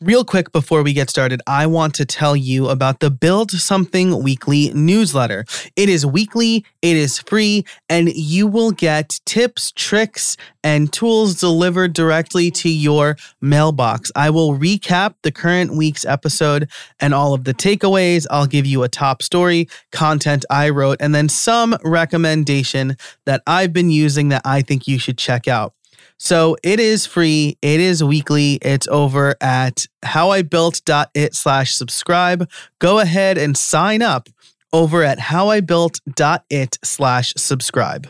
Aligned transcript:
Real 0.00 0.24
quick 0.24 0.52
before 0.52 0.84
we 0.84 0.92
get 0.92 1.10
started, 1.10 1.42
I 1.48 1.66
want 1.66 1.92
to 1.96 2.06
tell 2.06 2.36
you 2.36 2.68
about 2.68 3.00
the 3.00 3.10
Build 3.10 3.50
Something 3.50 4.22
Weekly 4.22 4.72
newsletter. 4.72 5.44
It 5.74 5.88
is 5.88 6.06
weekly, 6.06 6.64
it 6.82 6.96
is 6.96 7.18
free, 7.18 7.64
and 7.88 8.08
you 8.14 8.46
will 8.46 8.70
get 8.70 9.18
tips, 9.24 9.72
tricks, 9.72 10.36
and 10.62 10.92
tools 10.92 11.40
delivered 11.40 11.94
directly 11.94 12.48
to 12.52 12.68
your 12.68 13.16
mailbox. 13.40 14.12
I 14.14 14.30
will 14.30 14.56
recap 14.56 15.14
the 15.24 15.32
current 15.32 15.74
week's 15.74 16.04
episode 16.04 16.70
and 17.00 17.12
all 17.12 17.34
of 17.34 17.42
the 17.42 17.52
takeaways. 17.52 18.24
I'll 18.30 18.46
give 18.46 18.66
you 18.66 18.84
a 18.84 18.88
top 18.88 19.20
story, 19.20 19.68
content 19.90 20.44
I 20.48 20.68
wrote, 20.68 20.98
and 21.00 21.12
then 21.12 21.28
some 21.28 21.76
recommendation 21.82 22.96
that 23.24 23.42
I've 23.48 23.72
been 23.72 23.90
using 23.90 24.28
that 24.28 24.42
I 24.44 24.62
think 24.62 24.86
you 24.86 25.00
should 25.00 25.18
check 25.18 25.48
out. 25.48 25.74
So 26.18 26.56
it 26.62 26.80
is 26.80 27.06
free. 27.06 27.56
It 27.62 27.80
is 27.80 28.02
weekly. 28.02 28.58
It's 28.60 28.88
over 28.88 29.36
at 29.40 29.86
howibuilt.it 30.04 31.34
slash 31.34 31.74
subscribe. 31.74 32.50
Go 32.80 32.98
ahead 32.98 33.38
and 33.38 33.56
sign 33.56 34.02
up 34.02 34.28
over 34.72 35.02
at 35.02 35.18
howibuilt.it 35.18 36.78
slash 36.82 37.32
subscribe. 37.36 38.08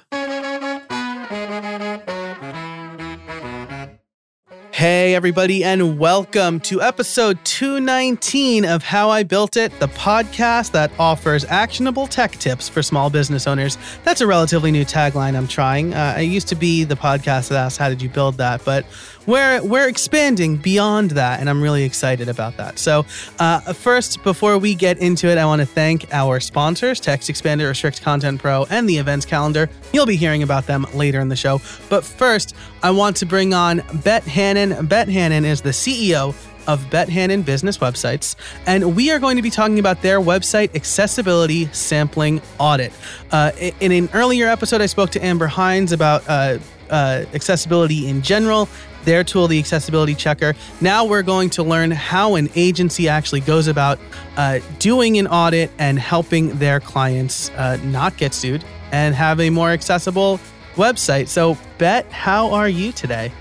Hey, 4.79 5.17
everybody, 5.17 5.65
and 5.65 5.99
welcome 5.99 6.61
to 6.61 6.81
episode 6.81 7.45
219 7.45 8.65
of 8.65 8.85
How 8.85 9.11
I 9.11 9.25
Built 9.25 9.57
It, 9.57 9.77
the 9.81 9.89
podcast 9.89 10.71
that 10.71 10.93
offers 11.01 11.45
actionable 11.47 12.07
tech 12.07 12.31
tips 12.37 12.69
for 12.69 12.81
small 12.81 13.11
business 13.11 13.49
owners. 13.49 13.77
That's 14.05 14.21
a 14.21 14.27
relatively 14.29 14.71
new 14.71 14.85
tagline 14.85 15.37
I'm 15.37 15.49
trying. 15.49 15.95
Uh, 15.95 16.15
I 16.19 16.21
used 16.21 16.47
to 16.51 16.55
be 16.55 16.85
the 16.85 16.95
podcast 16.95 17.49
that 17.49 17.57
asked, 17.59 17.79
How 17.79 17.89
did 17.89 18.01
you 18.01 18.09
build 18.09 18.37
that? 18.37 18.65
But 18.65 18.87
we're 19.29 19.63
we're 19.63 19.87
expanding 19.89 20.57
beyond 20.57 21.11
that, 21.13 21.39
and 21.39 21.51
I'm 21.51 21.63
really 21.63 21.85
excited 21.85 22.31
about 22.31 22.57
that. 22.57 22.79
So, 22.79 23.05
uh, 23.39 23.61
first, 23.75 24.25
before 24.25 24.57
we 24.57 24.75
get 24.75 24.99
into 24.99 25.29
it, 25.29 25.37
I 25.37 25.45
want 25.45 25.61
to 25.61 25.67
thank 25.67 26.13
our 26.15 26.41
sponsors, 26.41 26.99
Text 26.99 27.29
Expander, 27.29 27.69
Restrict 27.69 28.01
Content 28.01 28.41
Pro, 28.41 28.65
and 28.71 28.89
the 28.89 28.97
events 28.97 29.27
calendar. 29.27 29.69
You'll 29.93 30.07
be 30.07 30.17
hearing 30.17 30.43
about 30.43 30.67
them 30.67 30.87
later 30.95 31.21
in 31.21 31.29
the 31.29 31.37
show. 31.37 31.61
But 31.91 32.05
first, 32.05 32.57
I 32.83 32.91
want 32.91 33.17
to 33.19 33.27
bring 33.27 33.53
on 33.53 33.83
Bet 34.03 34.25
Hannon. 34.25 34.87
Bet 34.87 35.11
Hannon 35.11 35.45
is 35.45 35.61
the 35.61 35.71
CEO 35.71 36.35
of 36.67 36.91
Bet 36.91 37.11
Hannon 37.11 37.43
Business 37.43 37.79
Websites, 37.79 38.35
and 38.67 38.97
we 38.97 39.11
are 39.11 39.19
going 39.19 39.37
to 39.37 39.43
be 39.43 39.51
talking 39.51 39.79
about 39.79 40.01
their 40.01 40.21
website 40.21 40.75
accessibility 40.75 41.67
sampling 41.73 42.41
audit. 42.59 42.93
Uh, 43.31 43.53
in 43.81 43.93
an 43.93 44.09
earlier 44.15 44.47
episode, 44.47 44.81
I 44.81 44.87
spoke 44.87 45.11
to 45.11 45.23
Amber 45.23 45.49
Hines 45.49 45.93
about 45.93 46.25
uh, 46.29 46.59
uh, 46.91 47.25
accessibility 47.35 48.09
in 48.09 48.23
general 48.23 48.69
their 49.05 49.25
tool, 49.25 49.49
the 49.49 49.59
Accessibility 49.59 50.15
Checker. 50.15 50.55
Now 50.83 51.05
we're 51.05 51.23
going 51.23 51.49
to 51.51 51.63
learn 51.63 51.91
how 51.91 52.35
an 52.35 52.51
agency 52.55 53.09
actually 53.09 53.41
goes 53.41 53.67
about 53.67 53.99
uh, 54.37 54.61
doing 54.79 55.17
an 55.19 55.27
audit 55.27 55.71
and 55.79 55.99
helping 55.99 56.51
their 56.59 56.79
clients 56.79 57.49
uh, 57.51 57.79
not 57.85 58.19
get 58.19 58.35
sued 58.35 58.65
and 58.93 59.15
have 59.15 59.41
a 59.41 59.49
more 59.49 59.71
accessible 59.71 60.39
website. 60.75 61.29
So, 61.29 61.57
Bet, 61.79 62.11
how 62.13 62.51
are 62.51 62.69
you 62.69 62.93
today? 62.93 63.33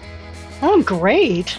Oh, 0.61 0.81
great. 0.83 1.57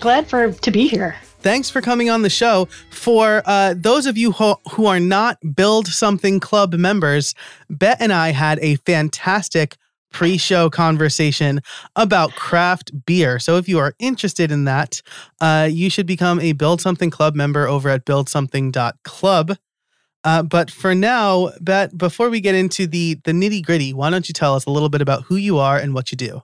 Glad 0.00 0.28
for 0.28 0.52
to 0.52 0.70
be 0.70 0.88
here 0.88 1.16
thanks 1.46 1.70
for 1.70 1.80
coming 1.80 2.10
on 2.10 2.22
the 2.22 2.28
show. 2.28 2.66
For 2.90 3.40
uh, 3.46 3.72
those 3.76 4.06
of 4.06 4.18
you 4.18 4.32
who, 4.32 4.56
who 4.72 4.86
are 4.86 4.98
not 4.98 5.38
Build 5.54 5.86
Something 5.86 6.40
Club 6.40 6.74
members, 6.74 7.36
Bet 7.70 7.98
and 8.00 8.12
I 8.12 8.32
had 8.32 8.58
a 8.62 8.74
fantastic 8.76 9.76
pre 10.16 10.38
show 10.38 10.70
conversation 10.70 11.60
about 11.94 12.34
craft 12.36 13.04
beer. 13.04 13.38
So 13.38 13.58
if 13.58 13.68
you 13.68 13.78
are 13.78 13.92
interested 13.98 14.50
in 14.50 14.64
that, 14.64 15.02
uh, 15.42 15.68
you 15.70 15.90
should 15.90 16.06
become 16.06 16.40
a 16.40 16.52
Build 16.52 16.80
Something 16.80 17.10
Club 17.10 17.34
member 17.34 17.68
over 17.68 17.90
at 17.90 18.06
buildsomething.club. 18.06 19.58
Uh, 20.24 20.42
but 20.42 20.70
for 20.70 20.94
now, 20.94 21.50
Bet, 21.60 21.98
before 21.98 22.30
we 22.30 22.40
get 22.40 22.54
into 22.54 22.86
the, 22.86 23.20
the 23.24 23.32
nitty 23.32 23.62
gritty, 23.62 23.92
why 23.92 24.08
don't 24.08 24.26
you 24.26 24.32
tell 24.32 24.54
us 24.54 24.64
a 24.64 24.70
little 24.70 24.88
bit 24.88 25.02
about 25.02 25.24
who 25.24 25.36
you 25.36 25.58
are 25.58 25.76
and 25.76 25.92
what 25.92 26.10
you 26.10 26.16
do? 26.16 26.42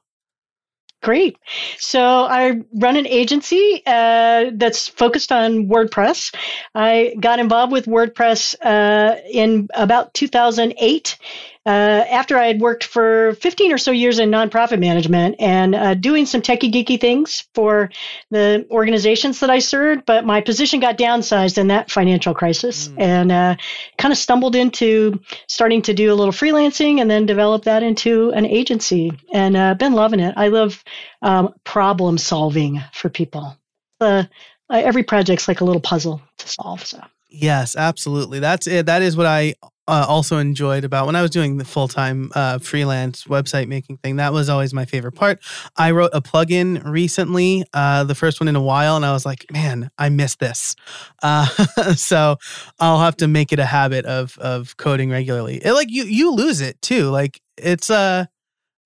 Great. 1.03 1.37
So 1.79 2.01
I 2.01 2.61
run 2.75 2.97
an 2.97 3.09
agency 3.09 3.83
uh, 3.87 4.51
that's 4.53 4.87
focused 4.87 5.33
on 5.33 5.67
WordPress. 5.67 6.33
I 6.77 7.17
got 7.19 7.41
involved 7.41 7.73
with 7.73 7.87
WordPress 7.87 8.55
uh, 8.63 9.17
in 9.33 9.67
about 9.75 10.15
2008 10.15 11.19
uh, 11.65 12.05
after 12.11 12.37
I 12.37 12.47
had 12.47 12.61
worked 12.61 12.85
for 12.85 13.35
15 13.35 13.73
or 13.73 13.79
so 13.79 13.93
years 13.93 14.19
in 14.19 14.31
nonprofit 14.31 14.81
management 14.81 15.37
and 15.39 15.75
uh, 15.75 15.95
doing 15.95 16.27
some 16.27 16.43
techie 16.43 16.73
geeky 16.73 17.01
things 17.01 17.45
for 17.55 17.91
the 18.31 18.67
organizations 18.71 19.41
that 19.41 19.51
I 19.51 19.61
served, 19.61 20.05
but 20.05 20.25
my 20.25 20.41
position 20.41 20.81
got 20.81 20.99
downsized 20.99 21.59
in 21.59 21.69
that 21.69 21.91
financial 21.91 22.35
crisis 22.35 22.89
mm. 22.89 23.01
and 23.01 23.31
uh, 23.31 23.57
kind 23.97 24.11
of 24.11 24.19
stumbled 24.19 24.57
into 24.57 25.21
starting 25.47 25.83
to 25.83 25.95
do 25.95 26.13
a 26.13 26.17
little 26.17 26.33
freelancing 26.33 27.01
and 27.01 27.09
then 27.09 27.27
develop 27.27 27.65
that 27.65 27.85
into 27.85 28.31
an 28.33 28.45
agency 28.45 29.13
and 29.33 29.57
uh, 29.57 29.75
been 29.75 29.93
loving 29.93 30.21
it. 30.21 30.35
I 30.37 30.49
love 30.49 30.83
um, 31.23 31.55
problem 31.63 32.19
solving 32.19 32.83
for 32.93 33.09
people. 33.09 33.57
Uh, 34.01 34.25
every 34.69 35.05
project's 35.05 35.47
like 35.47 35.61
a 35.61 35.65
little 35.65 35.81
puzzle 35.81 36.21
to 36.39 36.49
solve. 36.49 36.85
So. 36.85 37.01
Yes, 37.29 37.77
absolutely. 37.77 38.41
That's 38.41 38.67
it. 38.67 38.87
That 38.87 39.03
is 39.03 39.17
what 39.17 39.27
I 39.27 39.55
uh, 39.93 40.07
also 40.09 40.39
enjoyed 40.39 40.85
about 40.85 41.05
when 41.05 41.15
I 41.15 41.21
was 41.21 41.31
doing 41.31 41.59
the 41.59 41.67
full 41.67 41.87
time 41.87 42.33
uh, 42.35 42.59
freelance 42.59 43.25
website 43.25 43.69
making 43.69 43.99
thing. 43.99 44.17
That 44.17 44.33
was 44.33 44.49
always 44.49 44.73
my 44.73 44.87
favorite 44.87 45.13
part. 45.13 45.41
I 45.77 45.91
wrote 45.91 46.13
a 46.15 46.23
plugin 46.23 46.83
recently, 46.83 47.65
uh, 47.75 48.05
the 48.05 48.15
first 48.15 48.41
one 48.41 48.49
in 48.49 48.57
a 48.57 48.63
while, 48.63 48.97
and 48.97 49.05
I 49.05 49.13
was 49.13 49.27
like, 49.27 49.45
man, 49.53 49.91
I 49.99 50.09
miss 50.09 50.37
this. 50.37 50.77
Uh, 51.23 51.47
so 51.95 52.39
I'll 52.81 53.01
have 53.01 53.19
to 53.19 53.29
make 53.29 53.53
it 53.53 53.59
a 53.59 53.67
habit 53.67 54.07
of 54.07 54.39
of 54.39 54.79
coding 54.79 55.11
regularly. 55.11 55.57
It, 55.57 55.75
like 55.75 55.91
you 55.91 56.05
you 56.05 56.33
lose 56.33 56.63
it 56.63 56.81
too. 56.81 57.11
Like 57.11 57.43
it's 57.59 57.91
uh 57.91 58.25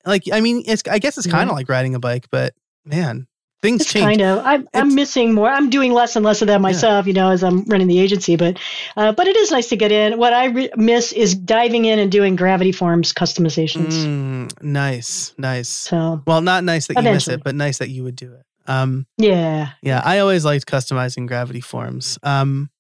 like 0.05 0.25
I 0.33 0.41
mean 0.41 0.65
it's 0.67 0.83
I 0.91 0.99
guess 0.99 1.17
it's 1.17 1.29
kind 1.29 1.43
of 1.43 1.51
mm-hmm. 1.51 1.57
like 1.57 1.69
riding 1.69 1.95
a 1.95 2.01
bike, 2.01 2.27
but 2.33 2.53
man, 2.85 3.29
things 3.63 3.83
it's 3.83 3.93
change. 3.93 4.05
Kind 4.05 4.23
of. 4.23 4.45
I'm, 4.45 4.69
I'm 4.75 4.95
missing 4.95 5.35
more. 5.35 5.49
I'm 5.49 5.71
doing 5.71 5.93
less 5.93 6.17
and 6.17 6.25
less 6.25 6.43
of 6.43 6.49
that 6.49 6.61
myself, 6.61 7.07
yeah. 7.07 7.09
you 7.09 7.15
know, 7.15 7.31
as 7.31 7.43
I'm 7.43 7.65
running 7.65 7.87
the 7.87 7.99
agency. 7.99 8.37
But, 8.37 8.59
uh, 8.97 9.13
but 9.13 9.27
it 9.27 9.37
is 9.37 9.51
nice 9.51 9.69
to 9.69 9.77
get 9.77 9.93
in. 9.93 10.19
What 10.19 10.33
I 10.33 10.47
re- 10.47 10.71
miss 10.77 11.13
is 11.13 11.35
diving 11.35 11.85
in 11.85 11.99
and 11.99 12.11
doing 12.11 12.37
Gravity 12.37 12.73
Forms 12.73 13.13
customizations. 13.13 13.93
Mm, 13.93 14.63
nice, 14.63 15.35
nice. 15.39 15.69
So, 15.69 16.23
well, 16.27 16.41
not 16.41 16.65
nice 16.65 16.87
that 16.89 16.97
you 16.97 17.03
miss 17.03 17.29
it, 17.29 17.43
but 17.43 17.55
nice 17.55 17.79
that 17.79 17.89
you 17.89 18.05
would 18.05 18.17
do 18.17 18.33
it. 18.33 18.43
Um, 18.69 19.07
yeah, 19.17 19.71
yeah. 19.83 20.03
I 20.05 20.19
always 20.19 20.45
liked 20.45 20.67
customizing 20.67 21.27
Gravity 21.27 21.61
Forms. 21.61 22.19
Um, 22.23 22.71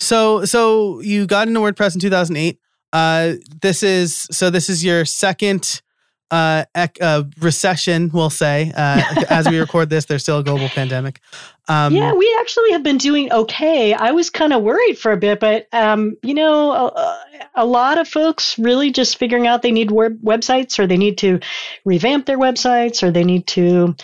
so, 0.00 0.44
so 0.44 1.00
you 1.00 1.26
got 1.26 1.48
into 1.48 1.60
WordPress 1.60 1.94
in 1.94 2.00
2008. 2.00 2.58
Uh, 2.92 3.34
this 3.60 3.82
is 3.82 4.26
so. 4.30 4.48
This 4.48 4.70
is 4.70 4.82
your 4.82 5.04
second 5.04 5.82
uh, 6.30 6.64
ec- 6.74 6.98
uh, 7.00 7.24
recession, 7.40 8.10
we'll 8.12 8.30
say. 8.30 8.72
Uh, 8.76 9.02
as 9.30 9.48
we 9.48 9.58
record 9.58 9.90
this, 9.90 10.04
there's 10.04 10.22
still 10.22 10.38
a 10.38 10.44
global 10.44 10.68
pandemic. 10.68 11.20
Um, 11.68 11.94
yeah, 11.94 12.12
we 12.14 12.36
actually 12.40 12.72
have 12.72 12.82
been 12.82 12.98
doing 12.98 13.32
okay. 13.32 13.92
I 13.92 14.12
was 14.12 14.30
kind 14.30 14.52
of 14.52 14.62
worried 14.62 14.98
for 14.98 15.12
a 15.12 15.16
bit, 15.16 15.40
but 15.40 15.68
um, 15.72 16.16
you 16.22 16.34
know, 16.34 16.72
a, 16.72 17.24
a, 17.56 17.66
lot 17.66 17.98
of 17.98 18.08
folks 18.08 18.58
really 18.58 18.90
just 18.90 19.18
figuring 19.18 19.46
out 19.46 19.62
they 19.62 19.72
need 19.72 19.90
web- 19.90 20.20
websites, 20.22 20.78
or 20.78 20.86
they 20.86 20.96
need 20.96 21.18
to 21.18 21.40
revamp 21.84 22.26
their 22.26 22.38
websites, 22.38 23.02
or 23.02 23.10
they 23.10 23.24
need 23.24 23.46
to 23.48 23.94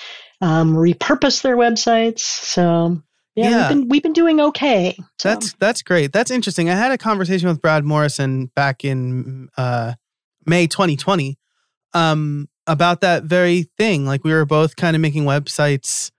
um, 0.41 0.75
repurpose 0.75 1.43
their 1.43 1.57
websites. 1.57 2.21
So 2.21 3.03
yeah, 3.35 3.49
yeah, 3.49 3.59
we've 3.59 3.69
been 3.69 3.89
we've 3.89 4.03
been 4.03 4.13
doing 4.13 4.41
okay. 4.41 4.97
So. 5.19 5.31
That's 5.31 5.55
that's 5.55 5.83
great. 5.83 6.13
That's 6.13 6.31
interesting. 6.31 6.69
I 6.69 6.75
had 6.75 6.93
a 6.93 6.99
conversation 6.99 7.49
with 7.49 7.63
Brad 7.63 7.85
Morrison 7.85 8.51
back 8.55 8.85
in 8.85 9.49
uh, 9.57 9.95
May 10.47 10.67
2020 10.67 11.39
um, 11.95 12.49
about 12.67 13.01
that 13.01 13.25
very 13.25 13.65
thing. 13.79 14.05
Like 14.05 14.25
we 14.25 14.33
were 14.33 14.45
both 14.45 14.77
kind 14.77 14.97
of 14.97 15.03
making 15.03 15.25
websites 15.25 16.11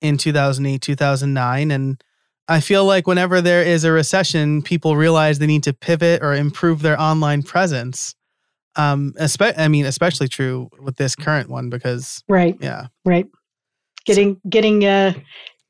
in 0.00 0.16
2008, 0.16 0.80
2009. 0.80 1.70
And 1.70 2.02
I 2.48 2.60
feel 2.60 2.84
like 2.84 3.06
whenever 3.06 3.40
there 3.40 3.62
is 3.62 3.84
a 3.84 3.92
recession, 3.92 4.62
people 4.62 4.96
realize 4.96 5.38
they 5.38 5.46
need 5.46 5.64
to 5.64 5.72
pivot 5.72 6.22
or 6.22 6.34
improve 6.34 6.82
their 6.82 7.00
online 7.00 7.42
presence. 7.42 8.14
Um, 8.76 9.12
espe- 9.20 9.58
I 9.58 9.68
mean, 9.68 9.86
especially 9.86 10.28
true 10.28 10.70
with 10.80 10.96
this 10.96 11.16
current 11.16 11.50
one 11.50 11.68
because, 11.68 12.22
right, 12.28 12.56
yeah, 12.60 12.86
right, 13.04 13.26
getting 14.06 14.40
getting 14.48 14.84
uh, 14.84 15.14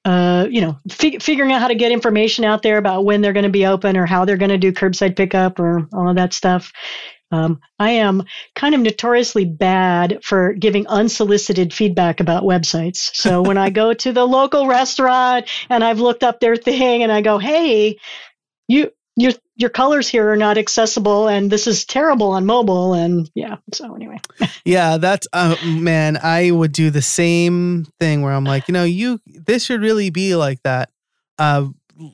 uh, 0.05 0.47
you 0.51 0.61
know, 0.61 0.79
fig- 0.91 1.23
figuring 1.23 1.53
out 1.53 1.61
how 1.61 1.69
to 1.69 1.75
get 1.75 1.91
information 1.91 2.45
out 2.45 2.63
there 2.63 2.77
about 2.77 3.05
when 3.05 3.21
they're 3.21 3.33
going 3.33 3.45
to 3.45 3.51
be 3.51 3.67
open 3.67 3.97
or 3.97 4.07
how 4.07 4.25
they're 4.25 4.37
going 4.37 4.51
to 4.51 4.59
do 4.59 4.73
curbside 4.73 5.17
pickup 5.17 5.59
or 5.59 5.89
all 5.93 6.09
of 6.09 6.17
that 6.17 6.33
stuff. 6.33 6.73
Um, 7.31 7.61
I 7.79 7.91
am 7.91 8.25
kind 8.55 8.75
of 8.75 8.81
notoriously 8.81 9.45
bad 9.45 10.21
for 10.23 10.53
giving 10.55 10.87
unsolicited 10.87 11.73
feedback 11.75 12.21
about 12.21 12.45
websites. 12.45 13.15
So 13.15 13.43
when 13.43 13.59
I 13.59 13.71
go 13.71 13.93
to 13.93 14.13
the 14.13 14.27
local 14.27 14.67
restaurant 14.67 15.47
and 15.69 15.85
I've 15.85 16.01
looked 16.01 16.23
up 16.23 16.41
their 16.41 16.57
thing 16.57 17.03
and 17.03 17.13
I 17.13 17.21
go, 17.21 17.39
"Hey, 17.39 17.99
you 18.67 18.91
your 19.17 19.33
your 19.57 19.71
colors 19.71 20.09
here 20.09 20.31
are 20.31 20.37
not 20.37 20.57
accessible 20.57 21.27
and 21.27 21.51
this 21.51 21.67
is 21.67 21.85
terrible 21.85 22.31
on 22.31 22.47
mobile 22.47 22.95
and 22.95 23.29
yeah 23.35 23.57
so 23.75 23.93
anyway 23.97 24.17
yeah 24.65 24.97
that's 24.97 25.27
uh, 25.33 25.57
man 25.65 26.17
i 26.23 26.53
would 26.53 26.71
do 26.71 26.89
the 26.89 27.03
same 27.03 27.85
thing 27.99 28.23
where 28.23 28.33
i'm 28.33 28.45
like 28.45 28.69
you 28.69 28.73
know 28.73 28.85
you 28.85 29.21
this 29.27 29.65
should 29.65 29.81
really 29.81 30.11
be 30.11 30.37
like 30.37 30.63
that 30.63 30.91
uh, 31.39 31.67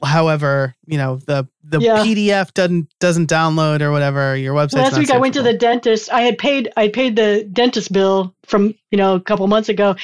however, 0.03 0.75
you 0.87 0.99
know, 0.99 1.17
the 1.17 1.49
the 1.67 1.81
Yeah. 1.81 1.97
PDF 2.05 2.53
doesn't 2.53 2.89
doesn't 3.01 3.29
download 3.29 3.81
or 3.81 3.91
whatever, 3.91 4.37
your 4.37 4.55
website. 4.55 4.75
Last 4.83 4.99
week 4.99 5.11
I 5.11 5.19
went 5.19 5.35
to 5.35 5.43
the 5.43 5.55
dentist. 5.55 6.13
I 6.13 6.21
had 6.23 6.37
paid 6.39 6.71
I 6.77 6.89
paid 6.89 7.17
the 7.17 7.49
dentist 7.53 7.93
bill 7.93 8.35
from 8.47 8.75
you 8.91 8.99
know 8.99 9.15
a 9.15 9.21
couple 9.21 9.47
months 9.47 9.69
ago, 9.71 9.97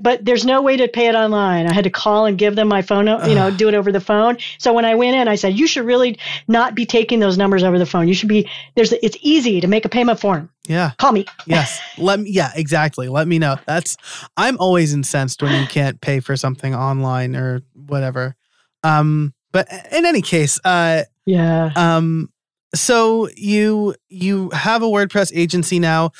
but 0.00 0.24
there's 0.24 0.44
no 0.44 0.62
way 0.62 0.76
to 0.76 0.86
pay 0.86 1.08
it 1.08 1.14
online. 1.14 1.66
I 1.66 1.72
had 1.72 1.84
to 1.84 1.90
call 1.90 2.26
and 2.26 2.38
give 2.38 2.54
them 2.54 2.68
my 2.68 2.82
phone, 2.82 3.06
you 3.06 3.34
know, 3.34 3.50
do 3.50 3.68
it 3.68 3.74
over 3.74 3.90
the 3.90 4.00
phone. 4.00 4.38
So 4.58 4.72
when 4.72 4.84
I 4.84 4.94
went 4.94 5.16
in, 5.16 5.26
I 5.26 5.34
said 5.34 5.58
you 5.58 5.66
should 5.66 5.84
really 5.84 6.18
not 6.46 6.74
be 6.74 6.86
taking 6.86 7.18
those 7.18 7.36
numbers 7.36 7.64
over 7.64 7.78
the 7.78 7.86
phone. 7.86 8.06
You 8.06 8.14
should 8.14 8.28
be 8.28 8.48
there's 8.76 8.92
it's 8.92 9.16
easy 9.20 9.60
to 9.60 9.66
make 9.66 9.84
a 9.84 9.88
payment 9.88 10.20
form. 10.20 10.48
Yeah. 10.68 10.92
Call 10.98 11.12
me. 11.12 11.26
Yes. 11.46 11.80
Let 11.98 12.20
me 12.20 12.30
yeah, 12.30 12.52
exactly. 12.54 13.08
Let 13.08 13.26
me 13.26 13.38
know. 13.40 13.56
That's 13.66 13.96
I'm 14.36 14.56
always 14.58 14.94
incensed 14.94 15.42
when 15.42 15.60
you 15.60 15.66
can't 15.66 16.00
pay 16.00 16.20
for 16.20 16.36
something 16.36 16.74
online 16.74 17.34
or 17.34 17.62
whatever. 17.74 18.36
Um 18.84 19.34
but 19.52 19.68
in 19.92 20.04
any 20.06 20.22
case, 20.22 20.58
uh 20.64 21.04
Yeah. 21.26 21.70
um 21.76 22.30
so 22.74 23.28
you 23.36 23.94
you 24.08 24.50
have 24.50 24.82
a 24.82 24.86
WordPress 24.86 25.32
agency 25.34 25.78
now. 25.78 26.12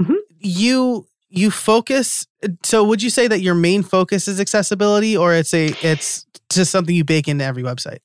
Mhm. 0.00 0.16
You 0.38 1.06
you 1.28 1.50
focus 1.50 2.26
so 2.62 2.84
would 2.84 3.02
you 3.02 3.10
say 3.10 3.26
that 3.28 3.40
your 3.40 3.54
main 3.54 3.82
focus 3.82 4.28
is 4.28 4.38
accessibility 4.40 5.16
or 5.16 5.34
it's 5.34 5.54
a 5.54 5.68
it's 5.82 6.26
just 6.50 6.70
something 6.70 6.94
you 6.94 7.04
bake 7.04 7.28
into 7.28 7.44
every 7.44 7.62
website? 7.62 7.98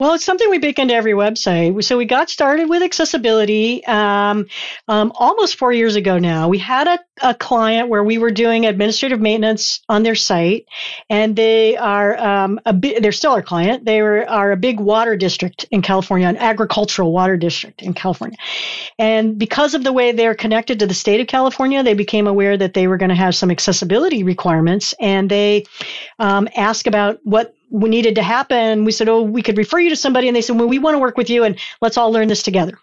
Well, 0.00 0.14
it's 0.14 0.24
something 0.24 0.48
we 0.48 0.56
bake 0.56 0.78
into 0.78 0.94
every 0.94 1.12
website. 1.12 1.84
So 1.84 1.98
we 1.98 2.06
got 2.06 2.30
started 2.30 2.70
with 2.70 2.82
accessibility 2.82 3.84
um, 3.84 4.46
um, 4.88 5.12
almost 5.14 5.56
four 5.56 5.74
years 5.74 5.94
ago 5.94 6.18
now. 6.18 6.48
We 6.48 6.56
had 6.56 6.88
a, 6.88 6.98
a 7.20 7.34
client 7.34 7.90
where 7.90 8.02
we 8.02 8.16
were 8.16 8.30
doing 8.30 8.64
administrative 8.64 9.20
maintenance 9.20 9.82
on 9.90 10.02
their 10.02 10.14
site, 10.14 10.64
and 11.10 11.36
they 11.36 11.76
are 11.76 12.18
um, 12.18 12.60
a 12.64 12.72
bi- 12.72 12.98
they're 12.98 13.12
still 13.12 13.32
our 13.32 13.42
client. 13.42 13.84
They 13.84 14.00
were 14.00 14.26
are 14.26 14.52
a 14.52 14.56
big 14.56 14.80
water 14.80 15.16
district 15.16 15.66
in 15.70 15.82
California, 15.82 16.28
an 16.28 16.38
agricultural 16.38 17.12
water 17.12 17.36
district 17.36 17.82
in 17.82 17.92
California. 17.92 18.38
And 18.98 19.38
because 19.38 19.74
of 19.74 19.84
the 19.84 19.92
way 19.92 20.12
they're 20.12 20.34
connected 20.34 20.78
to 20.78 20.86
the 20.86 20.94
state 20.94 21.20
of 21.20 21.26
California, 21.26 21.82
they 21.82 21.92
became 21.92 22.26
aware 22.26 22.56
that 22.56 22.72
they 22.72 22.88
were 22.88 22.96
going 22.96 23.10
to 23.10 23.14
have 23.14 23.34
some 23.34 23.50
accessibility 23.50 24.24
requirements, 24.24 24.94
and 24.98 25.30
they 25.30 25.66
um, 26.18 26.48
asked 26.56 26.86
about 26.86 27.20
what 27.22 27.54
needed 27.70 28.16
to 28.16 28.22
happen. 28.22 28.84
We 28.84 28.92
said, 28.92 29.08
"Oh, 29.08 29.22
we 29.22 29.42
could 29.42 29.58
refer 29.58 29.78
you 29.78 29.90
to 29.90 29.96
somebody," 29.96 30.28
and 30.28 30.36
they 30.36 30.42
said, 30.42 30.58
"Well, 30.58 30.68
we 30.68 30.78
want 30.78 30.94
to 30.94 30.98
work 30.98 31.16
with 31.16 31.30
you, 31.30 31.44
and 31.44 31.58
let's 31.80 31.96
all 31.96 32.12
learn 32.12 32.28
this 32.28 32.42
together." 32.42 32.78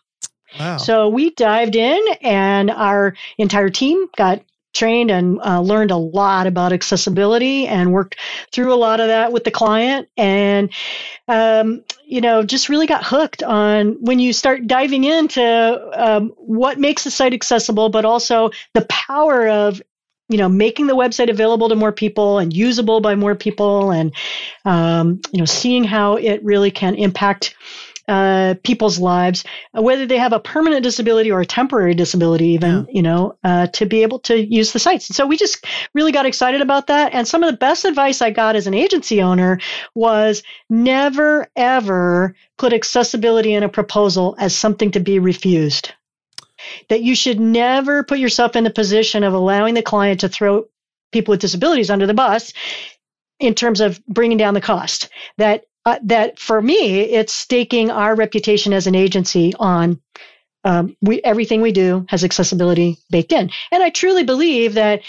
Wow. 0.59 0.77
So 0.77 1.09
we 1.09 1.31
dived 1.31 1.75
in, 1.75 2.01
and 2.21 2.71
our 2.71 3.15
entire 3.37 3.69
team 3.69 4.07
got 4.15 4.41
trained 4.77 5.09
and 5.09 5.39
uh, 5.41 5.59
learned 5.59 5.91
a 5.91 5.97
lot 5.97 6.45
about 6.45 6.71
accessibility 6.71 7.67
and 7.67 7.91
worked 7.91 8.15
through 8.51 8.73
a 8.73 8.75
lot 8.75 8.99
of 8.99 9.07
that 9.07 9.31
with 9.31 9.43
the 9.43 9.51
client 9.51 10.07
and 10.17 10.69
um, 11.27 11.83
you 12.05 12.21
know 12.21 12.43
just 12.43 12.69
really 12.69 12.85
got 12.85 13.03
hooked 13.03 13.41
on 13.41 13.97
when 14.01 14.19
you 14.19 14.31
start 14.31 14.67
diving 14.67 15.03
into 15.03 15.91
um, 15.93 16.29
what 16.37 16.79
makes 16.79 17.03
the 17.03 17.11
site 17.11 17.33
accessible 17.33 17.89
but 17.89 18.05
also 18.05 18.51
the 18.73 18.85
power 18.85 19.47
of 19.47 19.81
you 20.29 20.37
know 20.37 20.49
making 20.49 20.87
the 20.87 20.95
website 20.95 21.29
available 21.29 21.69
to 21.69 21.75
more 21.75 21.91
people 21.91 22.39
and 22.39 22.53
usable 22.53 23.01
by 23.01 23.15
more 23.15 23.35
people 23.35 23.91
and 23.91 24.13
um, 24.65 25.21
you 25.31 25.39
know 25.39 25.45
seeing 25.45 25.83
how 25.83 26.15
it 26.15 26.43
really 26.43 26.71
can 26.71 26.95
impact 26.95 27.55
uh, 28.07 28.55
people's 28.63 28.99
lives, 28.99 29.43
uh, 29.77 29.81
whether 29.81 30.05
they 30.05 30.17
have 30.17 30.31
a 30.31 30.39
permanent 30.39 30.81
disability 30.81 31.29
or 31.29 31.41
a 31.41 31.45
temporary 31.45 31.93
disability, 31.93 32.47
even, 32.47 32.87
you 32.89 33.01
know, 33.01 33.37
uh, 33.43 33.67
to 33.67 33.85
be 33.85 34.01
able 34.01 34.19
to 34.19 34.45
use 34.45 34.71
the 34.71 34.79
sites. 34.79 35.13
So 35.13 35.25
we 35.25 35.35
just 35.35 35.65
really 35.93 36.13
got 36.13 36.25
excited 36.25 36.61
about 36.61 36.87
that. 36.87 37.13
And 37.13 37.27
some 37.27 37.43
of 37.43 37.51
the 37.51 37.57
best 37.57 37.83
advice 37.83 38.21
I 38.21 38.29
got 38.29 38.55
as 38.55 38.65
an 38.65 38.73
agency 38.73 39.21
owner 39.21 39.59
was 39.93 40.41
never, 40.69 41.47
ever 41.57 42.33
put 42.57 42.71
accessibility 42.71 43.53
in 43.53 43.63
a 43.63 43.69
proposal 43.69 44.35
as 44.39 44.55
something 44.55 44.91
to 44.91 45.01
be 45.01 45.19
refused. 45.19 45.91
That 46.89 47.01
you 47.01 47.15
should 47.15 47.39
never 47.39 48.03
put 48.03 48.19
yourself 48.19 48.55
in 48.55 48.63
the 48.63 48.69
position 48.69 49.23
of 49.23 49.33
allowing 49.33 49.73
the 49.73 49.81
client 49.81 50.21
to 50.21 50.29
throw 50.29 50.65
people 51.11 51.33
with 51.33 51.41
disabilities 51.41 51.89
under 51.89 52.07
the 52.07 52.13
bus 52.13 52.53
in 53.39 53.53
terms 53.53 53.81
of 53.81 54.03
bringing 54.05 54.37
down 54.37 54.53
the 54.53 54.61
cost. 54.61 55.09
That 55.37 55.65
uh, 55.85 55.99
that 56.03 56.39
for 56.39 56.61
me, 56.61 56.99
it's 56.99 57.33
staking 57.33 57.91
our 57.91 58.15
reputation 58.15 58.73
as 58.73 58.87
an 58.87 58.95
agency 58.95 59.53
on 59.57 60.01
um, 60.63 60.97
we 61.01 61.21
everything 61.23 61.61
we 61.61 61.71
do 61.71 62.05
has 62.09 62.23
accessibility 62.23 62.97
baked 63.09 63.31
in, 63.31 63.51
and 63.71 63.83
I 63.83 63.89
truly 63.89 64.23
believe 64.23 64.73
that 64.73 65.01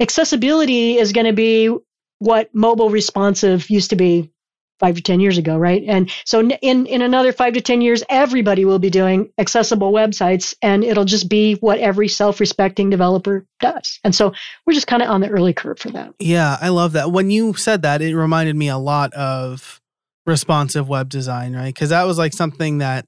accessibility 0.00 0.98
is 0.98 1.12
going 1.12 1.26
to 1.26 1.32
be 1.32 1.74
what 2.18 2.54
mobile 2.54 2.90
responsive 2.90 3.70
used 3.70 3.90
to 3.90 3.96
be 3.96 4.30
five 4.78 4.94
to 4.96 5.02
ten 5.02 5.20
years 5.20 5.38
ago, 5.38 5.56
right? 5.56 5.82
And 5.86 6.10
so 6.24 6.40
in 6.40 6.86
in 6.86 7.02
another 7.02 7.32
five 7.32 7.54
to 7.54 7.60
ten 7.60 7.80
years, 7.80 8.02
everybody 8.08 8.64
will 8.64 8.78
be 8.78 8.90
doing 8.90 9.30
accessible 9.38 9.92
websites, 9.92 10.54
and 10.62 10.84
it'll 10.84 11.04
just 11.04 11.28
be 11.28 11.54
what 11.54 11.78
every 11.78 12.08
self-respecting 12.08 12.90
developer 12.90 13.46
does. 13.60 13.98
And 14.04 14.14
so 14.14 14.32
we're 14.66 14.74
just 14.74 14.86
kind 14.86 15.02
of 15.02 15.08
on 15.08 15.20
the 15.20 15.28
early 15.28 15.52
curve 15.52 15.78
for 15.78 15.90
that. 15.90 16.14
Yeah, 16.18 16.56
I 16.60 16.68
love 16.68 16.92
that. 16.92 17.10
When 17.12 17.30
you 17.30 17.54
said 17.54 17.82
that, 17.82 18.02
it 18.02 18.14
reminded 18.14 18.56
me 18.56 18.68
a 18.68 18.78
lot 18.78 19.12
of 19.14 19.80
responsive 20.26 20.88
web 20.88 21.08
design, 21.08 21.56
right? 21.56 21.74
Because 21.74 21.88
that 21.88 22.04
was 22.04 22.18
like 22.18 22.32
something 22.32 22.78
that 22.78 23.06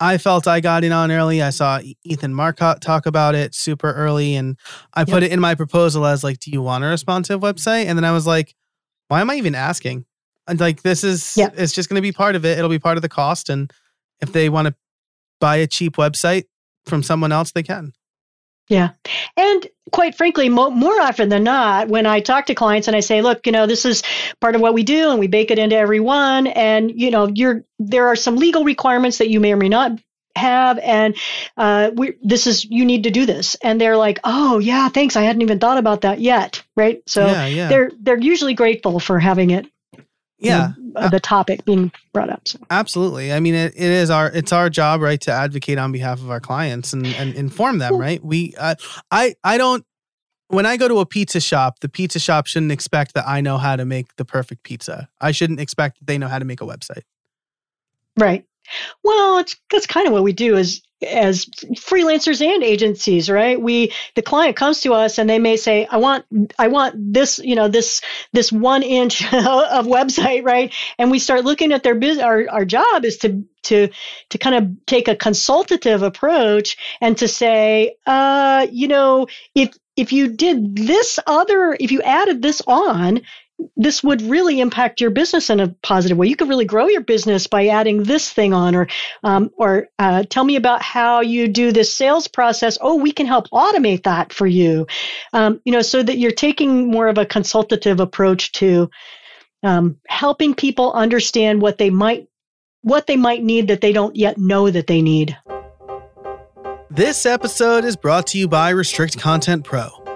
I 0.00 0.18
felt 0.18 0.46
I 0.46 0.60
got 0.60 0.84
in 0.84 0.92
on 0.92 1.10
early. 1.10 1.42
I 1.42 1.50
saw 1.50 1.80
Ethan 2.04 2.32
Marcotte 2.32 2.80
talk 2.80 3.06
about 3.06 3.34
it 3.34 3.54
super 3.54 3.92
early, 3.92 4.36
and 4.36 4.56
I 4.94 5.04
put 5.04 5.24
it 5.24 5.32
in 5.32 5.40
my 5.40 5.56
proposal 5.56 6.06
as 6.06 6.22
like, 6.22 6.38
"Do 6.38 6.52
you 6.52 6.62
want 6.62 6.84
a 6.84 6.86
responsive 6.86 7.40
website?" 7.40 7.86
And 7.86 7.98
then 7.98 8.04
I 8.04 8.12
was 8.12 8.26
like, 8.26 8.54
"Why 9.08 9.20
am 9.20 9.30
I 9.30 9.34
even 9.34 9.56
asking?" 9.56 10.04
And 10.48 10.58
like, 10.58 10.82
this 10.82 11.04
is 11.04 11.36
Yeah. 11.36 11.50
it's 11.54 11.72
just 11.72 11.88
going 11.88 11.96
to 11.96 12.02
be 12.02 12.12
part 12.12 12.34
of 12.34 12.44
it. 12.44 12.58
It'll 12.58 12.70
be 12.70 12.78
part 12.78 12.96
of 12.96 13.02
the 13.02 13.08
cost, 13.08 13.48
and 13.48 13.70
if 14.20 14.32
they 14.32 14.48
want 14.48 14.66
to 14.68 14.74
buy 15.40 15.56
a 15.56 15.66
cheap 15.66 15.96
website 15.96 16.44
from 16.86 17.02
someone 17.02 17.30
else, 17.32 17.52
they 17.52 17.62
can. 17.62 17.92
Yeah. 18.68 18.90
And 19.36 19.66
quite 19.92 20.14
frankly, 20.14 20.48
mo- 20.50 20.70
more 20.70 21.00
often 21.00 21.30
than 21.30 21.42
not, 21.44 21.88
when 21.88 22.04
I 22.04 22.20
talk 22.20 22.46
to 22.46 22.54
clients 22.54 22.86
and 22.86 22.94
I 22.96 23.00
say, 23.00 23.22
look, 23.22 23.46
you 23.46 23.52
know, 23.52 23.66
this 23.66 23.86
is 23.86 24.02
part 24.42 24.54
of 24.54 24.60
what 24.60 24.74
we 24.74 24.82
do 24.82 25.10
and 25.10 25.18
we 25.18 25.26
bake 25.26 25.50
it 25.50 25.58
into 25.58 25.76
every 25.76 26.00
one. 26.00 26.48
And, 26.48 26.90
you 26.94 27.10
know, 27.10 27.28
you're, 27.28 27.64
there 27.78 28.08
are 28.08 28.16
some 28.16 28.36
legal 28.36 28.64
requirements 28.64 29.18
that 29.18 29.30
you 29.30 29.40
may 29.40 29.52
or 29.52 29.56
may 29.56 29.70
not 29.70 29.92
have. 30.36 30.78
And 30.80 31.16
uh, 31.56 31.92
we, 31.94 32.14
this 32.22 32.46
is, 32.46 32.64
you 32.66 32.84
need 32.84 33.04
to 33.04 33.10
do 33.10 33.24
this. 33.24 33.54
And 33.62 33.80
they're 33.80 33.96
like, 33.96 34.20
oh, 34.24 34.58
yeah, 34.58 34.90
thanks. 34.90 35.16
I 35.16 35.22
hadn't 35.22 35.42
even 35.42 35.58
thought 35.58 35.78
about 35.78 36.02
that 36.02 36.20
yet. 36.20 36.62
Right. 36.76 37.02
So 37.06 37.26
yeah, 37.26 37.46
yeah, 37.46 37.68
they're, 37.68 37.90
they're 37.98 38.18
usually 38.18 38.54
grateful 38.54 39.00
for 39.00 39.18
having 39.18 39.48
it, 39.50 39.66
you 40.38 40.50
yeah. 40.50 40.72
know, 40.78 40.92
uh, 41.00 41.08
the 41.08 41.20
topic 41.20 41.64
being 41.64 41.90
brought 42.12 42.30
up. 42.30 42.46
So. 42.46 42.58
Absolutely. 42.70 43.32
I 43.32 43.40
mean, 43.40 43.54
it, 43.54 43.74
it 43.74 43.82
is 43.82 44.08
our 44.08 44.30
it's 44.30 44.52
our 44.52 44.70
job, 44.70 45.00
right, 45.00 45.20
to 45.22 45.32
advocate 45.32 45.78
on 45.78 45.90
behalf 45.92 46.20
of 46.20 46.30
our 46.30 46.40
clients 46.40 46.92
and, 46.92 47.06
and 47.06 47.34
inform 47.34 47.78
them, 47.78 47.96
right? 47.96 48.22
We, 48.24 48.54
uh, 48.58 48.76
I, 49.10 49.34
I 49.42 49.58
don't. 49.58 49.84
When 50.50 50.64
I 50.64 50.78
go 50.78 50.88
to 50.88 51.00
a 51.00 51.06
pizza 51.06 51.40
shop, 51.40 51.80
the 51.80 51.88
pizza 51.90 52.18
shop 52.18 52.46
shouldn't 52.46 52.72
expect 52.72 53.14
that 53.14 53.28
I 53.28 53.42
know 53.42 53.58
how 53.58 53.76
to 53.76 53.84
make 53.84 54.16
the 54.16 54.24
perfect 54.24 54.62
pizza. 54.62 55.08
I 55.20 55.32
shouldn't 55.32 55.60
expect 55.60 55.98
that 55.98 56.06
they 56.06 56.16
know 56.16 56.28
how 56.28 56.38
to 56.38 56.44
make 56.44 56.62
a 56.62 56.64
website. 56.64 57.02
Right. 58.16 58.46
Well, 59.04 59.38
it's 59.38 59.56
that's 59.70 59.86
kind 59.86 60.06
of 60.06 60.12
what 60.12 60.22
we 60.22 60.32
do 60.32 60.56
as 60.56 60.80
as 61.06 61.46
freelancers 61.76 62.44
and 62.44 62.62
agencies, 62.62 63.30
right? 63.30 63.60
We 63.60 63.92
the 64.14 64.22
client 64.22 64.56
comes 64.56 64.80
to 64.82 64.94
us 64.94 65.18
and 65.18 65.28
they 65.28 65.38
may 65.38 65.56
say, 65.56 65.86
"I 65.90 65.98
want 65.98 66.24
I 66.58 66.68
want 66.68 66.94
this, 67.12 67.38
you 67.38 67.54
know, 67.54 67.68
this 67.68 68.00
this 68.32 68.50
one 68.50 68.82
inch 68.82 69.22
of 69.32 69.86
website, 69.86 70.44
right?" 70.44 70.72
And 70.98 71.10
we 71.10 71.18
start 71.18 71.44
looking 71.44 71.72
at 71.72 71.82
their 71.82 71.94
business. 71.94 72.24
Our 72.24 72.48
our 72.50 72.64
job 72.64 73.04
is 73.04 73.18
to 73.18 73.44
to 73.64 73.88
to 74.30 74.38
kind 74.38 74.56
of 74.56 74.86
take 74.86 75.08
a 75.08 75.16
consultative 75.16 76.02
approach 76.02 76.76
and 77.00 77.16
to 77.18 77.28
say, 77.28 77.96
uh, 78.06 78.66
you 78.70 78.88
know, 78.88 79.28
if 79.54 79.76
if 79.96 80.12
you 80.12 80.28
did 80.28 80.76
this 80.76 81.18
other, 81.26 81.76
if 81.78 81.90
you 81.90 82.02
added 82.02 82.40
this 82.40 82.62
on, 82.66 83.22
this 83.76 84.02
would 84.02 84.22
really 84.22 84.60
impact 84.60 85.00
your 85.00 85.10
business 85.10 85.50
in 85.50 85.60
a 85.60 85.68
positive 85.82 86.16
way. 86.16 86.28
You 86.28 86.36
could 86.36 86.48
really 86.48 86.64
grow 86.64 86.88
your 86.88 87.00
business 87.00 87.46
by 87.46 87.68
adding 87.68 88.02
this 88.02 88.32
thing 88.32 88.52
on, 88.54 88.74
or 88.74 88.88
um, 89.24 89.50
or 89.56 89.88
uh, 89.98 90.24
tell 90.28 90.44
me 90.44 90.56
about 90.56 90.82
how 90.82 91.20
you 91.20 91.48
do 91.48 91.72
this 91.72 91.92
sales 91.92 92.28
process. 92.28 92.78
Oh, 92.80 92.96
we 92.96 93.12
can 93.12 93.26
help 93.26 93.48
automate 93.50 94.04
that 94.04 94.32
for 94.32 94.46
you. 94.46 94.86
Um, 95.32 95.60
you 95.64 95.72
know, 95.72 95.82
so 95.82 96.02
that 96.02 96.18
you're 96.18 96.30
taking 96.30 96.90
more 96.90 97.08
of 97.08 97.18
a 97.18 97.26
consultative 97.26 98.00
approach 98.00 98.52
to 98.52 98.90
um, 99.62 99.96
helping 100.06 100.54
people 100.54 100.92
understand 100.92 101.60
what 101.60 101.78
they 101.78 101.90
might 101.90 102.28
what 102.82 103.06
they 103.06 103.16
might 103.16 103.42
need 103.42 103.68
that 103.68 103.80
they 103.80 103.92
don't 103.92 104.16
yet 104.16 104.38
know 104.38 104.70
that 104.70 104.86
they 104.86 105.02
need. 105.02 105.36
This 106.90 107.26
episode 107.26 107.84
is 107.84 107.96
brought 107.96 108.28
to 108.28 108.38
you 108.38 108.48
by 108.48 108.70
Restrict 108.70 109.18
Content 109.18 109.64
Pro. 109.64 110.07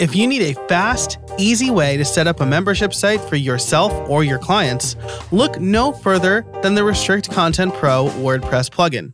If 0.00 0.16
you 0.16 0.26
need 0.26 0.42
a 0.42 0.54
fast, 0.66 1.18
easy 1.38 1.70
way 1.70 1.96
to 1.96 2.04
set 2.04 2.26
up 2.26 2.40
a 2.40 2.46
membership 2.46 2.92
site 2.92 3.20
for 3.20 3.36
yourself 3.36 3.92
or 4.10 4.24
your 4.24 4.40
clients, 4.40 4.96
look 5.30 5.60
no 5.60 5.92
further 5.92 6.44
than 6.62 6.74
the 6.74 6.82
Restrict 6.82 7.30
Content 7.30 7.72
Pro 7.74 8.06
WordPress 8.06 8.70
plugin. 8.70 9.12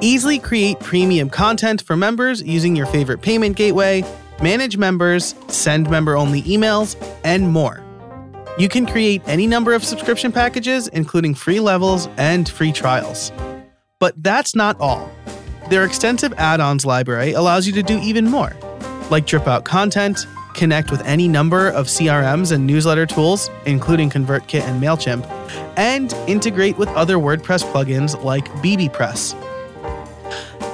Easily 0.00 0.38
create 0.38 0.78
premium 0.78 1.28
content 1.28 1.82
for 1.82 1.96
members 1.96 2.40
using 2.42 2.76
your 2.76 2.86
favorite 2.86 3.20
payment 3.20 3.56
gateway, 3.56 4.04
manage 4.40 4.76
members, 4.76 5.34
send 5.48 5.90
member 5.90 6.16
only 6.16 6.42
emails, 6.42 6.96
and 7.24 7.50
more. 7.50 7.82
You 8.58 8.68
can 8.68 8.86
create 8.86 9.22
any 9.26 9.48
number 9.48 9.74
of 9.74 9.82
subscription 9.82 10.30
packages, 10.30 10.86
including 10.88 11.34
free 11.34 11.58
levels 11.58 12.08
and 12.16 12.48
free 12.48 12.72
trials. 12.72 13.32
But 13.98 14.22
that's 14.22 14.54
not 14.54 14.80
all. 14.80 15.10
Their 15.68 15.84
extensive 15.84 16.32
add 16.36 16.60
ons 16.60 16.86
library 16.86 17.32
allows 17.32 17.66
you 17.66 17.72
to 17.72 17.82
do 17.82 17.98
even 18.00 18.26
more, 18.26 18.56
like 19.10 19.26
drip 19.26 19.46
out 19.46 19.64
content, 19.64 20.26
connect 20.54 20.90
with 20.90 21.02
any 21.02 21.28
number 21.28 21.68
of 21.68 21.86
CRMs 21.86 22.52
and 22.52 22.66
newsletter 22.66 23.06
tools, 23.06 23.50
including 23.66 24.10
ConvertKit 24.10 24.62
and 24.62 24.82
MailChimp, 24.82 25.26
and 25.76 26.12
integrate 26.28 26.76
with 26.78 26.88
other 26.90 27.16
WordPress 27.16 27.64
plugins 27.72 28.22
like 28.22 28.46
bbPress. 28.62 29.36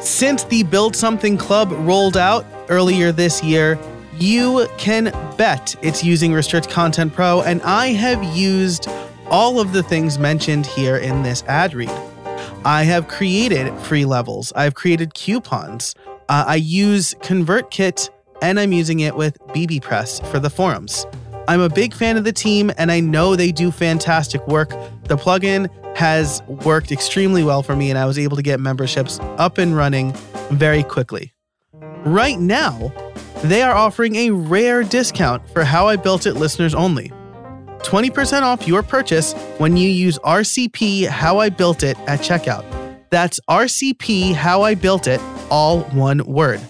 Since 0.02 0.44
the 0.44 0.62
Build 0.62 0.94
Something 0.94 1.36
Club 1.36 1.72
rolled 1.72 2.16
out 2.16 2.46
earlier 2.68 3.12
this 3.12 3.42
year, 3.42 3.78
you 4.18 4.66
can 4.78 5.04
bet 5.36 5.76
it's 5.82 6.02
using 6.02 6.32
Restrict 6.32 6.70
Content 6.70 7.12
Pro, 7.12 7.42
and 7.42 7.60
I 7.62 7.88
have 7.88 8.22
used 8.36 8.88
all 9.28 9.60
of 9.60 9.72
the 9.72 9.82
things 9.82 10.18
mentioned 10.18 10.66
here 10.66 10.96
in 10.96 11.22
this 11.22 11.42
ad 11.44 11.74
read. 11.74 11.90
I 12.64 12.84
have 12.84 13.08
created 13.08 13.76
free 13.80 14.04
levels, 14.04 14.52
I've 14.54 14.74
created 14.74 15.14
coupons, 15.14 15.94
uh, 16.28 16.44
I 16.46 16.56
use 16.56 17.14
ConvertKit, 17.20 18.10
and 18.42 18.58
I'm 18.60 18.72
using 18.72 19.00
it 19.00 19.16
with 19.16 19.38
bbPress 19.48 20.26
for 20.30 20.38
the 20.38 20.50
forums. 20.50 21.06
I'm 21.48 21.60
a 21.60 21.68
big 21.68 21.94
fan 21.94 22.16
of 22.16 22.24
the 22.24 22.32
team, 22.32 22.72
and 22.76 22.90
I 22.90 23.00
know 23.00 23.36
they 23.36 23.52
do 23.52 23.70
fantastic 23.70 24.46
work. 24.48 24.70
The 25.04 25.16
plugin 25.16 25.70
has 25.96 26.42
worked 26.64 26.90
extremely 26.90 27.44
well 27.44 27.62
for 27.62 27.76
me, 27.76 27.88
and 27.90 27.98
I 27.98 28.04
was 28.04 28.18
able 28.18 28.36
to 28.36 28.42
get 28.42 28.58
memberships 28.58 29.18
up 29.38 29.58
and 29.58 29.76
running 29.76 30.12
very 30.50 30.82
quickly. 30.82 31.32
Right 32.04 32.38
now, 32.38 32.92
they 33.42 33.62
are 33.62 33.74
offering 33.74 34.16
a 34.16 34.30
rare 34.30 34.82
discount 34.82 35.48
for 35.50 35.62
How 35.62 35.88
I 35.88 35.96
Built 35.96 36.26
It 36.26 36.34
listeners 36.34 36.74
only. 36.74 37.12
20% 37.78 38.42
off 38.42 38.66
your 38.66 38.82
purchase 38.82 39.32
when 39.58 39.76
you 39.76 39.88
use 39.88 40.18
RCP 40.20 41.06
How 41.06 41.38
I 41.38 41.48
Built 41.48 41.82
It 41.82 41.96
at 42.08 42.20
checkout. 42.20 42.64
That's 43.10 43.38
RCP 43.48 44.34
How 44.34 44.62
I 44.62 44.74
Built 44.74 45.06
It, 45.06 45.20
all 45.50 45.82
one 45.90 46.18
word. 46.26 46.60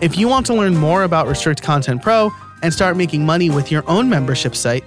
If 0.00 0.18
you 0.18 0.28
want 0.28 0.46
to 0.46 0.54
learn 0.54 0.76
more 0.76 1.04
about 1.04 1.28
Restrict 1.28 1.62
Content 1.62 2.02
Pro 2.02 2.30
and 2.62 2.72
start 2.72 2.96
making 2.96 3.24
money 3.24 3.50
with 3.50 3.70
your 3.70 3.88
own 3.88 4.08
membership 4.08 4.54
site, 4.54 4.84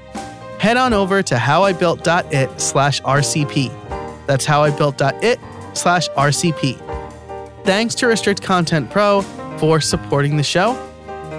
head 0.59 0.77
on 0.77 0.93
over 0.93 1.23
to 1.23 1.35
howibuilt.it 1.35 2.59
slash 2.59 3.01
RCP. 3.01 4.25
That's 4.27 4.45
howibuilt.it 4.45 5.39
slash 5.73 6.09
RCP. 6.09 7.63
Thanks 7.63 7.95
to 7.95 8.07
Restrict 8.07 8.41
Content 8.41 8.89
Pro 8.91 9.21
for 9.57 9.79
supporting 9.81 10.37
the 10.37 10.43
show. 10.43 10.73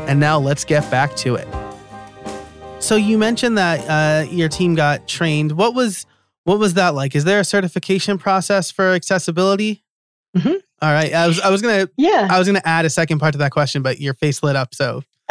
And 0.08 0.18
now 0.18 0.38
let's 0.38 0.64
get 0.64 0.90
back 0.90 1.14
to 1.16 1.34
it. 1.37 1.46
So 2.80 2.96
you 2.96 3.18
mentioned 3.18 3.58
that 3.58 3.80
uh, 3.88 4.30
your 4.30 4.48
team 4.48 4.75
got 4.75 5.06
trained. 5.06 5.52
What 5.52 5.75
was 5.75 6.06
what 6.44 6.58
was 6.58 6.75
that 6.75 6.94
like? 6.94 7.14
Is 7.14 7.25
there 7.25 7.40
a 7.40 7.44
certification 7.44 8.16
process 8.16 8.70
for 8.70 8.92
accessibility? 8.92 9.84
Mm-hmm. 10.34 10.56
All 10.80 10.92
right. 10.92 11.12
I 11.12 11.26
was 11.26 11.40
I 11.40 11.50
was 11.50 11.62
gonna 11.62 11.88
Yeah. 11.97 12.28
I 12.30 12.38
was 12.38 12.47
gonna 12.47 12.62
add 12.64 12.85
a 12.85 12.90
second 12.90 13.18
part 13.18 13.32
to 13.32 13.38
that 13.38 13.50
question, 13.50 13.82
but 13.82 14.00
your 14.00 14.14
face 14.14 14.42
lit 14.42 14.56
up, 14.56 14.75
so 14.75 15.02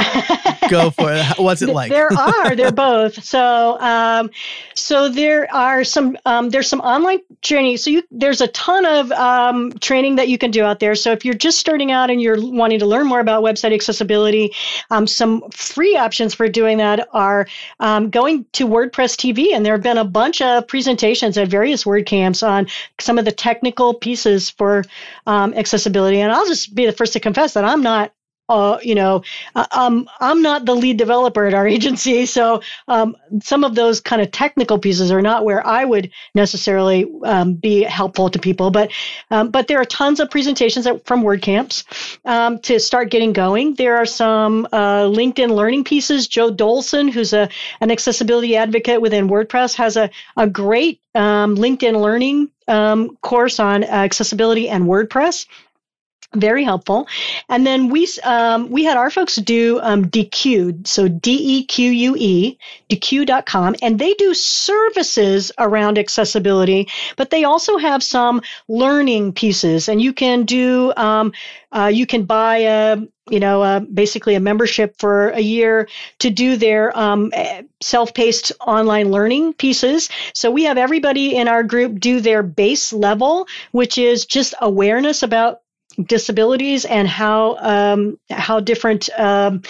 go 0.70 0.90
for 0.90 1.12
it. 1.14 1.26
What's 1.38 1.62
it 1.62 1.70
like? 1.70 1.92
there 1.92 2.12
are 2.18 2.56
they're 2.56 2.72
both. 2.72 3.24
So 3.24 3.80
um, 3.80 4.30
so 4.74 5.10
there 5.10 5.54
are 5.54 5.84
some 5.84 6.18
um, 6.26 6.50
there's 6.50 6.68
some 6.68 6.82
online 6.82 7.20
training. 7.42 7.78
So 7.78 7.90
you 7.90 8.04
there's 8.12 8.42
a 8.42 8.48
ton 8.50 8.86
of 8.86 9.12
um, 9.12 9.72
training 9.80 10.16
that 10.16 10.28
you 10.30 10.38
can 10.38 10.52
do 10.52 10.64
out 10.64 10.80
there. 10.80 10.96
So 10.96 11.12
if 11.12 11.26
you're 11.26 11.34
just 11.34 11.58
starting 11.58 11.92
out 11.92 12.10
and 12.10 12.22
you're 12.22 12.40
wanting 12.40 12.80
to 12.80 12.86
learn 12.86 13.08
more 13.08 13.20
about 13.20 13.44
website 13.44 13.74
accessibility 13.74 14.52
um, 14.92 15.08
some 15.08 15.44
free 15.52 15.96
options 15.96 16.34
for 16.34 16.48
doing 16.48 16.78
that 16.78 17.08
are 17.14 17.48
um, 17.80 18.10
going 18.10 18.46
to 18.54 18.68
wordpress 18.68 19.16
tv 19.16 19.54
and 19.54 19.66
there 19.66 19.74
have 19.74 19.84
been 19.84 19.98
a 19.98 20.06
bunch 20.06 20.42
of 20.42 20.68
presentations 20.68 21.38
at 21.38 21.48
various 21.48 21.84
wordcamps 21.84 22.48
on 22.48 22.68
some 23.00 23.18
of 23.18 23.26
the 23.26 23.32
technical 23.32 23.94
pieces 23.94 24.50
for 24.50 24.84
um, 25.26 25.54
accessibility. 25.54 26.20
And 26.20 26.32
i'll 26.32 26.48
just 26.48 26.76
be 26.76 26.86
the 26.86 26.92
first 26.92 27.14
to 27.14 27.20
confess 27.20 27.54
that 27.54 27.66
i'm 27.66 27.82
not 27.82 28.12
uh, 28.50 28.78
you 28.82 28.96
know, 28.96 29.24
uh, 29.56 29.66
um, 29.72 30.10
I'm 30.20 30.42
not 30.42 30.66
the 30.66 30.76
lead 30.76 30.98
developer 30.98 31.46
at 31.46 31.54
our 31.54 31.68
agency, 31.78 32.26
so 32.26 32.62
um, 32.88 33.16
some 33.42 33.64
of 33.64 33.76
those 33.76 34.00
kind 34.00 34.22
of 34.22 34.32
technical 34.32 34.80
pieces 34.80 35.12
are 35.12 35.22
not 35.22 35.46
where 35.46 35.66
I 35.66 35.86
would 35.86 36.12
necessarily 36.34 37.06
um, 37.24 37.54
be 37.54 37.84
helpful 37.84 38.30
to 38.30 38.40
people. 38.40 38.72
But 38.72 38.92
um, 39.32 39.50
but 39.50 39.68
there 39.68 39.80
are 39.80 39.86
tons 39.86 40.20
of 40.20 40.30
presentations 40.30 40.88
from 41.06 41.24
WordCamps 41.24 42.18
um, 42.26 42.60
to 42.60 42.80
start 42.80 43.12
getting 43.12 43.34
going. 43.34 43.76
There 43.76 43.98
are 43.98 44.06
some 44.06 44.68
uh, 44.72 45.04
LinkedIn 45.04 45.50
learning 45.50 45.84
pieces. 45.84 46.28
Joe 46.28 46.52
Dolson, 46.52 47.12
who's 47.12 47.34
a 47.34 47.50
an 47.82 47.92
accessibility 47.92 48.56
advocate 48.56 49.02
within 49.02 49.28
WordPress, 49.28 49.76
has 49.76 49.98
a 49.98 50.10
a 50.38 50.48
great 50.48 51.02
um, 51.16 51.56
LinkedIn 51.56 52.02
learning 52.02 52.50
course 53.22 53.62
on 53.62 53.84
accessibility 53.86 54.68
and 54.68 54.86
WordPress 54.86 55.46
very 56.36 56.64
helpful. 56.64 57.08
And 57.50 57.66
then 57.66 57.90
we 57.90 58.08
um, 58.24 58.70
we 58.70 58.84
had 58.84 58.98
our 58.98 59.10
folks 59.10 59.36
do 59.36 59.80
um, 59.82 60.06
Deque, 60.06 60.86
so 60.86 61.08
D 61.08 61.60
E 61.60 61.64
Q 61.66 61.90
U 61.92 62.16
E, 62.18 62.58
Deque.com, 62.90 63.76
and 63.82 63.98
they 63.98 64.14
do 64.16 64.34
services 64.34 65.52
around 65.58 65.98
accessibility, 65.98 66.88
but 67.16 67.30
they 67.30 67.44
also 67.44 67.78
have 67.78 68.04
some 68.04 68.42
learning 68.68 69.34
pieces, 69.34 69.88
and 69.88 70.02
you 70.02 70.14
can 70.14 70.44
do 70.44 70.94
um, 70.98 71.32
uh, 71.72 71.92
you 71.94 72.06
can 72.06 72.26
buy 72.26 72.58
a 72.58 72.98
you 73.30 73.40
know 73.40 73.62
uh, 73.62 73.80
basically 73.80 74.36
a 74.36 74.40
membership 74.40 74.96
for 75.00 75.30
a 75.30 75.42
year 75.42 75.88
to 76.20 76.30
do 76.30 76.58
their 76.58 76.98
um, 76.98 77.32
self-paced 77.82 78.52
online 78.66 79.12
learning 79.12 79.54
pieces. 79.54 80.10
So 80.34 80.52
we 80.52 80.66
have 80.66 80.78
everybody 80.78 81.36
in 81.36 81.48
our 81.48 81.64
group 81.64 82.00
do 82.00 82.20
their 82.20 82.44
base 82.44 82.92
level, 82.92 83.48
which 83.72 83.98
is 83.98 84.26
just 84.26 84.54
awareness 84.60 85.24
about 85.24 85.62
disabilities 86.04 86.86
and 86.86 87.08
how 87.08 87.58
um, 87.58 88.20
how 88.30 88.60
different 88.60 89.10
um, 89.18 89.62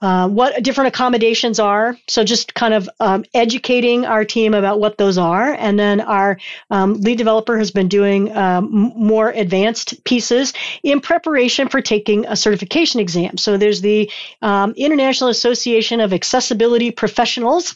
uh, 0.00 0.28
what 0.28 0.62
different 0.62 0.86
accommodations 0.88 1.58
are. 1.58 1.96
So 2.06 2.22
just 2.22 2.54
kind 2.54 2.72
of 2.72 2.88
um, 3.00 3.24
educating 3.34 4.06
our 4.06 4.24
team 4.24 4.54
about 4.54 4.78
what 4.78 4.96
those 4.96 5.18
are, 5.18 5.54
and 5.54 5.76
then 5.76 6.00
our 6.00 6.38
um, 6.70 6.94
lead 7.00 7.18
developer 7.18 7.58
has 7.58 7.72
been 7.72 7.88
doing 7.88 8.34
um, 8.36 8.70
more 8.70 9.30
advanced 9.30 10.04
pieces 10.04 10.52
in 10.84 11.00
preparation 11.00 11.68
for 11.68 11.80
taking 11.80 12.26
a 12.26 12.36
certification 12.36 13.00
exam. 13.00 13.36
So 13.38 13.56
there's 13.56 13.80
the 13.80 14.10
um, 14.40 14.72
International 14.76 15.30
Association 15.30 16.00
of 16.00 16.12
Accessibility 16.12 16.92
Professionals 16.92 17.74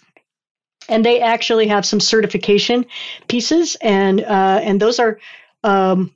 and 0.88 1.04
they 1.04 1.20
actually 1.20 1.68
have 1.68 1.86
some 1.86 2.00
certification 2.00 2.84
pieces, 3.28 3.76
and 3.80 4.20
uh, 4.20 4.60
and 4.62 4.80
those 4.80 4.98
are 4.98 5.18
um, 5.64 6.12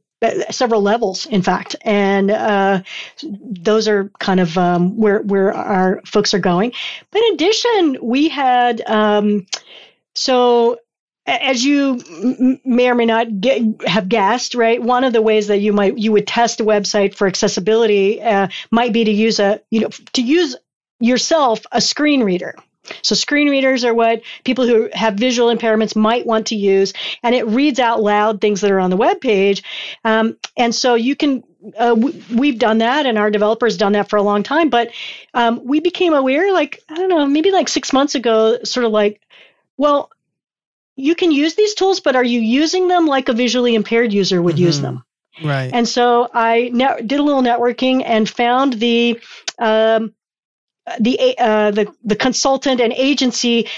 several 0.50 0.82
levels, 0.82 1.26
in 1.26 1.42
fact, 1.42 1.76
and 1.82 2.30
uh, 2.30 2.82
those 3.22 3.88
are 3.88 4.10
kind 4.18 4.40
of 4.40 4.56
um, 4.58 4.96
where 4.96 5.20
where 5.22 5.52
our 5.52 6.00
folks 6.04 6.34
are 6.34 6.38
going. 6.38 6.72
But 7.10 7.22
in 7.22 7.34
addition, 7.34 7.98
we 8.02 8.28
had 8.28 8.82
um, 8.88 9.46
so 10.14 10.78
as 11.26 11.64
you 11.64 12.58
may 12.64 12.88
or 12.88 12.94
may 12.94 13.06
not 13.06 13.40
get, 13.40 13.62
have 13.86 14.08
guessed, 14.08 14.54
right? 14.54 14.80
One 14.80 15.02
of 15.04 15.12
the 15.12 15.22
ways 15.22 15.48
that 15.48 15.58
you 15.58 15.72
might 15.72 15.98
you 15.98 16.12
would 16.12 16.26
test 16.26 16.60
a 16.60 16.64
website 16.64 17.14
for 17.14 17.26
accessibility 17.26 18.22
uh, 18.22 18.48
might 18.70 18.92
be 18.92 19.04
to 19.04 19.10
use 19.10 19.40
a 19.40 19.60
you 19.70 19.80
know 19.80 19.88
to 20.12 20.22
use 20.22 20.56
yourself 21.00 21.66
a 21.72 21.80
screen 21.80 22.22
reader 22.22 22.54
so 23.02 23.14
screen 23.14 23.48
readers 23.48 23.84
are 23.84 23.94
what 23.94 24.22
people 24.44 24.66
who 24.66 24.88
have 24.92 25.14
visual 25.14 25.54
impairments 25.54 25.96
might 25.96 26.26
want 26.26 26.46
to 26.48 26.56
use, 26.56 26.92
and 27.22 27.34
it 27.34 27.46
reads 27.46 27.78
out 27.78 28.02
loud 28.02 28.40
things 28.40 28.60
that 28.60 28.70
are 28.70 28.80
on 28.80 28.90
the 28.90 28.96
web 28.96 29.20
page. 29.20 29.62
Um, 30.04 30.36
and 30.56 30.74
so 30.74 30.94
you 30.94 31.16
can. 31.16 31.44
Uh, 31.76 31.96
we've 32.32 32.60
done 32.60 32.78
that, 32.78 33.06
and 33.06 33.18
our 33.18 33.30
developers 33.30 33.76
done 33.76 33.92
that 33.92 34.08
for 34.08 34.16
a 34.16 34.22
long 34.22 34.44
time. 34.44 34.68
But 34.68 34.92
um, 35.34 35.64
we 35.64 35.80
became 35.80 36.14
aware, 36.14 36.52
like 36.52 36.80
I 36.88 36.94
don't 36.94 37.08
know, 37.08 37.26
maybe 37.26 37.50
like 37.50 37.68
six 37.68 37.92
months 37.92 38.14
ago, 38.14 38.58
sort 38.62 38.86
of 38.86 38.92
like, 38.92 39.20
well, 39.76 40.10
you 40.94 41.14
can 41.14 41.30
use 41.32 41.54
these 41.54 41.74
tools, 41.74 42.00
but 42.00 42.16
are 42.16 42.24
you 42.24 42.40
using 42.40 42.88
them 42.88 43.06
like 43.06 43.28
a 43.28 43.32
visually 43.32 43.74
impaired 43.74 44.12
user 44.12 44.40
would 44.40 44.56
mm-hmm. 44.56 44.64
use 44.64 44.80
them? 44.80 45.04
Right. 45.42 45.70
And 45.72 45.86
so 45.86 46.28
I 46.32 46.70
ne- 46.72 47.02
did 47.04 47.20
a 47.20 47.22
little 47.22 47.42
networking 47.42 48.02
and 48.04 48.28
found 48.28 48.74
the 48.74 49.20
um, 49.58 50.14
the 51.00 51.34
uh, 51.38 51.70
the 51.70 51.92
the 52.04 52.16
consultant 52.16 52.80
and 52.80 52.92
agency 52.92 53.68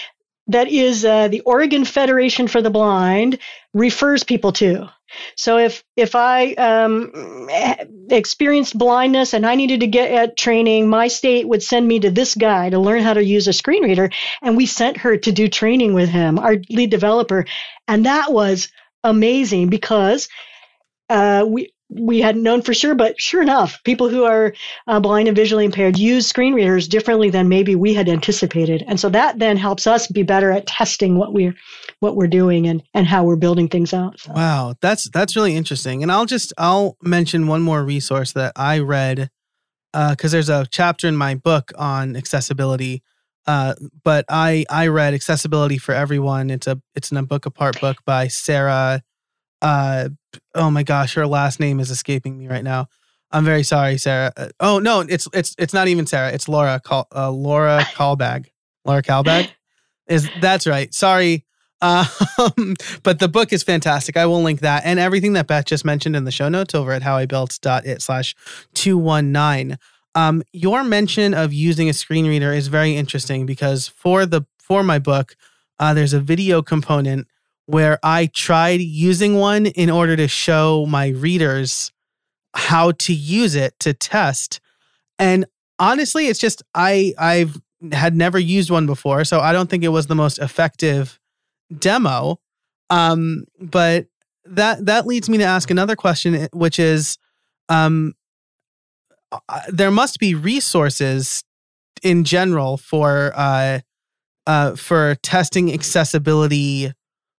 that 0.49 0.69
is 0.69 1.05
uh, 1.05 1.29
the 1.29 1.41
Oregon 1.41 1.85
Federation 1.85 2.49
for 2.49 2.63
the 2.63 2.71
Blind 2.71 3.39
refers 3.75 4.25
people 4.25 4.53
to. 4.53 4.91
So 5.37 5.59
if 5.59 5.85
if 5.97 6.15
I 6.15 6.53
um, 6.55 7.49
experienced 8.11 8.77
blindness 8.77 9.33
and 9.33 9.47
I 9.47 9.55
needed 9.55 9.81
to 9.81 9.87
get 9.87 10.11
at 10.11 10.37
training, 10.37 10.89
my 10.89 11.09
state 11.09 11.49
would 11.49 11.63
send 11.63 11.87
me 11.87 12.01
to 12.01 12.11
this 12.11 12.35
guy 12.35 12.71
to 12.71 12.79
learn 12.79 13.03
how 13.03 13.15
to 13.15 13.25
use 13.25 13.49
a 13.49 13.53
screen 13.53 13.85
reader, 13.85 14.11
and 14.43 14.57
we 14.57 14.67
sent 14.67 14.99
her 14.99 15.17
to 15.17 15.33
do 15.33 15.49
training 15.49 15.95
with 15.95 16.09
him, 16.09 16.39
our 16.39 16.57
lead 16.69 16.91
developer, 16.91 17.47
and 17.87 18.07
that 18.07 18.33
was 18.33 18.69
amazing 19.05 19.69
because 19.71 20.29
uh, 21.09 21.45
we 21.47 21.73
we 21.91 22.21
hadn't 22.21 22.43
known 22.43 22.63
for 22.63 22.75
sure, 22.75 22.95
but 22.95 23.21
sure 23.21 23.41
enough, 23.41 23.83
people 23.85 24.09
who 24.09 24.25
are 24.25 24.55
uh, 24.87 25.01
blind 25.01 25.29
and 25.29 25.37
visually 25.37 25.65
impaired 25.65 25.99
use 25.99 26.27
screen 26.27 26.55
readers 26.55 26.87
differently 26.87 27.31
than 27.31 27.49
maybe 27.49 27.75
we 27.75 27.95
had 27.95 28.09
anticipated, 28.09 28.85
and 28.87 29.01
so 29.01 29.09
that 29.09 29.39
then 29.39 29.57
helps 29.57 29.87
us 29.87 30.07
be 30.07 30.23
better 30.23 30.51
at 30.51 30.67
testing 30.67 31.17
what 31.17 31.33
we're 31.33 31.55
what 32.01 32.17
we're 32.17 32.27
doing 32.27 32.67
and 32.67 32.83
and 32.95 33.07
how 33.07 33.25
we're 33.25 33.37
building 33.37 33.69
things 33.69 33.95
out. 33.95 34.21
So. 34.21 34.33
Wow, 34.33 34.75
that's 34.81 35.09
that's 35.11 35.35
really 35.35 35.57
interesting. 35.57 36.03
And 36.03 36.13
I'll 36.13 36.27
just 36.27 36.53
I'll 36.59 36.97
mention 37.03 37.47
one 37.47 37.63
more 37.63 37.83
resource 37.83 38.33
that 38.33 38.53
I 38.57 38.81
read 38.81 39.31
because 39.93 40.33
uh, 40.33 40.37
there's 40.37 40.51
a 40.51 40.67
chapter 40.71 41.09
in 41.09 41.17
my 41.17 41.35
book 41.35 41.73
on 41.77 42.17
accessibility. 42.17 43.03
Uh, 43.47 43.75
but 44.05 44.27
I 44.29 44.67
I 44.69 44.89
read 44.89 45.15
Accessibility 45.15 45.79
for 45.79 45.95
Everyone. 45.95 46.51
It's 46.51 46.67
a 46.67 46.81
it's 46.95 47.11
in 47.11 47.17
a 47.17 47.23
book 47.23 47.47
apart 47.47 47.81
book 47.81 47.97
by 48.05 48.29
Sarah 48.29 49.03
uh 49.63 50.09
oh 50.55 50.71
my 50.71 50.83
gosh, 50.83 51.15
her 51.15 51.27
last 51.27 51.61
name 51.61 51.81
is 51.81 51.91
escaping 51.91 52.39
me 52.39 52.49
right 52.49 52.65
now. 52.65 52.89
I'm 53.31 53.45
very 53.45 53.63
sorry, 53.63 53.99
Sarah. 53.99 54.33
Uh, 54.37 54.49
oh 54.61 54.79
no, 54.79 55.01
it's 55.01 55.29
it's 55.33 55.55
it's 55.59 55.75
not 55.75 55.89
even 55.89 56.07
Sarah. 56.07 56.33
It's 56.33 56.49
Laura. 56.49 56.81
Call 56.81 57.07
uh, 57.15 57.31
Laura 57.31 57.81
Kalbag. 57.95 58.47
Laura 58.85 59.03
Kalbag. 59.03 59.51
Is 60.07 60.29
that's 60.41 60.67
right? 60.67 60.93
Sorry. 60.95 61.45
Um, 61.81 62.07
but 63.03 63.19
the 63.19 63.29
book 63.29 63.53
is 63.53 63.63
fantastic. 63.63 64.17
I 64.17 64.27
will 64.27 64.43
link 64.43 64.61
that 64.61 64.83
and 64.85 64.99
everything 64.99 65.35
that 65.35 65.47
Beth 65.47 65.67
just 65.67 65.85
mentioned 65.85 66.17
in 66.17 66.25
the 66.25 66.33
show 66.33 66.49
notes 66.49 66.75
over 66.75 66.93
at 66.93 67.03
howibuilt.it 67.03 68.03
slash 68.03 68.35
219. 68.75 69.79
Um, 70.15 70.43
your 70.53 70.83
mention 70.83 71.35
of 71.35 71.53
using 71.53 71.89
a 71.89 71.93
screen 71.93 72.27
reader 72.27 72.53
is 72.53 72.69
very 72.69 72.97
interesting 72.97 73.47
because 73.47 73.89
for 73.89 74.27
the 74.27 74.43
for 74.59 74.83
my 74.83 74.99
book, 74.99 75.37
uh, 75.79 75.95
there's 75.95 76.13
a 76.13 76.21
video 76.21 76.63
component 76.63 77.29
where 77.69 77.99
I 78.03 78.31
tried 78.33 78.81
using 78.81 79.35
one 79.35 79.67
in 79.67 79.91
order 79.91 80.17
to 80.17 80.27
show 80.27 80.87
my 80.89 81.09
readers 81.09 81.93
how 82.55 82.93
to 82.93 83.13
use 83.13 83.55
it 83.55 83.79
to 83.81 83.93
test. 83.93 84.59
And 85.19 85.45
honestly, 85.79 86.29
it's 86.29 86.39
just 86.39 86.63
I 86.75 87.13
I've 87.19 87.61
had 87.93 88.17
never 88.17 88.39
used 88.39 88.71
one 88.71 88.87
before, 88.87 89.23
so 89.27 89.41
I 89.41 89.53
don't 89.53 89.69
think 89.69 89.85
it 89.85 89.89
was 89.89 90.07
the 90.07 90.15
most 90.15 90.39
effective 90.39 91.21
demo. 91.79 92.41
Um, 92.89 93.45
but 93.61 94.07
that 94.47 94.87
that 94.87 95.07
leads 95.07 95.29
me 95.29 95.37
to 95.37 95.45
ask 95.45 95.71
another 95.71 95.95
question, 95.95 96.35
eh, 96.35 96.49
which 96.55 96.79
is, 96.79 97.19
um, 97.69 98.15
there 99.69 99.91
must 99.91 100.19
be 100.19 100.35
resources 100.35 101.45
in 102.03 102.25
general 102.25 102.79
for 102.79 103.31
uh, 103.37 103.81
uh, 104.47 104.75
for 104.75 105.17
testing 105.17 105.71
accessibility 105.71 106.95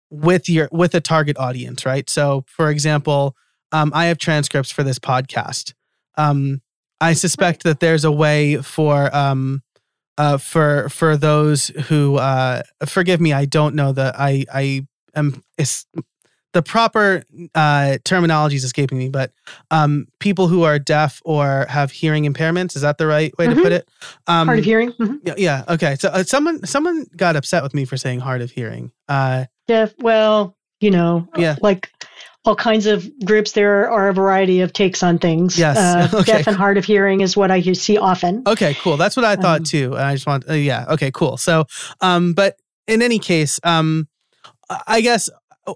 with 0.10 0.50
your 0.50 0.70
with 0.72 0.96
a 0.96 1.02
target 1.02 1.38
audience, 1.38 1.86
right? 1.86 2.10
So, 2.10 2.44
for 2.48 2.70
example, 2.70 3.36
um, 3.72 3.92
I 3.94 4.06
have 4.06 4.18
transcripts 4.18 4.72
for 4.72 4.84
this 4.84 5.00
podcast. 5.00 5.74
Um, 6.18 6.62
I 7.02 7.14
suspect 7.14 7.64
that 7.64 7.80
there's 7.80 8.04
a 8.04 8.12
way 8.12 8.58
for 8.58 9.16
um, 9.16 9.64
uh, 10.18 10.38
for 10.38 10.90
for 10.90 11.16
those 11.16 11.68
who 11.68 12.18
uh, 12.18 12.64
forgive 12.86 13.22
me, 13.22 13.34
I 13.34 13.46
don't 13.46 13.76
know 13.76 13.92
that 13.94 14.16
I 14.20 14.46
I 14.54 14.88
am 15.16 15.44
is 15.58 15.86
the 16.54 16.64
proper 16.64 17.24
uh, 17.54 18.00
terminology 18.04 18.56
is 18.56 18.64
escaping 18.64 18.98
me, 18.98 19.10
but 19.10 19.32
um, 19.70 20.08
people 20.20 20.48
who 20.48 20.64
are 20.64 20.80
deaf 20.80 21.22
or 21.24 21.68
have 21.70 21.92
hearing 21.92 22.26
impairments 22.26 22.76
is 22.76 22.82
that 22.82 22.98
the 22.98 23.06
right 23.06 23.32
way 23.38 23.48
mm-hmm. 23.48 23.58
to 23.58 23.64
put 23.64 23.72
it? 23.72 23.88
Um, 24.28 24.48
hard 24.48 24.60
of 24.60 24.66
hearing. 24.66 24.92
Mm-hmm. 24.94 25.16
Yeah, 25.26 25.34
yeah. 25.38 25.64
Okay. 25.70 25.96
So 26.00 26.10
uh, 26.10 26.24
someone 26.24 26.66
someone 26.66 27.06
got 27.16 27.36
upset 27.36 27.64
with 27.64 27.74
me 27.74 27.86
for 27.86 27.98
saying 27.98 28.20
hard 28.20 28.42
of 28.42 28.52
hearing. 28.52 28.92
Uh, 29.08 29.46
deaf. 29.70 29.94
Well, 30.00 30.58
you 30.82 30.92
know, 30.92 31.30
yeah. 31.38 31.56
like 31.62 31.90
all 32.44 32.56
kinds 32.56 32.88
of 32.88 33.08
groups. 33.24 33.54
There 33.54 33.90
are 33.90 34.10
a 34.10 34.14
variety 34.14 34.62
of 34.62 34.74
takes 34.74 35.04
on 35.04 35.20
things. 35.20 35.58
Yes, 35.58 35.78
uh, 35.78 36.10
okay. 36.18 36.32
deaf 36.32 36.48
and 36.48 36.58
hard 36.58 36.78
of 36.78 36.84
hearing 36.84 37.22
is 37.22 37.38
what 37.38 37.52
I 37.52 37.62
see 37.62 37.98
often. 37.98 38.44
Okay, 38.48 38.76
cool. 38.82 38.98
That's 38.98 39.16
what 39.16 39.26
I 39.26 39.36
thought 39.36 39.60
um, 39.60 39.66
too. 39.66 39.96
I 39.96 40.14
just 40.16 40.28
want, 40.28 40.50
uh, 40.50 40.54
yeah. 40.54 40.86
Okay, 40.90 41.12
cool. 41.12 41.38
So, 41.38 41.66
um, 42.02 42.34
but 42.34 42.58
in 42.88 43.02
any 43.02 43.20
case, 43.20 43.60
um, 43.64 44.08
I 44.88 45.02
guess 45.02 45.30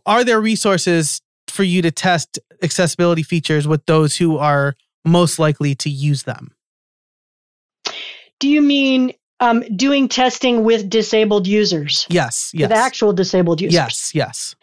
are 0.05 0.23
there 0.23 0.41
resources 0.41 1.21
for 1.47 1.63
you 1.63 1.83
to 1.83 1.91
test 1.91 2.39
accessibility 2.63 3.23
features 3.23 3.67
with 3.67 3.85
those 3.85 4.17
who 4.17 4.37
are 4.37 4.75
most 5.05 5.37
likely 5.37 5.75
to 5.75 5.89
use 5.89 6.23
them? 6.23 6.51
Do 8.39 8.49
you 8.49 8.61
mean 8.61 9.13
um, 9.39 9.61
doing 9.75 10.07
testing 10.07 10.63
with 10.63 10.89
disabled 10.89 11.47
users. 11.47 12.05
Yes, 12.09 12.51
yes. 12.53 12.69
With 12.69 12.77
actual 12.77 13.13
disabled 13.13 13.61
users. 13.61 13.73
Yes, 13.73 14.11
yes. 14.15 14.55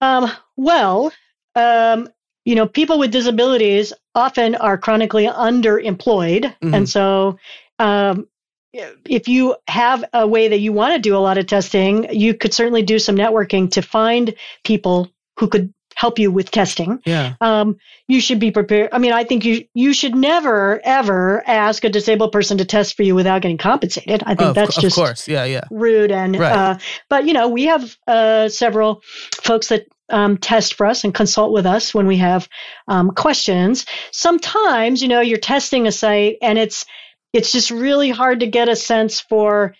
Um, 0.00 0.30
well, 0.56 1.12
um, 1.54 2.08
you 2.44 2.54
know, 2.54 2.66
people 2.66 2.98
with 2.98 3.12
disabilities 3.12 3.92
often 4.14 4.54
are 4.56 4.78
chronically 4.78 5.26
underemployed. 5.26 6.44
Mm-hmm. 6.44 6.74
And 6.74 6.88
so, 6.88 7.38
um, 7.78 8.26
if 8.72 9.26
you 9.26 9.56
have 9.66 10.04
a 10.12 10.26
way 10.26 10.48
that 10.48 10.60
you 10.60 10.72
want 10.72 10.94
to 10.94 11.00
do 11.00 11.16
a 11.16 11.18
lot 11.18 11.38
of 11.38 11.46
testing, 11.46 12.06
you 12.14 12.34
could 12.34 12.54
certainly 12.54 12.82
do 12.82 12.98
some 12.98 13.16
networking 13.16 13.70
to 13.72 13.82
find 13.82 14.34
people 14.64 15.10
who 15.38 15.48
could 15.48 15.74
help 16.00 16.18
you 16.18 16.32
with 16.32 16.50
testing. 16.50 16.98
Yeah. 17.04 17.34
Um, 17.42 17.76
you 18.08 18.22
should 18.22 18.40
be 18.40 18.50
prepared. 18.50 18.88
I 18.90 18.98
mean, 18.98 19.12
I 19.12 19.24
think 19.24 19.44
you 19.44 19.66
you 19.74 19.92
should 19.92 20.14
never 20.14 20.80
ever 20.82 21.42
ask 21.46 21.84
a 21.84 21.90
disabled 21.90 22.32
person 22.32 22.56
to 22.56 22.64
test 22.64 22.96
for 22.96 23.02
you 23.02 23.14
without 23.14 23.42
getting 23.42 23.58
compensated. 23.58 24.22
I 24.24 24.34
think 24.34 24.50
oh, 24.50 24.52
that's 24.54 24.76
just 24.76 24.96
of 24.96 25.04
course, 25.04 25.28
yeah, 25.28 25.44
yeah, 25.44 25.64
rude. 25.70 26.10
And 26.10 26.38
right. 26.38 26.52
uh, 26.52 26.78
but 27.10 27.26
you 27.26 27.34
know, 27.34 27.48
we 27.48 27.66
have 27.66 27.94
uh, 28.06 28.48
several 28.48 29.02
folks 29.42 29.68
that 29.68 29.86
um, 30.08 30.38
test 30.38 30.72
for 30.74 30.86
us 30.86 31.04
and 31.04 31.14
consult 31.14 31.52
with 31.52 31.66
us 31.66 31.92
when 31.92 32.06
we 32.06 32.16
have 32.16 32.48
um, 32.88 33.10
questions. 33.10 33.84
Sometimes, 34.10 35.02
you 35.02 35.08
know, 35.08 35.20
you're 35.20 35.38
testing 35.38 35.86
a 35.86 35.92
site 35.92 36.38
and 36.40 36.58
it's 36.58 36.86
it's 37.34 37.52
just 37.52 37.70
really 37.70 38.08
hard 38.08 38.40
to 38.40 38.46
get 38.46 38.70
a 38.70 38.74
sense 38.74 39.20
for 39.20 39.74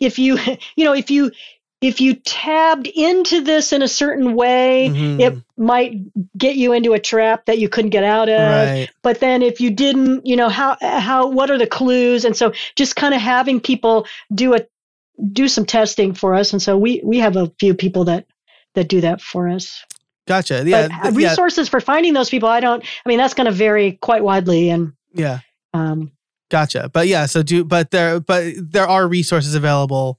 if 0.00 0.18
you 0.18 0.38
you 0.76 0.86
know 0.86 0.94
if 0.94 1.10
you 1.10 1.30
if 1.80 2.00
you 2.00 2.14
tabbed 2.14 2.88
into 2.88 3.42
this 3.42 3.72
in 3.72 3.82
a 3.82 3.88
certain 3.88 4.34
way, 4.34 4.90
mm-hmm. 4.92 5.20
it 5.20 5.38
might 5.56 5.94
get 6.36 6.56
you 6.56 6.72
into 6.72 6.92
a 6.92 6.98
trap 6.98 7.46
that 7.46 7.58
you 7.58 7.68
couldn't 7.68 7.90
get 7.90 8.02
out 8.02 8.28
of. 8.28 8.40
Right. 8.40 8.90
But 9.02 9.20
then 9.20 9.42
if 9.42 9.60
you 9.60 9.70
didn't, 9.70 10.26
you 10.26 10.34
know, 10.34 10.48
how 10.48 10.76
how 10.80 11.28
what 11.28 11.50
are 11.50 11.58
the 11.58 11.66
clues? 11.66 12.24
And 12.24 12.36
so 12.36 12.52
just 12.74 12.96
kind 12.96 13.14
of 13.14 13.20
having 13.20 13.60
people 13.60 14.06
do 14.34 14.54
a 14.54 14.66
do 15.32 15.46
some 15.46 15.64
testing 15.64 16.14
for 16.14 16.34
us. 16.34 16.52
And 16.52 16.60
so 16.60 16.76
we 16.76 17.00
we 17.04 17.18
have 17.18 17.36
a 17.36 17.52
few 17.60 17.74
people 17.74 18.04
that 18.04 18.26
that 18.74 18.88
do 18.88 19.00
that 19.00 19.20
for 19.20 19.48
us. 19.48 19.84
Gotcha. 20.26 20.64
Yeah. 20.66 20.88
But 21.02 21.14
resources 21.14 21.68
yeah. 21.68 21.70
for 21.70 21.80
finding 21.80 22.12
those 22.12 22.28
people, 22.28 22.48
I 22.48 22.58
don't 22.58 22.82
I 22.82 23.08
mean 23.08 23.18
that's 23.18 23.34
going 23.34 23.46
to 23.46 23.52
vary 23.52 23.92
quite 23.92 24.24
widely 24.24 24.70
and 24.70 24.94
Yeah. 25.14 25.40
Um 25.74 26.10
Gotcha. 26.50 26.90
But 26.92 27.06
yeah, 27.06 27.26
so 27.26 27.42
do 27.42 27.62
but 27.64 27.92
there 27.92 28.18
but 28.18 28.54
there 28.56 28.88
are 28.88 29.06
resources 29.06 29.54
available 29.54 30.18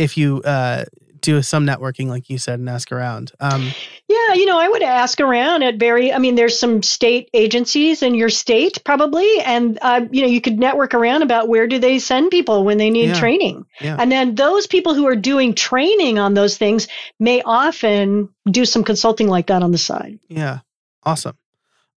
if 0.00 0.16
you 0.16 0.42
uh, 0.42 0.84
do 1.20 1.42
some 1.42 1.66
networking, 1.66 2.08
like 2.08 2.30
you 2.30 2.38
said, 2.38 2.58
and 2.58 2.68
ask 2.68 2.92
around. 2.92 3.32
Um, 3.40 3.70
yeah, 4.08 4.34
you 4.34 4.46
know, 4.46 4.58
I 4.58 4.68
would 4.68 4.82
ask 4.82 5.20
around 5.20 5.62
at 5.62 5.76
very. 5.76 6.12
I 6.12 6.18
mean, 6.18 6.34
there's 6.34 6.58
some 6.58 6.82
state 6.82 7.30
agencies 7.34 8.02
in 8.02 8.14
your 8.14 8.28
state 8.28 8.82
probably, 8.84 9.40
and 9.40 9.78
uh, 9.82 10.06
you 10.10 10.22
know, 10.22 10.28
you 10.28 10.40
could 10.40 10.58
network 10.58 10.94
around 10.94 11.22
about 11.22 11.48
where 11.48 11.66
do 11.66 11.78
they 11.78 11.98
send 11.98 12.30
people 12.30 12.64
when 12.64 12.78
they 12.78 12.90
need 12.90 13.10
yeah. 13.10 13.18
training, 13.18 13.66
yeah. 13.80 13.96
and 13.98 14.10
then 14.10 14.34
those 14.34 14.66
people 14.66 14.94
who 14.94 15.06
are 15.06 15.16
doing 15.16 15.54
training 15.54 16.18
on 16.18 16.34
those 16.34 16.56
things 16.56 16.88
may 17.18 17.42
often 17.42 18.28
do 18.50 18.64
some 18.64 18.84
consulting 18.84 19.28
like 19.28 19.46
that 19.48 19.62
on 19.62 19.72
the 19.72 19.78
side. 19.78 20.18
Yeah, 20.28 20.60
awesome. 21.02 21.36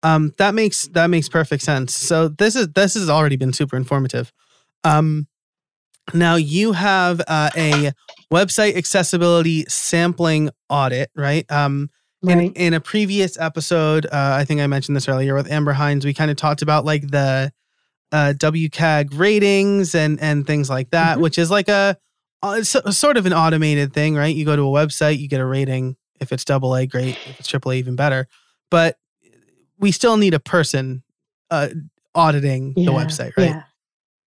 Um, 0.03 0.33
that 0.38 0.53
makes 0.53 0.88
that 0.89 1.07
makes 1.07 1.29
perfect 1.29 1.63
sense. 1.63 1.95
So 1.95 2.27
this 2.27 2.55
is 2.55 2.67
this 2.69 2.93
has 2.95 3.09
already 3.09 3.38
been 3.38 3.53
super 3.53 3.77
informative. 3.77 4.31
Um, 4.83 5.27
now 6.13 6.36
you 6.36 6.74
have 6.74 7.22
uh, 7.28 7.50
a 7.56 7.92
website 8.32 8.76
accessibility 8.76 9.66
sampling 9.66 10.50
audit, 10.70 11.10
right? 11.16 11.50
Um, 11.52 11.89
right. 12.22 12.38
In, 12.38 12.54
in 12.54 12.74
a 12.74 12.80
previous 12.80 13.38
episode, 13.39 14.06
uh, 14.08 14.10
I 14.39 14.46
think 14.46 14.60
I 14.62 14.68
mentioned 14.68 14.96
this 14.96 15.08
earlier 15.08 15.34
with 15.36 15.50
Amber 15.50 15.74
Hines, 15.74 16.06
we 16.06 16.13
kind 16.13 16.32
of 16.32 16.38
talked 16.38 16.62
about 16.62 16.84
like 16.84 17.10
the 17.10 17.52
uh, 18.12 18.34
WCAG 18.38 19.18
ratings 19.18 19.96
and 19.96 20.20
and 20.22 20.46
things 20.46 20.70
like 20.70 20.92
that, 20.92 21.13
mm-hmm. 21.13 21.22
which 21.22 21.38
is 21.38 21.50
like 21.50 21.68
a, 21.68 21.98
a, 22.44 22.63
sort 22.63 23.18
of 23.18 23.26
an 23.26 23.34
automated 23.34 23.94
thing, 23.94 24.16
right? 24.16 24.36
You 24.36 24.46
go 24.46 24.56
to 24.56 24.62
a 24.63 24.66
website, 24.66 25.20
you 25.20 25.28
get 25.28 25.39
a 25.39 25.46
rating. 25.46 25.96
If 26.20 26.32
it's 26.32 26.46
double 26.46 26.76
A, 26.76 26.86
great. 26.86 27.18
If 27.28 27.39
it's 27.39 27.48
triple 27.50 27.72
A, 27.72 27.76
even 27.76 27.96
better. 27.96 28.28
But 28.70 28.98
we 29.80 29.92
still 29.92 30.16
need 30.18 30.34
a 30.34 30.39
person 30.39 31.04
uh, 31.50 31.70
auditing 32.16 32.74
yeah, 32.78 32.86
the 32.86 32.92
website, 32.92 33.32
right? 33.36 33.50
Yeah. 33.50 33.63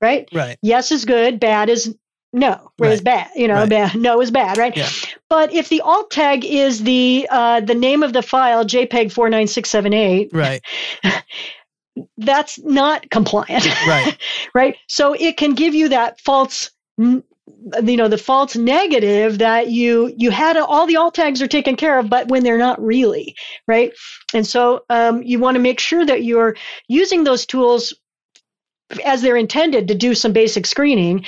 right? 0.01 0.27
Right. 0.33 0.57
Yes 0.61 0.91
is 0.91 1.05
good. 1.05 1.39
Bad 1.39 1.69
is 1.69 1.95
no, 2.33 2.71
right. 2.79 2.91
is 2.91 3.01
bad. 3.01 3.29
You 3.35 3.47
know, 3.47 3.53
right. 3.53 3.69
bad. 3.69 3.95
No 3.95 4.19
is 4.19 4.31
bad, 4.31 4.57
right? 4.57 4.75
Yeah. 4.75 4.89
But 5.29 5.53
if 5.53 5.69
the 5.69 5.81
alt 5.81 6.09
tag 6.09 6.43
is 6.43 6.83
the 6.83 7.27
uh, 7.29 7.61
the 7.61 7.75
name 7.75 8.01
of 8.01 8.11
the 8.11 8.23
file 8.23 8.65
JPEG 8.65 9.11
four 9.11 9.29
nine 9.29 9.45
six 9.45 9.69
seven 9.69 9.93
eight, 9.93 10.31
right, 10.33 10.61
that's 12.17 12.59
not 12.59 13.07
compliant, 13.11 13.65
right? 13.87 14.17
right. 14.55 14.75
So 14.87 15.13
it 15.13 15.37
can 15.37 15.53
give 15.53 15.75
you 15.75 15.89
that 15.89 16.19
false, 16.21 16.71
you 16.97 17.23
know, 17.71 18.07
the 18.07 18.17
false 18.17 18.55
negative 18.55 19.37
that 19.37 19.69
you 19.69 20.11
you 20.17 20.31
had 20.31 20.57
a, 20.57 20.65
all 20.65 20.87
the 20.87 20.95
alt 20.95 21.13
tags 21.13 21.39
are 21.39 21.47
taken 21.47 21.75
care 21.75 21.99
of, 21.99 22.09
but 22.09 22.29
when 22.29 22.43
they're 22.43 22.57
not 22.57 22.83
really, 22.83 23.35
right? 23.67 23.93
And 24.33 24.45
so 24.45 24.85
um, 24.89 25.21
you 25.21 25.37
want 25.37 25.53
to 25.53 25.61
make 25.61 25.79
sure 25.79 26.03
that 26.03 26.23
you're 26.23 26.55
using 26.87 27.25
those 27.25 27.45
tools 27.45 27.93
as 29.05 29.21
they're 29.21 29.37
intended 29.37 29.87
to 29.87 29.95
do 29.95 30.15
some 30.15 30.33
basic 30.33 30.65
screening 30.65 31.25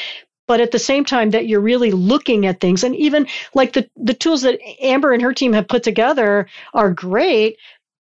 but 0.48 0.60
at 0.60 0.72
the 0.72 0.80
same 0.80 1.06
time 1.06 1.32
that 1.32 1.48
you're 1.48 1.62
really 1.62 1.92
looking 1.92 2.46
at 2.46 2.60
things 2.60 2.84
and 2.84 2.96
even 2.96 3.28
like 3.54 3.74
the 3.74 3.90
the 3.96 4.14
tools 4.14 4.42
that 4.42 4.60
amber 4.82 5.12
and 5.12 5.22
her 5.22 5.34
team 5.34 5.54
have 5.54 5.68
put 5.68 5.84
together 5.84 6.48
are 6.74 6.92
great 6.92 7.58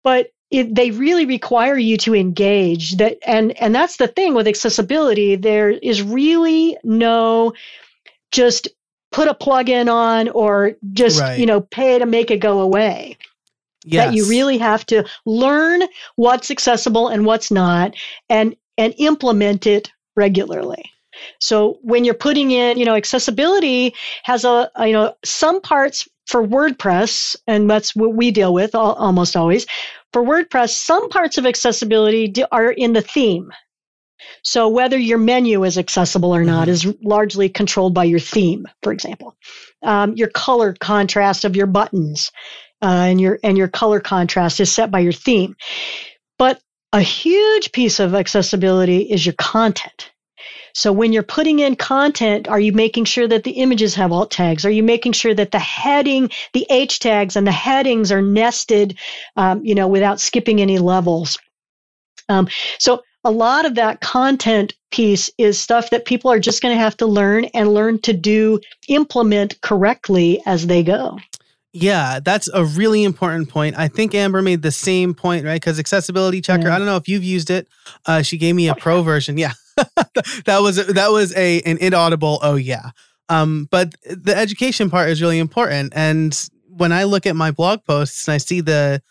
but 0.02 0.30
it, 0.50 0.74
they 0.74 0.90
really 0.90 1.26
require 1.26 1.78
you 1.78 1.96
to 1.96 2.14
engage 2.14 2.96
that 2.96 3.18
and 3.26 3.52
and 3.60 3.74
that's 3.74 3.96
the 3.96 4.08
thing 4.08 4.34
with 4.34 4.48
accessibility 4.48 5.36
there 5.36 5.70
is 5.70 6.02
really 6.02 6.76
no 6.82 7.52
just 8.32 8.68
put 9.12 9.28
a 9.28 9.34
plug-in 9.34 9.88
on 9.88 10.28
or 10.30 10.76
just 10.92 11.20
right. 11.20 11.38
you 11.38 11.46
know 11.46 11.60
pay 11.60 11.98
to 11.98 12.06
make 12.06 12.30
it 12.30 12.38
go 12.38 12.60
away 12.60 13.16
yes. 13.84 14.06
that 14.06 14.14
you 14.14 14.28
really 14.28 14.58
have 14.58 14.84
to 14.86 15.04
learn 15.24 15.82
what's 16.16 16.50
accessible 16.50 17.08
and 17.08 17.24
what's 17.24 17.50
not 17.50 17.94
and 18.28 18.56
and 18.76 18.94
implement 18.98 19.66
it 19.66 19.90
regularly 20.16 20.90
so 21.38 21.78
when 21.82 22.04
you're 22.04 22.14
putting 22.14 22.50
in, 22.50 22.78
you 22.78 22.84
know, 22.84 22.94
accessibility 22.94 23.94
has 24.24 24.44
a, 24.44 24.70
you 24.80 24.92
know, 24.92 25.14
some 25.24 25.60
parts 25.60 26.08
for 26.26 26.46
WordPress, 26.46 27.36
and 27.46 27.68
that's 27.68 27.96
what 27.96 28.14
we 28.14 28.30
deal 28.30 28.54
with 28.54 28.74
almost 28.74 29.36
always. 29.36 29.66
For 30.12 30.22
WordPress, 30.22 30.70
some 30.70 31.08
parts 31.08 31.38
of 31.38 31.46
accessibility 31.46 32.32
are 32.52 32.70
in 32.70 32.92
the 32.92 33.02
theme. 33.02 33.50
So 34.42 34.68
whether 34.68 34.98
your 34.98 35.18
menu 35.18 35.64
is 35.64 35.78
accessible 35.78 36.34
or 36.34 36.44
not 36.44 36.68
mm-hmm. 36.68 36.90
is 36.90 36.94
largely 37.02 37.48
controlled 37.48 37.94
by 37.94 38.04
your 38.04 38.20
theme, 38.20 38.66
for 38.82 38.92
example. 38.92 39.36
Um, 39.82 40.14
your 40.14 40.28
color 40.28 40.74
contrast 40.78 41.44
of 41.44 41.56
your 41.56 41.66
buttons 41.66 42.30
uh, 42.82 42.86
and 43.08 43.20
your 43.20 43.38
and 43.42 43.56
your 43.58 43.68
color 43.68 44.00
contrast 44.00 44.60
is 44.60 44.72
set 44.72 44.90
by 44.90 45.00
your 45.00 45.12
theme. 45.12 45.56
But 46.38 46.60
a 46.92 47.00
huge 47.00 47.72
piece 47.72 48.00
of 48.00 48.14
accessibility 48.14 49.02
is 49.02 49.24
your 49.24 49.34
content. 49.34 50.10
So 50.74 50.92
when 50.92 51.12
you're 51.12 51.22
putting 51.22 51.58
in 51.58 51.76
content, 51.76 52.48
are 52.48 52.60
you 52.60 52.72
making 52.72 53.04
sure 53.04 53.26
that 53.28 53.44
the 53.44 53.52
images 53.52 53.94
have 53.94 54.12
alt 54.12 54.30
tags? 54.30 54.64
Are 54.64 54.70
you 54.70 54.82
making 54.82 55.12
sure 55.12 55.34
that 55.34 55.50
the 55.50 55.58
heading, 55.58 56.30
the 56.52 56.66
H 56.70 56.98
tags 56.98 57.36
and 57.36 57.46
the 57.46 57.52
headings 57.52 58.12
are 58.12 58.22
nested, 58.22 58.98
um, 59.36 59.64
you 59.64 59.74
know, 59.74 59.88
without 59.88 60.20
skipping 60.20 60.60
any 60.60 60.78
levels? 60.78 61.38
Um, 62.28 62.48
so 62.78 63.02
a 63.24 63.30
lot 63.30 63.66
of 63.66 63.74
that 63.74 64.00
content 64.00 64.72
piece 64.90 65.30
is 65.38 65.58
stuff 65.58 65.90
that 65.90 66.04
people 66.04 66.30
are 66.30 66.38
just 66.38 66.62
going 66.62 66.74
to 66.74 66.80
have 66.80 66.96
to 66.98 67.06
learn 67.06 67.44
and 67.46 67.74
learn 67.74 68.00
to 68.00 68.12
do, 68.12 68.60
implement 68.88 69.60
correctly 69.60 70.42
as 70.46 70.66
they 70.66 70.82
go. 70.82 71.18
Yeah, 71.72 72.18
that's 72.18 72.48
a 72.52 72.64
really 72.64 73.04
important 73.04 73.48
point. 73.48 73.78
I 73.78 73.86
think 73.86 74.12
Amber 74.14 74.42
made 74.42 74.62
the 74.62 74.72
same 74.72 75.14
point, 75.14 75.44
right? 75.44 75.60
Because 75.60 75.78
accessibility 75.78 76.40
checker, 76.40 76.68
yeah. 76.68 76.74
I 76.74 76.78
don't 76.78 76.86
know 76.86 76.96
if 76.96 77.08
you've 77.08 77.22
used 77.22 77.48
it. 77.50 77.68
Uh, 78.06 78.22
she 78.22 78.38
gave 78.38 78.56
me 78.56 78.68
a 78.68 78.74
pro 78.74 79.02
version. 79.02 79.38
Yeah. 79.38 79.52
that 80.44 80.58
was 80.60 80.76
that 80.86 81.10
was 81.10 81.34
a 81.36 81.60
an 81.62 81.78
inaudible 81.78 82.38
oh 82.42 82.56
yeah. 82.56 82.90
Um, 83.28 83.68
but 83.70 83.94
the 84.02 84.36
education 84.36 84.90
part 84.90 85.08
is 85.08 85.22
really 85.22 85.38
important. 85.38 85.92
And 85.94 86.36
when 86.68 86.92
I 86.92 87.04
look 87.04 87.26
at 87.26 87.36
my 87.36 87.52
blog 87.52 87.84
posts 87.84 88.26
and 88.26 88.34
I 88.34 88.38
see 88.38 88.60
the 88.60 89.02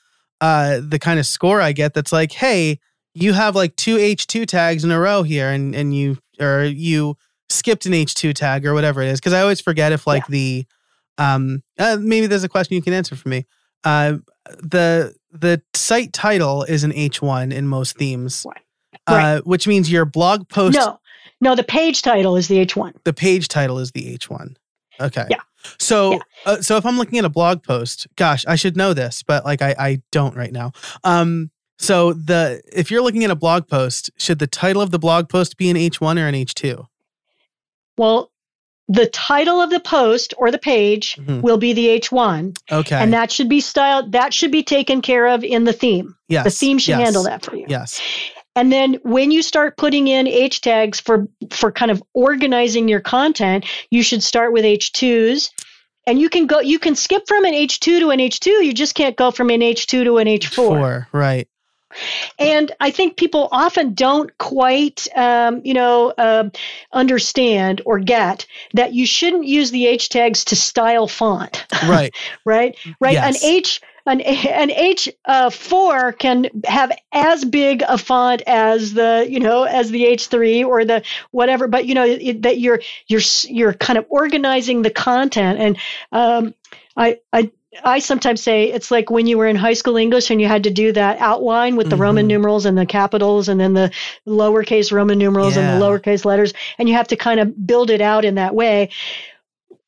uh 0.42 0.82
the 0.86 1.00
kind 1.00 1.20
of 1.20 1.26
score 1.26 1.62
I 1.62 1.72
get 1.72 1.94
that's 1.94 2.12
like, 2.12 2.34
hey, 2.34 2.80
you 3.14 3.34
have 3.34 3.56
like 3.56 3.76
two 3.76 3.98
H2 3.98 4.46
tags 4.46 4.84
in 4.84 4.92
a 4.92 5.00
row 5.00 5.24
here 5.24 5.50
and 5.50 5.74
and 5.74 5.96
you 5.96 6.18
or 6.40 6.64
you 6.64 7.16
skipped 7.50 7.86
an 7.86 7.94
H2 7.94 8.34
tag 8.36 8.66
or 8.66 8.74
whatever 8.74 9.02
it 9.02 9.08
is. 9.08 9.20
Cause 9.20 9.34
I 9.34 9.42
always 9.42 9.62
forget 9.62 9.92
if 9.92 10.06
like 10.06 10.24
yeah. 10.24 10.32
the 10.32 10.66
um 11.18 11.64
uh, 11.78 11.98
maybe 12.00 12.28
there's 12.28 12.44
a 12.44 12.50
question 12.50 12.76
you 12.76 12.82
can 12.82 12.94
answer 12.94 13.16
for 13.16 13.30
me. 13.30 13.46
Uh 13.84 14.18
the 14.62 15.16
the 15.32 15.62
site 15.74 16.12
title 16.12 16.64
is 16.64 16.84
an 16.84 16.92
H1 16.92 17.54
in 17.54 17.68
most 17.68 17.98
themes. 17.98 18.46
Right 18.48 18.64
right. 19.12 19.36
uh, 19.36 19.42
which 19.42 19.68
means 19.68 19.92
your 19.92 20.06
blog 20.06 20.48
post. 20.50 20.78
No, 20.78 21.00
no, 21.42 21.56
the 21.56 21.64
page 21.64 22.02
title 22.02 22.36
is 22.36 22.48
the 22.48 22.66
H1. 22.66 22.94
The 23.04 23.14
page 23.14 23.48
title 23.48 23.80
is 23.80 23.92
the 23.92 24.18
H1. 24.18 24.56
Okay. 25.00 25.26
Yeah. 25.30 25.40
So, 25.78 26.14
yeah. 26.14 26.20
Uh, 26.46 26.62
so 26.62 26.78
if 26.78 26.86
I'm 26.86 26.98
looking 26.98 27.20
at 27.20 27.26
a 27.26 27.30
blog 27.30 27.64
post, 27.64 28.08
gosh, 28.16 28.46
I 28.46 28.56
should 28.56 28.78
know 28.78 28.94
this, 28.94 29.24
but 29.24 29.46
like 29.46 29.62
I, 29.62 29.76
I 29.78 30.02
don't 30.12 30.36
right 30.36 30.52
now. 30.52 30.72
Um, 31.04 31.52
so 31.78 32.14
the 32.14 32.62
if 32.74 32.92
you're 32.92 33.02
looking 33.02 33.24
at 33.24 33.32
a 33.32 33.36
blog 33.36 33.68
post, 33.68 34.10
should 34.18 34.40
the 34.40 34.48
title 34.48 34.82
of 34.82 34.92
the 34.92 35.00
blog 35.00 35.30
post 35.30 35.58
be 35.58 35.70
an 35.70 35.78
H1 35.78 36.20
or 36.20 36.28
an 36.28 36.36
H2? 36.36 36.86
Well, 37.98 38.32
the 38.90 39.06
title 39.06 39.62
of 39.62 39.70
the 39.70 39.80
post 39.80 40.34
or 40.38 40.52
the 40.52 40.58
page 40.58 41.16
mm-hmm. 41.16 41.42
will 41.42 41.58
be 41.58 41.74
the 41.74 41.88
H1. 41.88 42.58
Okay. 42.72 42.96
And 42.96 43.14
that 43.14 43.32
should 43.32 43.48
be 43.48 43.62
styled, 43.62 44.12
that 44.14 44.34
should 44.34 44.52
be 44.52 44.64
taken 44.64 45.02
care 45.02 45.28
of 45.28 45.44
in 45.44 45.64
the 45.64 45.74
theme. 45.74 46.16
Yes. 46.28 46.44
The 46.44 46.52
theme 46.52 46.80
should 46.80 46.98
yes. 46.98 47.02
handle 47.02 47.24
that 47.24 47.46
for 47.46 47.56
you. 47.56 47.66
Yes. 47.70 48.02
And 48.60 48.74
then 48.74 48.96
when 49.04 49.32
you 49.32 49.42
start 49.42 49.78
putting 49.78 50.10
in 50.10 50.28
H 50.28 50.60
tags 50.60 51.00
for 51.00 51.30
for 51.50 51.72
kind 51.72 51.92
of 51.92 52.04
organizing 52.14 52.90
your 52.90 53.00
content, 53.00 53.66
you 53.90 54.04
should 54.04 54.22
start 54.22 54.52
with 54.52 54.66
H2s. 54.66 55.50
And 56.06 56.20
you 56.20 56.28
can 56.28 56.46
go 56.46 56.60
you 56.60 56.78
can 56.78 56.96
skip 56.96 57.26
from 57.26 57.46
an 57.46 57.54
H2 57.54 58.00
to 58.00 58.10
an 58.10 58.20
H2, 58.20 58.66
you 58.66 58.74
just 58.74 58.96
can't 58.96 59.16
go 59.16 59.32
from 59.32 59.50
an 59.50 59.62
H2 59.62 60.04
to 60.04 60.18
an 60.18 60.28
H4. 60.28 60.54
Four, 60.54 61.08
right. 61.14 61.48
And 62.38 62.72
I 62.82 62.92
think 62.92 63.16
people 63.16 63.48
often 63.52 63.94
don't 63.94 64.38
quite, 64.38 65.08
um, 65.16 65.62
you 65.64 65.74
know, 65.74 66.14
uh, 66.18 66.50
understand 66.92 67.82
or 67.86 68.00
get 68.00 68.46
that 68.74 68.94
you 68.94 69.06
shouldn't 69.06 69.46
use 69.46 69.72
the 69.72 69.88
H 69.88 70.10
tags 70.10 70.44
to 70.46 70.56
style 70.58 71.08
font. 71.08 71.66
Right. 71.88 72.14
right. 72.44 72.78
Right. 73.00 73.14
Yes. 73.14 73.42
An 73.42 73.50
H 73.50 73.82
an, 74.10 74.22
an 74.22 74.70
H4 74.70 75.14
uh, 75.26 76.12
can 76.14 76.50
have 76.66 76.92
as 77.12 77.46
big 77.46 77.84
a 77.88 77.98
font 77.98 78.42
as 78.48 78.94
the, 78.94 79.26
you 79.30 79.40
know, 79.40 79.64
as 79.64 79.92
the 79.92 80.04
H3 80.04 80.66
or 80.66 80.86
the 80.86 81.04
whatever, 81.32 81.68
but 81.68 81.86
you 81.86 81.94
know, 81.94 82.06
it, 82.06 82.42
that 82.42 82.60
you're, 82.60 82.82
you're, 83.08 83.22
you're 83.48 83.74
kind 83.74 83.98
of 83.98 84.06
organizing 84.10 84.82
the 84.82 84.90
content. 84.90 85.60
And, 85.60 85.78
um, 86.12 86.54
I, 86.98 87.20
I, 87.32 87.52
I 87.84 88.00
sometimes 88.00 88.42
say 88.42 88.72
it's 88.72 88.90
like 88.90 89.10
when 89.10 89.28
you 89.28 89.38
were 89.38 89.46
in 89.46 89.56
high 89.56 89.74
school 89.74 89.96
English 89.96 90.32
and 90.32 90.42
you 90.42 90.48
had 90.48 90.64
to 90.64 90.72
do 90.72 90.92
that 90.94 91.20
outline 91.20 91.76
with 91.76 91.90
the 91.90 91.96
mm-hmm. 91.96 92.04
Roman 92.04 92.28
numerals 92.28 92.66
and 92.66 92.78
the 92.78 92.86
capitals 92.86 93.48
and 93.48 93.60
then 93.60 93.74
the 93.74 93.92
lowercase 94.28 94.92
Roman 94.92 95.20
numerals 95.20 95.56
yeah. 95.56 95.62
and 95.62 95.82
the 95.82 95.86
lowercase 95.86 96.26
letters, 96.26 96.54
and 96.78 96.90
you 96.90 96.96
have 96.96 97.08
to 97.10 97.16
kind 97.16 97.40
of 97.40 97.68
build 97.68 97.92
it 97.92 98.02
out 98.02 98.26
in 98.26 98.36
that 98.36 98.56
way. 98.56 98.90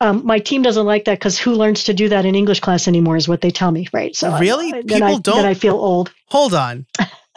Um, 0.02 0.26
my 0.26 0.40
team 0.40 0.62
doesn't 0.64 0.86
like 0.86 1.06
that 1.06 1.20
because 1.20 1.38
who 1.40 1.54
learns 1.54 1.84
to 1.86 1.94
do 1.94 2.10
that 2.10 2.26
in 2.26 2.36
English 2.36 2.60
class 2.60 2.88
anymore 2.88 3.16
is 3.18 3.28
what 3.28 3.42
they 3.42 3.52
tell 3.52 3.72
me, 3.72 3.88
right? 3.94 4.16
So 4.16 4.38
really, 4.40 4.74
I, 4.74 4.82
people 4.82 5.04
I, 5.04 5.20
don't. 5.20 5.36
Then 5.38 5.46
I 5.46 5.54
feel 5.54 5.76
old. 5.76 6.12
Hold 6.30 6.54
on, 6.56 6.86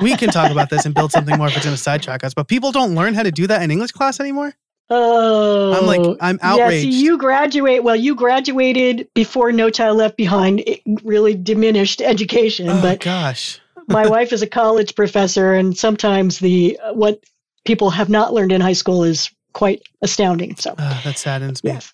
we 0.01 0.17
can 0.17 0.31
talk 0.31 0.51
about 0.51 0.71
this 0.71 0.87
and 0.87 0.95
build 0.95 1.13
something 1.13 1.37
more 1.37 1.49
if 1.49 1.57
it's 1.57 1.65
going 1.67 1.77
to 1.81 1.83
sidetrack 1.83 2.25
us. 2.25 2.33
But 2.35 2.49
people 2.49 2.73
don't 2.73 2.95
learn 2.95 3.15
how 3.15 3.23
to 3.23 3.31
do 3.31 3.47
that 3.47 3.63
in 3.63 3.71
English 3.71 3.93
class 3.93 4.19
anymore. 4.19 4.55
Oh, 4.91 5.73
I'm 5.73 5.87
like, 5.87 6.17
I'm 6.21 6.39
outraged. 6.43 6.83
see, 6.93 7.03
you 7.05 7.17
graduate. 7.19 7.83
Well, 7.85 7.97
you 7.97 8.15
graduated 8.15 9.09
before 9.15 9.51
No 9.53 9.71
Child 9.71 9.97
Left 9.99 10.17
Behind 10.17 10.61
it 10.61 10.81
really 11.05 11.35
diminished 11.35 12.01
education. 12.03 12.69
oh 12.69 12.81
but 12.83 13.01
gosh. 13.01 13.61
my 13.89 14.07
wife 14.07 14.33
is 14.33 14.43
a 14.43 14.47
college 14.47 14.95
professor, 14.95 15.55
and 15.55 15.77
sometimes 15.77 16.39
the 16.39 16.79
uh, 16.83 16.93
what 16.93 17.23
people 17.65 17.91
have 17.91 18.09
not 18.11 18.33
learned 18.35 18.53
in 18.53 18.61
high 18.61 18.75
school 18.75 19.05
is 19.05 19.31
quite 19.55 19.83
astounding. 20.03 20.57
So, 20.57 20.75
Ah, 20.79 21.01
that 21.05 21.19
saddens 21.19 21.63
me. 21.65 21.71
yes, 21.73 21.93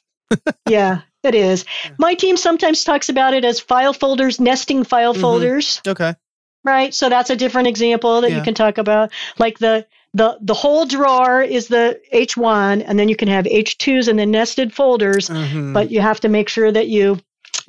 yeah, 0.68 1.00
it 1.22 1.34
is. 1.34 1.64
My 1.98 2.14
team 2.14 2.36
sometimes 2.36 2.84
talks 2.84 3.08
about 3.08 3.34
it 3.34 3.44
as 3.44 3.60
file 3.60 3.92
folders, 3.92 4.40
nesting 4.40 4.84
file 4.84 5.14
Mhm. 5.14 5.20
folders. 5.20 5.80
Okay. 5.86 6.14
right 6.62 6.92
so 6.92 7.08
that's 7.08 7.30
a 7.30 7.36
different 7.36 7.66
example 7.68 8.20
that 8.20 8.30
Yeah. 8.30 8.36
you 8.36 8.42
can 8.42 8.52
talk 8.52 8.76
about 8.76 9.10
like 9.38 9.58
the 9.60 9.86
the 10.12 10.36
the 10.42 10.52
whole 10.52 10.84
drawer 10.84 11.40
is 11.40 11.68
the 11.68 11.98
h1 12.12 12.84
and 12.86 12.98
then 12.98 13.08
you 13.08 13.16
can 13.16 13.28
have 13.28 13.46
h2s 13.46 14.08
and 14.08 14.18
then 14.18 14.30
nested 14.30 14.70
folders 14.70 15.30
Mhm. 15.30 15.72
but 15.72 15.90
you 15.90 16.02
have 16.02 16.20
to 16.20 16.28
make 16.28 16.50
sure 16.50 16.70
that 16.70 16.88
you 16.88 17.18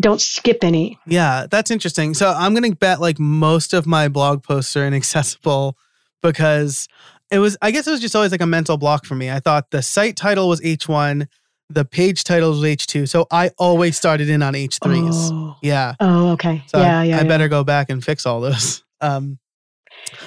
don't 0.02 0.20
skip 0.20 0.62
any 0.62 1.00
Yeah, 1.08 1.48
that's 1.50 1.72
interesting. 1.72 2.14
So 2.14 2.34
I'm 2.38 2.54
going 2.54 2.70
to 2.70 2.76
bet 2.76 3.00
like 3.00 3.18
most 3.18 3.72
of 3.74 3.88
my 3.88 4.10
blog 4.10 4.44
posts 4.44 4.76
are 4.76 4.86
inaccessible 4.86 5.78
because 6.22 6.90
it 7.32 7.40
was, 7.40 7.56
I 7.62 7.72
guess 7.72 7.88
it 7.88 7.92
was 7.92 8.02
just 8.02 8.14
always 8.16 8.32
like 8.32 8.42
a 8.42 8.46
mental 8.46 8.76
block 8.76 9.06
for 9.06 9.16
me. 9.16 9.32
I 9.32 9.40
thought 9.40 9.72
the 9.72 9.82
site 9.82 10.18
title 10.18 10.50
was 10.50 10.60
H1, 10.62 11.28
the 11.74 11.86
page 11.86 12.24
title 12.24 12.52
was 12.52 12.62
H2. 12.62 13.08
So 13.10 13.28
I 13.32 13.52
always 13.58 13.98
started 13.98 14.30
in 14.30 14.44
on 14.44 14.54
H3s. 14.54 15.30
oh, 15.32 15.56
Yeah. 15.62 15.96
oh 16.00 16.32
okay 16.34 16.64
So 16.68 16.80
yeah 16.80 17.00
I, 17.00 17.04
yeah 17.06 17.18
I 17.18 17.22
yeah. 17.22 17.28
better 17.28 17.48
go 17.48 17.64
back 17.64 17.90
and 17.90 18.04
fix 18.04 18.26
all 18.26 18.42
those. 18.42 18.84
Um, 19.04 19.40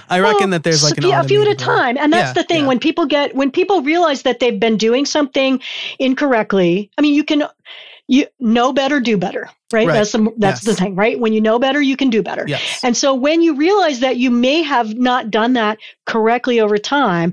I 0.08 0.20
Well, 0.20 0.32
reckon 0.32 0.50
that 0.50 0.64
there's 0.64 0.82
like 0.82 0.94
a 0.94 0.96
an 0.96 1.02
few, 1.04 1.12
a 1.14 1.22
few 1.22 1.42
at 1.42 1.46
a 1.48 1.54
time 1.54 1.96
and 1.96 2.12
that's 2.12 2.30
Yeah, 2.30 2.42
the 2.42 2.42
thing 2.42 2.62
yeah. 2.62 2.66
when 2.66 2.80
people 2.80 3.06
get 3.06 3.36
when 3.36 3.52
people 3.52 3.82
realize 3.82 4.22
that 4.22 4.40
they've 4.40 4.58
been 4.58 4.76
doing 4.76 5.06
something 5.06 5.60
incorrectly 6.00 6.90
i 6.98 7.02
mean 7.02 7.14
you 7.14 7.22
can 7.22 7.44
you 8.08 8.26
know 8.40 8.72
better 8.72 8.98
do 8.98 9.16
better 9.16 9.48
right, 9.72 9.86
Right. 9.86 9.94
that's 9.94 10.10
the 10.10 10.32
that's 10.38 10.62
the 10.62 10.74
thing 10.74 10.96
right 10.96 11.20
when 11.20 11.32
you 11.32 11.40
know 11.40 11.60
better 11.60 11.80
you 11.80 11.96
can 11.96 12.10
do 12.10 12.20
better 12.20 12.44
Yes. 12.48 12.80
And 12.82 12.96
so 12.96 13.14
when 13.14 13.42
you 13.42 13.54
realize 13.54 14.00
that 14.00 14.16
you 14.16 14.30
may 14.32 14.62
have 14.62 14.94
not 14.96 15.30
done 15.30 15.52
that 15.52 15.78
correctly 16.04 16.58
over 16.60 16.76
time, 16.76 17.32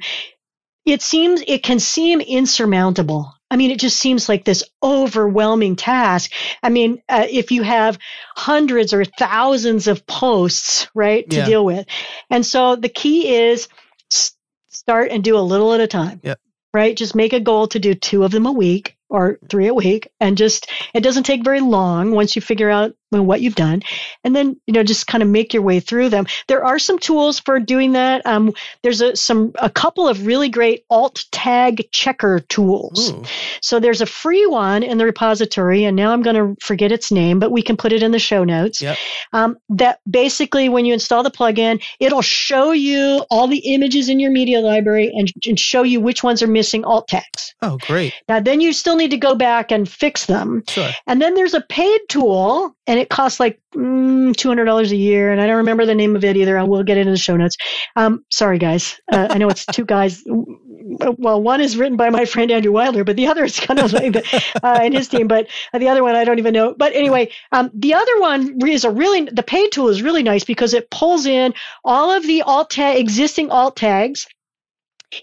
it 0.85 1.01
seems 1.01 1.43
it 1.47 1.63
can 1.63 1.79
seem 1.79 2.21
insurmountable. 2.21 3.33
I 3.51 3.57
mean, 3.57 3.69
it 3.69 3.79
just 3.79 3.97
seems 3.97 4.29
like 4.29 4.45
this 4.45 4.63
overwhelming 4.81 5.75
task. 5.75 6.31
I 6.63 6.69
mean, 6.69 7.03
uh, 7.09 7.27
if 7.29 7.51
you 7.51 7.61
have 7.63 7.99
hundreds 8.35 8.93
or 8.93 9.03
thousands 9.05 9.87
of 9.87 10.07
posts, 10.07 10.87
right, 10.95 11.29
to 11.29 11.35
Yeah. 11.37 11.45
deal 11.45 11.65
with. 11.65 11.85
And 12.29 12.45
so 12.45 12.77
the 12.77 12.89
key 12.89 13.35
is 13.35 13.67
s- 14.11 14.31
start 14.69 15.11
and 15.11 15.23
do 15.23 15.37
a 15.37 15.39
little 15.41 15.73
at 15.73 15.81
a 15.81 15.87
time. 15.87 16.21
Yep. 16.23 16.39
Right? 16.73 16.95
Just 16.95 17.13
make 17.13 17.33
a 17.33 17.41
goal 17.41 17.67
to 17.67 17.79
do 17.79 17.93
two 17.93 18.23
of 18.23 18.31
them 18.31 18.45
a 18.45 18.51
week 18.53 18.95
or 19.09 19.37
three 19.49 19.67
a 19.67 19.73
week 19.73 20.07
and 20.21 20.37
just 20.37 20.67
it 20.93 21.01
doesn't 21.01 21.23
take 21.23 21.43
very 21.43 21.59
long 21.59 22.11
once 22.11 22.33
you 22.37 22.41
figure 22.41 22.69
out 22.69 22.95
what 23.11 23.41
you've 23.41 23.55
done 23.55 23.81
and 24.23 24.33
then 24.35 24.55
you 24.67 24.73
know 24.73 24.83
just 24.83 25.05
kind 25.07 25.21
of 25.21 25.27
make 25.29 25.53
your 25.53 25.63
way 25.63 25.79
through 25.81 26.07
them 26.09 26.25
there 26.47 26.63
are 26.63 26.79
some 26.79 26.97
tools 26.97 27.39
for 27.39 27.59
doing 27.59 27.91
that 27.91 28.25
um, 28.25 28.53
there's 28.83 29.01
a 29.01 29.15
some 29.15 29.51
a 29.55 29.69
couple 29.69 30.07
of 30.07 30.25
really 30.25 30.47
great 30.47 30.85
alt 30.89 31.25
tag 31.31 31.87
checker 31.91 32.39
tools 32.47 33.11
Ooh. 33.11 33.23
so 33.61 33.79
there's 33.79 33.99
a 34.01 34.05
free 34.05 34.45
one 34.45 34.81
in 34.83 34.97
the 34.97 35.05
repository 35.05 35.83
and 35.83 35.97
now 35.97 36.11
i'm 36.13 36.21
going 36.21 36.35
to 36.35 36.55
forget 36.63 36.91
its 36.91 37.11
name 37.11 37.39
but 37.39 37.51
we 37.51 37.61
can 37.61 37.75
put 37.75 37.91
it 37.91 38.01
in 38.01 38.11
the 38.11 38.19
show 38.19 38.43
notes 38.45 38.81
Yep. 38.81 38.97
um, 39.33 39.57
that 39.69 39.99
basically 40.09 40.69
when 40.69 40.85
you 40.85 40.93
install 40.93 41.23
the 41.23 41.31
plugin 41.31 41.83
it'll 41.99 42.21
show 42.21 42.71
you 42.71 43.25
all 43.29 43.47
the 43.47 43.73
images 43.73 44.07
in 44.07 44.19
your 44.19 44.31
media 44.31 44.61
library 44.61 45.11
and, 45.13 45.31
and 45.47 45.59
show 45.59 45.83
you 45.83 45.99
which 45.99 46.23
ones 46.23 46.41
are 46.41 46.47
missing 46.47 46.85
alt 46.85 47.07
tags 47.09 47.53
Oh, 47.61 47.77
great. 47.85 48.13
now 48.29 48.39
then 48.39 48.61
you 48.61 48.71
still 48.73 48.95
need 48.95 49.11
to 49.11 49.17
go 49.17 49.35
back 49.35 49.71
and 49.71 49.87
fix 49.89 50.25
them 50.27 50.63
Sure. 50.69 50.89
and 51.07 51.21
then 51.21 51.33
there's 51.35 51.53
a 51.53 51.61
paid 51.61 51.99
tool, 52.09 52.75
and 52.87 52.99
it 53.01 53.09
costs 53.09 53.39
like 53.39 53.59
mm, 53.75 54.31
$200 54.31 54.91
a 54.91 54.95
year. 54.95 55.31
And 55.31 55.41
I 55.41 55.47
don't 55.47 55.57
remember 55.57 55.85
the 55.85 55.95
name 55.95 56.15
of 56.15 56.23
it 56.23 56.37
either. 56.37 56.57
I 56.57 56.63
will 56.63 56.83
get 56.83 56.97
it 56.97 57.07
in 57.07 57.11
the 57.11 57.17
show 57.17 57.35
notes. 57.35 57.57
Um, 57.95 58.23
sorry, 58.29 58.59
guys. 58.59 58.99
Uh, 59.11 59.27
I 59.29 59.37
know 59.39 59.49
it's 59.49 59.65
two 59.65 59.85
guys. 59.85 60.23
Well, 60.25 61.41
one 61.41 61.61
is 61.61 61.77
written 61.77 61.97
by 61.97 62.09
my 62.09 62.25
friend 62.25 62.51
Andrew 62.51 62.71
Wilder, 62.71 63.03
but 63.03 63.15
the 63.15 63.27
other 63.27 63.43
is 63.43 63.59
kind 63.59 63.79
of 63.79 63.91
like 63.91 64.13
the, 64.13 64.43
uh, 64.63 64.89
his 64.91 65.07
team. 65.07 65.27
But 65.27 65.47
the 65.73 65.89
other 65.89 66.03
one, 66.03 66.15
I 66.15 66.23
don't 66.23 66.39
even 66.39 66.53
know. 66.53 66.75
But 66.77 66.93
anyway, 66.93 67.31
um, 67.51 67.71
the 67.73 67.95
other 67.95 68.19
one 68.19 68.59
is 68.67 68.85
a 68.85 68.91
really, 68.91 69.25
the 69.25 69.43
paid 69.43 69.71
tool 69.71 69.89
is 69.89 70.01
really 70.01 70.23
nice 70.23 70.43
because 70.43 70.73
it 70.73 70.91
pulls 70.91 71.25
in 71.25 71.53
all 71.83 72.11
of 72.11 72.25
the 72.25 72.43
alt 72.43 72.77
existing 72.77 73.49
alt 73.49 73.75
tags. 73.75 74.27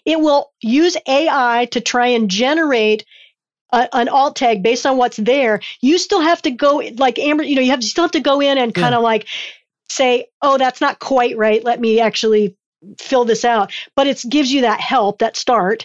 It 0.05 0.21
will 0.21 0.51
use 0.61 0.97
AI 1.07 1.69
to 1.71 1.81
try 1.81 2.09
and 2.09 2.29
generate 2.29 3.05
a, 3.73 3.89
an 3.95 4.09
alt 4.09 4.37
tag 4.37 4.63
based 4.63 4.87
on 4.87 4.97
what's 4.97 5.17
there, 5.17 5.61
you 5.81 5.99
still 5.99 6.21
have 6.21 6.43
to 6.43 6.51
go 6.51 6.83
like 6.97 7.19
Amber, 7.19 7.43
you 7.43 7.57
know, 7.57 7.63
you 7.63 7.71
have 7.71 7.83
you 7.83 7.89
still 7.89 8.05
have 8.05 8.13
to 8.13 8.21
go 8.21 8.41
in 8.41 8.59
and 8.59 8.75
kind 8.75 8.95
of 8.95 9.03
like 9.03 9.27
say, 9.91 10.27
oh, 10.43 10.59
that's 10.59 10.81
not 10.81 10.99
quite 10.99 11.37
right. 11.37 11.65
Let 11.65 11.81
me 11.81 12.01
actually 12.01 12.57
fill 12.99 13.25
this 13.25 13.45
out. 13.45 13.73
But 13.97 14.07
it 14.07 14.23
gives 14.29 14.53
you 14.53 14.61
that 14.63 14.81
help, 14.81 15.19
that 15.19 15.37
start. 15.37 15.85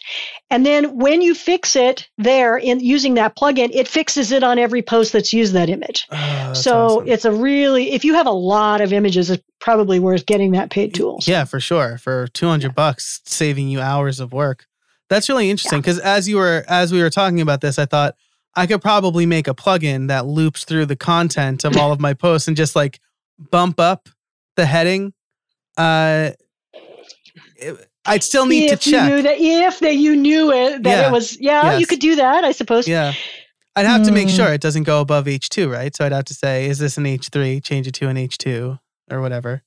And 0.49 0.65
then 0.65 0.97
when 0.97 1.21
you 1.21 1.33
fix 1.33 1.75
it 1.75 2.07
there 2.17 2.57
in 2.57 2.79
using 2.79 3.15
that 3.15 3.35
plugin, 3.35 3.69
it 3.73 3.87
fixes 3.87 4.31
it 4.31 4.43
on 4.43 4.59
every 4.59 4.81
post 4.81 5.13
that's 5.13 5.33
used 5.33 5.53
that 5.53 5.69
image. 5.69 6.07
Oh, 6.11 6.53
so 6.53 6.85
awesome. 6.85 7.07
it's 7.07 7.25
a 7.25 7.31
really 7.31 7.91
if 7.91 8.05
you 8.05 8.13
have 8.13 8.27
a 8.27 8.31
lot 8.31 8.81
of 8.81 8.93
images, 8.93 9.29
it's 9.29 9.43
probably 9.59 9.99
worth 9.99 10.25
getting 10.25 10.51
that 10.51 10.69
paid 10.69 10.93
tool. 10.93 11.19
Yeah, 11.23 11.45
for 11.45 11.59
sure. 11.59 11.97
For 11.97 12.27
200 12.27 12.75
bucks, 12.75 13.21
saving 13.25 13.69
you 13.69 13.79
hours 13.79 14.19
of 14.19 14.33
work. 14.33 14.67
That's 15.09 15.29
really 15.29 15.49
interesting 15.49 15.79
because 15.79 15.99
as 15.99 16.27
you 16.27 16.37
were 16.37 16.63
as 16.67 16.91
we 16.91 17.01
were 17.01 17.09
talking 17.09 17.41
about 17.41 17.61
this, 17.61 17.77
I 17.77 17.85
thought 17.85 18.15
I 18.55 18.65
could 18.67 18.81
probably 18.81 19.25
make 19.25 19.47
a 19.47 19.53
plugin 19.53 20.07
that 20.07 20.25
loops 20.25 20.63
through 20.65 20.85
the 20.87 20.95
content 20.95 21.63
of 21.65 21.75
all 21.77 21.91
of 21.91 21.99
my 21.99 22.13
posts 22.13 22.47
and 22.47 22.55
just 22.57 22.75
like 22.75 22.99
bump 23.51 23.79
up 23.79 24.09
the 24.55 24.65
heading. 24.65 25.13
Uh 25.77 26.31
it- 27.57 27.89
I'd 28.05 28.21
still 28.23 28.45
need 28.45 28.69
if 28.69 28.81
to 28.81 28.89
you 28.89 28.95
check. 28.97 29.09
knew 29.09 29.21
that 29.21 29.35
if 29.39 29.79
that 29.79 29.95
you 29.95 30.15
knew 30.17 30.51
it 30.51 30.83
that 30.83 30.89
Yeah. 31.03 31.07
it 31.07 31.11
was 31.11 31.39
yeah, 31.39 31.77
you 31.77 31.87
could 31.87 31.99
do 31.99 32.15
that, 32.17 32.43
I 32.43 32.51
suppose. 32.51 32.85
Yeah. 32.87 33.13
I'd 33.77 33.85
have 33.85 34.03
to 34.03 34.11
make 34.11 34.29
Hmm. 34.29 34.35
sure 34.35 34.53
it 34.53 34.59
doesn't 34.61 34.83
go 34.83 34.99
above 35.01 35.25
H2, 35.25 35.71
right? 35.71 35.95
So 35.95 36.05
I'd 36.05 36.11
have 36.11 36.25
to 36.25 36.33
say, 36.33 36.65
is 36.67 36.77
this 36.79 36.97
an 36.97 37.05
H3? 37.05 37.63
Change 37.63 37.87
it 37.87 37.93
to 37.95 38.07
an 38.09 38.17
H2 38.17 38.77
or 39.09 39.21
whatever. 39.21 39.63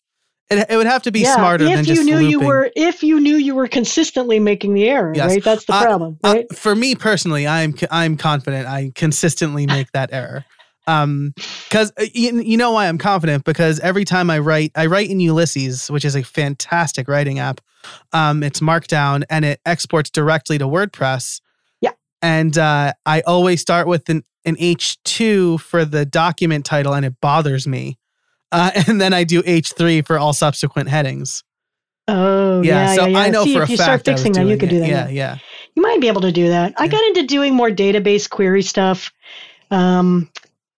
It, 0.49 0.67
it 0.71 0.77
would 0.77 0.87
have 0.87 1.03
to 1.03 1.11
be 1.13 1.25
Yeah, 1.25 1.35
smarter 1.35 1.65
if 1.65 1.75
than 1.77 1.85
you 1.85 1.95
just 1.95 2.05
knew 2.05 2.19
you 2.19 2.41
were 2.41 2.71
if 2.77 3.03
you 3.03 3.19
knew 3.19 3.37
you 3.37 3.55
were 3.55 3.67
consistently 3.69 4.39
making 4.39 4.75
the 4.75 4.89
error 4.89 5.13
Yes. 5.13 5.31
right 5.31 5.45
that's 5.45 5.65
the 5.65 5.73
Uh, 5.73 5.83
problem 5.85 6.19
Uh, 6.23 6.35
right 6.35 6.53
for 6.57 6.75
me 6.75 6.95
personally, 6.95 7.47
I'm 7.47 7.75
I'm 7.91 8.17
confident 8.17 8.67
I 8.69 8.93
consistently 8.95 9.67
make 9.67 9.91
that 9.93 10.11
error. 10.13 10.45
Um, 10.89 11.35
because 11.69 11.93
you, 12.15 12.41
you 12.41 12.57
know 12.57 12.71
why 12.71 12.87
I'm 12.87 12.97
confident 12.99 13.45
because 13.45 13.81
every 13.81 14.05
time 14.05 14.31
I 14.31 14.39
write, 14.39 14.71
I 14.77 14.87
write 14.87 15.11
in 15.11 15.19
Ulysses, 15.19 15.91
which 15.91 16.05
is 16.05 16.15
a 16.15 16.23
fantastic 16.23 17.09
writing 17.09 17.41
app. 17.41 17.61
Um, 18.13 18.45
it's 18.45 18.61
Markdown 18.61 19.25
and 19.29 19.45
it 19.45 19.61
exports 19.67 20.11
directly 20.11 20.59
to 20.59 20.65
WordPress. 20.67 21.41
Yeah. 21.81 21.91
and 22.23 22.57
uh, 22.57 22.93
I 23.05 23.23
always 23.23 23.61
start 23.61 23.89
with 23.89 24.09
an 24.09 24.23
an 24.45 24.55
H2 24.57 25.59
for 25.59 25.85
the 25.85 26.07
document 26.07 26.65
title, 26.65 26.95
and 26.95 27.05
it 27.05 27.21
bothers 27.21 27.67
me. 27.67 27.99
Uh, 28.53 28.71
and 28.87 29.01
then 29.01 29.13
I 29.13 29.25
do 29.25 29.43
H3 29.43 30.07
for 30.07 30.19
all 30.19 30.33
subsequent 30.33 30.89
headings. 30.89 31.43
oh 32.09 32.63
Yeah, 32.63 32.87
yeah 32.91 32.95
so 32.95 33.03
yeah, 33.03 33.09
yeah. 33.09 33.19
I 33.19 33.31
know 33.31 33.45
See, 33.45 33.55
for 33.55 33.63
if 33.63 33.69
a 33.69 33.73
you 33.73 33.77
fact 33.79 33.85
start 33.87 34.05
fixing 34.05 34.33
that 34.35 34.47
you 34.47 34.57
could 34.57 34.69
do 34.69 34.81
that 34.81 34.89
Yeah, 34.89 35.09
yeah. 35.09 35.11
yeah. 35.11 35.39
you 35.75 35.83
might 35.83 36.01
be 36.01 36.09
able 36.09 36.21
to 36.23 36.31
do 36.33 36.49
that 36.49 36.73
i 36.79 36.87
got 36.87 37.03
into 37.09 37.25
doing 37.25 37.53
more 37.55 37.71
database 37.71 38.31
query 38.31 38.63
stuff 38.63 39.13
um 39.73 40.31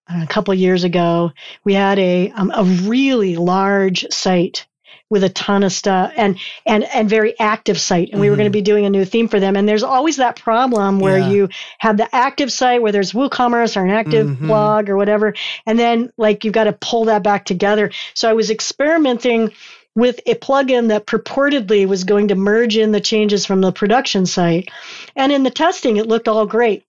a 0.08 0.26
couple 0.26 0.54
years 0.54 0.84
ago 0.84 1.30
we 1.64 1.74
had 1.74 1.98
a 1.98 2.30
um, 2.30 2.50
a 2.54 2.64
really 2.88 3.36
large 3.36 4.06
site 4.10 4.66
with 5.10 5.24
a 5.24 5.28
ton 5.30 5.62
of 5.62 5.72
stuff 5.72 6.12
and 6.16 6.38
and 6.66 6.84
and 6.84 7.08
very 7.08 7.38
active 7.40 7.80
site. 7.80 8.10
And 8.12 8.20
we 8.20 8.28
were 8.30 8.36
going 8.36 8.46
to 8.46 8.50
be 8.50 8.62
doing 8.62 8.84
a 8.84 8.90
new 8.90 9.04
theme 9.04 9.28
for 9.28 9.40
them. 9.40 9.56
And 9.56 9.68
there's 9.68 9.82
always 9.82 10.16
that 10.16 10.36
problem 10.36 10.98
where 11.00 11.18
Yeah. 11.18 11.30
you 11.30 11.48
have 11.78 11.96
the 11.96 12.14
active 12.14 12.52
site 12.52 12.82
where 12.82 12.92
there's 12.92 13.12
woocommerce 13.12 13.76
or 13.76 13.84
an 13.84 13.90
active 13.90 14.26
Mhm. 14.26 14.46
blog 14.46 14.90
or 14.90 14.96
whatever. 14.96 15.34
And 15.66 15.78
then 15.78 16.12
like 16.18 16.44
you've 16.44 16.54
got 16.54 16.64
to 16.64 16.72
pull 16.72 17.06
that 17.06 17.22
back 17.22 17.44
together. 17.46 17.90
So 18.14 18.28
i 18.28 18.32
was 18.34 18.50
experimenting 18.50 19.52
with 19.98 20.20
a 20.26 20.34
plugin 20.36 20.88
that 20.88 21.06
purportedly 21.06 21.86
was 21.86 22.04
going 22.04 22.28
to 22.28 22.36
merge 22.36 22.76
in 22.76 22.92
the 22.92 23.00
changes 23.00 23.44
from 23.44 23.60
the 23.60 23.72
production 23.72 24.26
site. 24.26 24.68
And 25.16 25.32
in 25.32 25.42
the 25.42 25.50
testing 25.50 25.96
it 25.96 26.06
looked 26.06 26.28
all 26.28 26.46
great. 26.46 26.84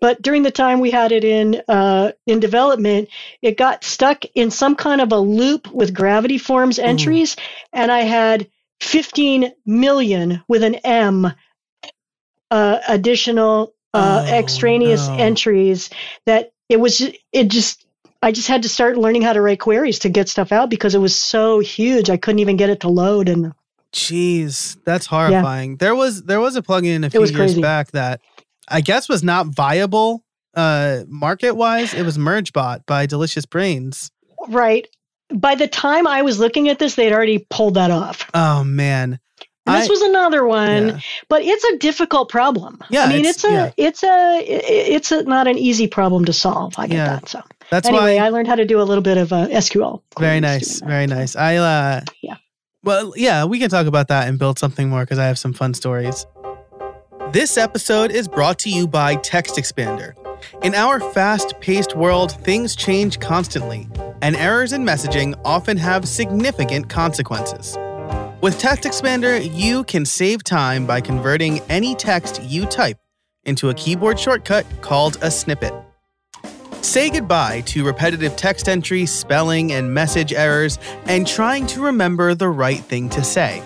But 0.00 0.22
during 0.22 0.42
the 0.44 0.50
time 0.50 0.80
we 0.80 0.90
had 0.90 1.12
it 1.12 1.24
in 1.24 1.62
uh, 1.68 2.12
in 2.26 2.40
development 2.40 3.10
it 3.42 3.58
got 3.58 3.84
stuck 3.84 4.24
in 4.34 4.50
some 4.50 4.76
kind 4.76 5.02
of 5.02 5.12
a 5.12 5.18
loop 5.18 5.70
with 5.72 5.94
gravity 5.94 6.38
forms 6.38 6.78
entries 6.78 7.36
and 7.72 7.92
i 7.92 8.00
had 8.00 8.48
15 8.80 9.52
million 9.66 10.42
with 10.48 10.62
an 10.62 10.76
m 10.76 11.32
uh, 12.50 12.78
additional 12.88 13.74
uh, 13.94 14.24
Oh, 14.26 14.34
extraneous 14.38 15.08
no. 15.08 15.16
entries 15.16 15.90
that 16.26 16.52
it 16.68 16.78
was 16.80 17.00
it 17.32 17.48
just 17.48 17.83
I 18.24 18.32
just 18.32 18.48
had 18.48 18.62
to 18.62 18.68
start 18.68 18.96
learning 18.96 19.22
how 19.22 19.32
to 19.34 19.40
write 19.40 19.60
queries 19.60 19.98
to 20.00 20.08
get 20.08 20.28
stuff 20.28 20.50
out 20.50 20.70
because 20.70 20.94
it 20.94 20.98
was 20.98 21.14
so 21.14 21.60
huge. 21.60 22.08
I 22.10 22.16
couldn't 22.16 22.38
even 22.40 22.56
get 22.56 22.70
it 22.70 22.80
to 22.80 22.88
load. 22.88 23.28
And 23.28 23.52
Jeez, 23.92 24.76
that's 24.84 25.06
horrifying. 25.06 25.76
There 25.76 25.94
was 25.94 26.24
there 26.24 26.40
was 26.40 26.56
a 26.56 26.62
plugin 26.62 27.04
a 27.06 27.10
few 27.10 27.20
years 27.20 27.32
crazy. 27.32 27.60
back 27.60 27.90
that 27.92 28.20
I 28.66 28.80
guess 28.80 29.08
was 29.08 29.22
not 29.22 29.46
viable 29.48 30.24
uh, 30.54 31.04
market 31.06 31.52
wise. 31.52 31.94
It 31.94 32.02
was 32.02 32.18
Mergebot 32.18 32.86
by 32.86 33.06
Delicious 33.06 33.46
Brains. 33.46 34.10
Right. 34.48 34.88
By 35.32 35.54
the 35.54 35.68
time 35.68 36.06
I 36.06 36.22
was 36.22 36.38
looking 36.38 36.68
at 36.68 36.78
this, 36.78 36.94
they'd 36.96 37.12
already 37.12 37.46
pulled 37.50 37.74
that 37.74 37.90
off. 37.90 38.28
Oh 38.34 38.64
man. 38.64 39.20
And 39.66 39.76
this 39.80 39.88
I- 39.88 39.92
was 39.92 40.02
another 40.02 40.44
one, 40.46 40.88
Yeah. 40.88 40.98
but 41.30 41.42
it's 41.42 41.64
a 41.64 41.78
difficult 41.78 42.28
problem. 42.28 42.80
Yeah, 42.90 43.04
I 43.04 43.08
mean, 43.08 43.20
it's- 43.20 43.36
it's, 43.36 43.44
a, 43.44 43.50
yeah. 43.50 43.70
it's 43.78 44.02
a, 44.02 44.40
it's 44.46 45.12
a, 45.12 45.22
not 45.22 45.46
an 45.48 45.56
easy 45.56 45.86
problem 45.86 46.26
to 46.26 46.34
solve. 46.34 46.74
I 46.76 46.86
get 46.86 46.96
Yeah. 46.96 47.04
that. 47.06 47.28
So 47.30 47.42
That's 47.74 47.88
anyway, 47.88 48.18
why 48.18 48.24
I 48.24 48.28
learned 48.28 48.46
how 48.46 48.54
to 48.54 48.64
do 48.64 48.80
a 48.80 48.84
little 48.84 49.02
bit 49.02 49.18
of 49.18 49.32
uh, 49.32 49.48
SQL. 49.48 50.00
very 50.16 50.38
nice, 50.38 50.78
very 50.78 51.08
nice. 51.08 51.34
I 51.34 51.56
uh 51.56 52.02
Yeah. 52.22 52.36
Well, 52.84 53.14
yeah, 53.16 53.46
we 53.46 53.58
can 53.58 53.68
talk 53.68 53.88
about 53.88 54.06
that 54.08 54.28
and 54.28 54.38
build 54.38 54.60
something 54.60 54.88
more 54.88 55.00
because 55.00 55.18
I 55.18 55.26
have 55.26 55.40
some 55.40 55.52
fun 55.52 55.74
stories. 55.74 56.24
This 57.32 57.58
episode 57.58 58.12
is 58.12 58.28
brought 58.28 58.60
to 58.60 58.70
you 58.70 58.86
by 58.86 59.16
Text 59.16 59.56
Expander. 59.56 60.14
In 60.62 60.72
our 60.76 61.00
fast-paced 61.00 61.96
world, 61.96 62.30
things 62.44 62.76
change 62.76 63.18
constantly, 63.18 63.88
and 64.22 64.36
errors 64.36 64.72
in 64.72 64.84
messaging 64.84 65.34
often 65.44 65.76
have 65.76 66.06
significant 66.06 66.88
consequences. 66.88 67.76
With 68.40 68.56
Text 68.60 68.84
Expander, 68.84 69.52
you 69.52 69.82
can 69.82 70.04
save 70.04 70.44
time 70.44 70.86
by 70.86 71.00
converting 71.00 71.58
any 71.68 71.96
text 71.96 72.40
you 72.44 72.66
type 72.66 72.98
into 73.46 73.70
a 73.70 73.74
keyboard 73.74 74.20
shortcut 74.20 74.64
called 74.80 75.16
a 75.22 75.30
snippet. 75.30 75.74
Say 76.84 77.08
goodbye 77.08 77.62
to 77.62 77.82
repetitive 77.82 78.36
text 78.36 78.68
entry, 78.68 79.06
spelling, 79.06 79.72
and 79.72 79.94
message 79.94 80.34
errors, 80.34 80.78
and 81.06 81.26
trying 81.26 81.66
to 81.68 81.82
remember 81.82 82.34
the 82.34 82.50
right 82.50 82.78
thing 82.78 83.08
to 83.08 83.24
say. 83.24 83.60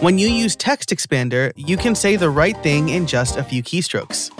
When 0.00 0.18
you 0.18 0.26
use 0.26 0.56
Text 0.56 0.90
Expander, 0.90 1.52
you 1.54 1.76
can 1.76 1.94
say 1.94 2.16
the 2.16 2.28
right 2.28 2.60
thing 2.60 2.88
in 2.88 3.06
just 3.06 3.36
a 3.36 3.44
few 3.44 3.62
keystrokes. 3.62 4.32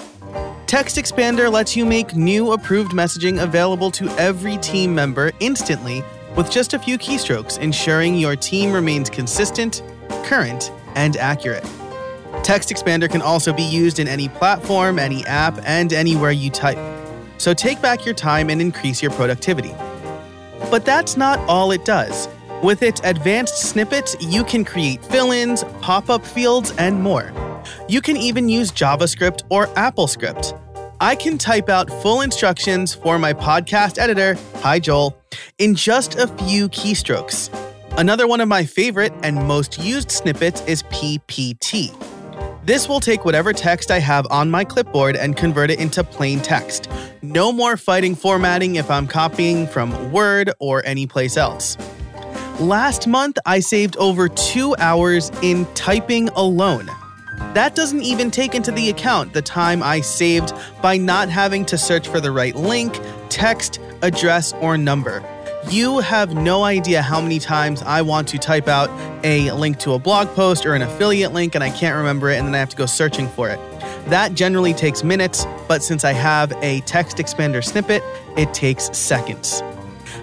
Text 0.66 0.96
Expander 0.96 1.52
lets 1.52 1.76
you 1.76 1.86
make 1.86 2.16
new 2.16 2.50
approved 2.50 2.90
messaging 2.90 3.40
available 3.40 3.92
to 3.92 4.08
every 4.18 4.56
team 4.56 4.92
member 4.92 5.30
instantly 5.38 6.02
with 6.34 6.50
just 6.50 6.74
a 6.74 6.80
few 6.80 6.98
keystrokes, 6.98 7.60
ensuring 7.60 8.16
your 8.16 8.34
team 8.34 8.72
remains 8.72 9.08
consistent, 9.08 9.84
current, 10.24 10.72
and 10.96 11.16
accurate. 11.16 11.64
Text 12.42 12.70
Expander 12.70 13.08
can 13.08 13.22
also 13.22 13.52
be 13.52 13.62
used 13.62 14.00
in 14.00 14.08
any 14.08 14.28
platform, 14.28 14.98
any 14.98 15.24
app, 15.26 15.60
and 15.64 15.92
anywhere 15.92 16.32
you 16.32 16.50
type. 16.50 16.99
So 17.40 17.54
take 17.54 17.80
back 17.80 18.04
your 18.04 18.12
time 18.12 18.50
and 18.50 18.60
increase 18.60 19.00
your 19.00 19.12
productivity. 19.12 19.72
But 20.70 20.84
that's 20.84 21.16
not 21.16 21.38
all 21.48 21.70
it 21.70 21.86
does. 21.86 22.28
With 22.62 22.82
its 22.82 23.00
advanced 23.02 23.56
snippets, 23.56 24.14
you 24.20 24.44
can 24.44 24.62
create 24.62 25.02
fill 25.06 25.32
ins, 25.32 25.64
pop 25.80 26.10
up 26.10 26.22
fields, 26.22 26.74
and 26.76 27.02
more. 27.02 27.32
You 27.88 28.02
can 28.02 28.18
even 28.18 28.50
use 28.50 28.70
JavaScript 28.70 29.44
or 29.48 29.68
AppleScript. 29.68 30.60
I 31.00 31.14
can 31.14 31.38
type 31.38 31.70
out 31.70 31.88
full 32.02 32.20
instructions 32.20 32.92
for 32.92 33.18
my 33.18 33.32
podcast 33.32 33.96
editor, 33.96 34.36
hi 34.56 34.78
Joel, 34.78 35.16
in 35.56 35.74
just 35.74 36.16
a 36.16 36.26
few 36.26 36.68
keystrokes. 36.68 37.48
Another 37.96 38.26
one 38.26 38.42
of 38.42 38.48
my 38.48 38.64
favorite 38.66 39.14
and 39.22 39.48
most 39.48 39.78
used 39.78 40.10
snippets 40.10 40.60
is 40.66 40.82
PPT. 40.84 42.09
This 42.62 42.88
will 42.88 43.00
take 43.00 43.24
whatever 43.24 43.54
text 43.54 43.90
I 43.90 44.00
have 44.00 44.26
on 44.30 44.50
my 44.50 44.64
clipboard 44.64 45.16
and 45.16 45.34
convert 45.34 45.70
it 45.70 45.80
into 45.80 46.04
plain 46.04 46.40
text. 46.40 46.90
No 47.22 47.52
more 47.52 47.78
fighting 47.78 48.14
formatting 48.14 48.76
if 48.76 48.90
I'm 48.90 49.06
copying 49.06 49.66
from 49.66 50.12
Word 50.12 50.52
or 50.58 50.84
anyplace 50.84 51.38
else. 51.38 51.78
Last 52.60 53.06
month, 53.06 53.38
I 53.46 53.60
saved 53.60 53.96
over 53.96 54.28
two 54.28 54.76
hours 54.76 55.30
in 55.40 55.64
typing 55.74 56.28
alone. 56.30 56.90
That 57.54 57.74
doesn't 57.74 58.02
even 58.02 58.30
take 58.30 58.54
into 58.54 58.70
the 58.70 58.90
account 58.90 59.32
the 59.32 59.40
time 59.40 59.82
I 59.82 60.02
saved 60.02 60.52
by 60.82 60.98
not 60.98 61.30
having 61.30 61.64
to 61.66 61.78
search 61.78 62.08
for 62.08 62.20
the 62.20 62.30
right 62.30 62.54
link, 62.54 63.00
text, 63.30 63.80
address, 64.02 64.52
or 64.60 64.76
number. 64.76 65.24
You 65.68 65.98
have 65.98 66.34
no 66.34 66.64
idea 66.64 67.02
how 67.02 67.20
many 67.20 67.38
times 67.38 67.82
I 67.82 68.02
want 68.02 68.28
to 68.28 68.38
type 68.38 68.66
out 68.66 68.88
a 69.24 69.50
link 69.52 69.78
to 69.80 69.92
a 69.92 69.98
blog 69.98 70.28
post 70.28 70.64
or 70.64 70.74
an 70.74 70.82
affiliate 70.82 71.32
link 71.32 71.54
and 71.54 71.62
I 71.62 71.70
can't 71.70 71.96
remember 71.96 72.30
it 72.30 72.38
and 72.38 72.46
then 72.46 72.54
I 72.54 72.58
have 72.58 72.70
to 72.70 72.76
go 72.76 72.86
searching 72.86 73.28
for 73.28 73.50
it. 73.50 73.60
That 74.06 74.34
generally 74.34 74.72
takes 74.72 75.04
minutes, 75.04 75.46
but 75.68 75.82
since 75.82 76.02
I 76.02 76.12
have 76.12 76.52
a 76.62 76.80
text 76.80 77.18
expander 77.18 77.62
snippet, 77.62 78.02
it 78.36 78.52
takes 78.54 78.96
seconds. 78.96 79.62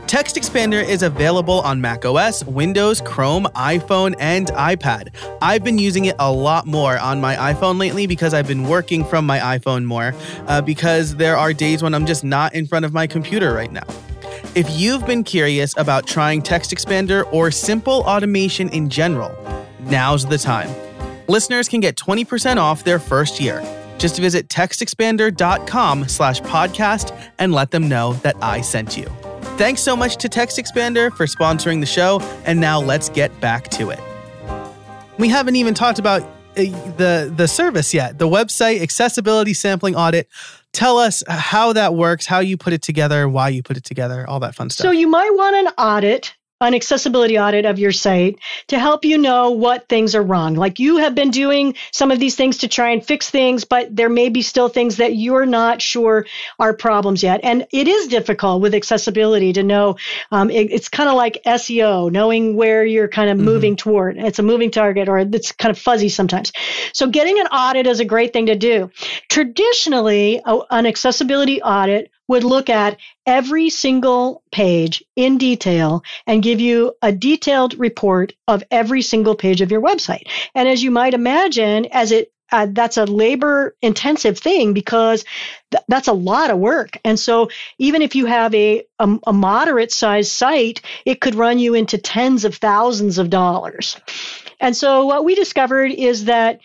Text 0.08 0.38
Expander 0.38 0.82
is 0.82 1.04
available 1.04 1.60
on 1.62 1.82
macOS, 1.82 2.43
Windows, 2.45 3.02
Chrome, 3.02 3.43
iPhone, 3.56 4.15
and 4.19 4.47
iPad. 4.47 5.10
I've 5.41 5.65
been 5.65 5.78
using 5.78 6.06
it 6.06 6.15
a 6.17 6.32
lot 6.32 6.65
more 6.65 6.97
on 6.97 7.19
my 7.19 7.36
iPhone 7.36 7.78
lately 7.78 8.08
because 8.08 8.34
I've 8.34 8.47
been 8.47 8.69
working 8.69 9.04
from 9.04 9.26
my 9.26 9.39
iPhone 9.39 9.84
more, 9.84 10.15
uh, 10.47 10.62
because 10.62 11.17
there 11.17 11.36
are 11.36 11.52
days 11.52 11.84
when 11.84 11.93
I'm 11.93 12.06
just 12.06 12.23
not 12.23 12.56
in 12.56 12.67
front 12.67 12.86
of 12.86 12.93
my 12.93 13.06
computer 13.06 13.54
right 13.54 13.71
now. 13.71 13.84
If 14.58 14.67
you've 14.72 15.06
been 15.06 15.24
curious 15.24 15.78
about 15.78 16.08
trying 16.08 16.41
Text 16.41 16.72
Expander 16.72 17.32
or 17.32 17.52
simple 17.52 18.02
automation 18.08 18.70
in 18.70 18.89
general, 18.89 19.32
now's 19.82 20.26
the 20.26 20.39
time. 20.39 20.67
Listeners 21.28 21.70
can 21.70 21.80
get 21.80 21.96
20% 21.96 22.58
off 22.58 22.84
their 22.84 22.98
first 22.98 23.39
year. 23.39 23.62
Just 24.00 24.17
visit 24.17 24.48
textexpander.com 24.48 26.08
slash 26.08 26.41
podcast 26.41 27.15
and 27.38 27.54
let 27.54 27.70
them 27.70 27.88
know 27.88 28.13
that 28.24 28.36
I 28.41 28.62
sent 28.62 28.98
you. 28.98 29.06
Thanks 29.60 29.82
so 29.82 29.96
much 29.96 30.17
to 30.17 30.28
Text 30.28 30.58
Expander 30.58 31.15
for 31.15 31.28
sponsoring 31.28 31.80
the 31.80 31.86
show, 31.86 32.20
and 32.43 32.60
now 32.60 32.82
let's 32.82 33.10
get 33.10 33.39
back 33.39 33.67
to 33.67 33.91
it. 33.91 34.00
We 35.20 35.30
haven't 35.30 35.56
even 35.56 35.76
talked 35.76 36.00
about 36.00 36.28
Uh, 36.58 36.63
the 36.98 37.32
the 37.36 37.48
service 37.48 37.93
yet. 37.93 38.17
The 38.17 38.28
website 38.28 38.82
accessibility 38.82 39.54
sampling 39.54 39.96
audit. 39.96 40.28
Tell 40.74 40.98
us 40.98 41.24
how 41.28 41.74
that 41.74 41.96
works, 41.96 42.26
how 42.26 42.39
you 42.39 42.58
put 42.58 42.74
it 42.74 42.82
together, 42.82 43.28
why 43.28 43.50
you 43.50 43.63
put 43.63 43.78
it 43.78 43.84
together, 43.84 44.28
all 44.28 44.39
that 44.41 44.54
fun 44.56 44.70
stuff. 44.70 44.86
So 44.86 44.91
you 44.91 45.08
might 45.08 45.32
want 45.34 45.56
an 45.56 45.67
audit, 45.78 46.36
an 46.60 46.74
accessibility 46.74 47.38
audit 47.38 47.65
of 47.65 47.78
your 47.78 47.91
site 47.91 48.39
to 48.67 48.80
help 48.80 49.06
you 49.06 49.17
know 49.17 49.52
what 49.52 49.88
things 49.88 50.15
are 50.15 50.24
wrong. 50.24 50.56
Like 50.56 50.80
you 50.80 50.98
have 50.98 51.13
been 51.13 51.30
doing 51.30 51.76
some 51.91 52.10
of 52.10 52.20
these 52.20 52.36
things 52.36 52.60
to 52.60 52.67
try 52.67 52.89
and 52.91 53.06
fix 53.06 53.30
things, 53.30 53.63
but 53.63 53.96
there 53.96 54.10
may 54.10 54.30
be 54.30 54.41
still 54.41 54.67
things 54.67 54.98
that 54.98 55.15
you're 55.15 55.46
not 55.46 55.82
sure 55.82 56.26
are 56.58 56.74
problems 56.74 57.22
yet. 57.22 57.41
And 57.43 57.67
it 57.72 57.88
is 57.88 58.08
difficult 58.08 58.62
with 58.62 58.74
accessibility 58.74 59.54
to 59.54 59.62
know. 59.63 59.98
Um, 60.32 60.50
it- 60.50 60.72
it's 60.72 60.89
kind 60.89 61.10
of 61.10 61.15
like 61.15 61.41
SEO, 61.46 62.10
knowing 62.10 62.56
where 62.56 62.84
you're 62.84 63.08
kind 63.08 63.30
of 63.30 63.38
Mhm. 63.38 63.41
moving 63.41 63.76
toward. 63.76 64.17
It's 64.17 64.39
a 64.39 64.43
moving 64.43 64.72
target 64.72 65.10
or 65.10 65.20
it's 65.20 65.52
kind 65.52 65.70
of 65.70 65.78
fuzzy 65.78 66.10
sometimes. 66.10 66.52
So 66.91 67.08
getting 67.08 67.39
an 67.39 67.48
audit 67.48 67.86
is 67.86 68.00
a 68.00 68.06
great 68.06 68.34
thing 68.34 68.48
to 68.48 68.56
do. 68.56 68.89
Traditionally, 69.30 70.41
an 70.72 70.86
accessibility 70.88 71.62
audit 71.62 72.10
would 72.28 72.44
look 72.44 72.70
at 72.70 72.98
every 73.26 73.70
single 73.70 74.44
page 74.52 75.04
in 75.16 75.38
detail 75.38 76.04
and 76.26 76.44
give 76.44 76.60
you 76.60 76.94
a 77.02 77.12
detailed 77.12 77.78
report 77.80 78.34
of 78.48 78.63
every 78.72 79.02
single 79.02 79.36
page 79.36 79.62
of 79.62 79.72
your 79.72 79.82
website. 79.82 80.28
And 80.56 80.68
as 80.68 80.84
you 80.84 80.92
might 80.92 81.13
imagine, 81.13 81.86
as 81.92 82.12
it 82.12 82.32
uh, 82.52 82.68
that's 82.72 82.98
a 82.98 83.06
labor 83.06 83.76
intensive 83.82 84.40
thing 84.40 84.74
because 84.74 85.26
th- 85.72 85.84
that's 85.88 86.08
a 86.08 86.13
lot 86.13 86.50
of 86.50 86.58
work. 86.58 86.98
And 87.04 87.20
so 87.20 87.50
even 87.78 88.02
if 88.02 88.16
you 88.16 88.26
have 88.26 88.54
a, 88.56 88.86
a, 89.00 89.20
a 89.28 89.34
moderate 89.34 89.92
sized 89.92 90.32
site, 90.32 90.82
it 91.06 91.20
could 91.20 91.36
run 91.36 91.60
you 91.60 91.74
into 91.74 91.98
tens 91.98 92.46
of 92.46 92.56
thousands 92.56 93.18
of 93.18 93.30
dollars. 93.30 93.98
And 94.60 94.76
so 94.76 95.06
what 95.06 95.26
we 95.26 95.36
discovered 95.36 95.92
is 95.92 96.26
that 96.26 96.62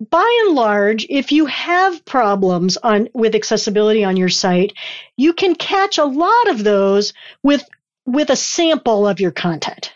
by 0.00 0.44
and 0.46 0.54
large, 0.54 1.06
if 1.08 1.32
you 1.32 1.46
have 1.46 2.04
problems 2.04 2.76
on 2.76 3.08
with 3.14 3.34
accessibility 3.34 4.04
on 4.04 4.16
your 4.16 4.28
site, 4.28 4.72
you 5.16 5.32
can 5.32 5.54
catch 5.54 5.98
a 5.98 6.04
lot 6.04 6.48
of 6.48 6.64
those 6.64 7.12
with 7.42 7.64
with 8.06 8.30
a 8.30 8.36
sample 8.36 9.06
of 9.06 9.20
your 9.20 9.30
content. 9.30 9.92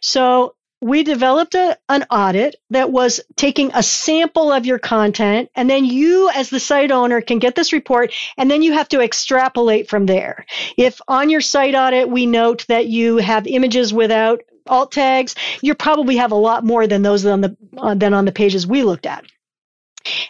So 0.00 0.54
we 0.80 1.02
developed 1.02 1.54
a, 1.54 1.76
an 1.88 2.04
audit 2.10 2.56
that 2.70 2.92
was 2.92 3.20
taking 3.36 3.72
a 3.74 3.82
sample 3.82 4.52
of 4.52 4.64
your 4.64 4.78
content, 4.78 5.50
and 5.54 5.68
then 5.68 5.84
you, 5.84 6.30
as 6.30 6.50
the 6.50 6.60
site 6.60 6.92
owner, 6.92 7.20
can 7.20 7.38
get 7.38 7.56
this 7.56 7.72
report, 7.72 8.12
and 8.36 8.50
then 8.50 8.62
you 8.62 8.74
have 8.74 8.88
to 8.90 9.00
extrapolate 9.00 9.88
from 9.88 10.06
there. 10.06 10.46
If 10.76 11.00
on 11.08 11.30
your 11.30 11.40
site 11.40 11.74
audit 11.74 12.08
we 12.08 12.26
note 12.26 12.64
that 12.68 12.86
you 12.86 13.16
have 13.16 13.46
images 13.46 13.92
without 13.92 14.42
alt 14.68 14.92
tags, 14.92 15.34
you 15.62 15.74
probably 15.74 16.16
have 16.16 16.32
a 16.32 16.36
lot 16.36 16.64
more 16.64 16.86
than 16.86 17.02
those 17.02 17.24
on 17.26 17.40
the 17.40 17.56
uh, 17.76 17.94
than 17.94 18.14
on 18.14 18.24
the 18.24 18.32
pages 18.32 18.66
we 18.66 18.82
looked 18.82 19.06
at. 19.06 19.24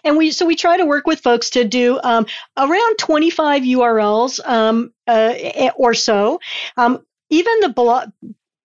And 0.04 0.16
we 0.16 0.30
so 0.30 0.46
we 0.46 0.56
try 0.56 0.76
to 0.76 0.86
work 0.86 1.06
with 1.06 1.20
folks 1.20 1.50
to 1.50 1.64
do 1.64 2.00
um, 2.02 2.26
around 2.56 2.98
25 2.98 3.62
URLs 3.62 4.40
um, 4.46 4.92
uh, 5.06 5.34
or 5.76 5.94
so. 5.94 6.40
Um, 6.76 7.04
even 7.30 7.60
the 7.60 7.68
blog, 7.68 8.10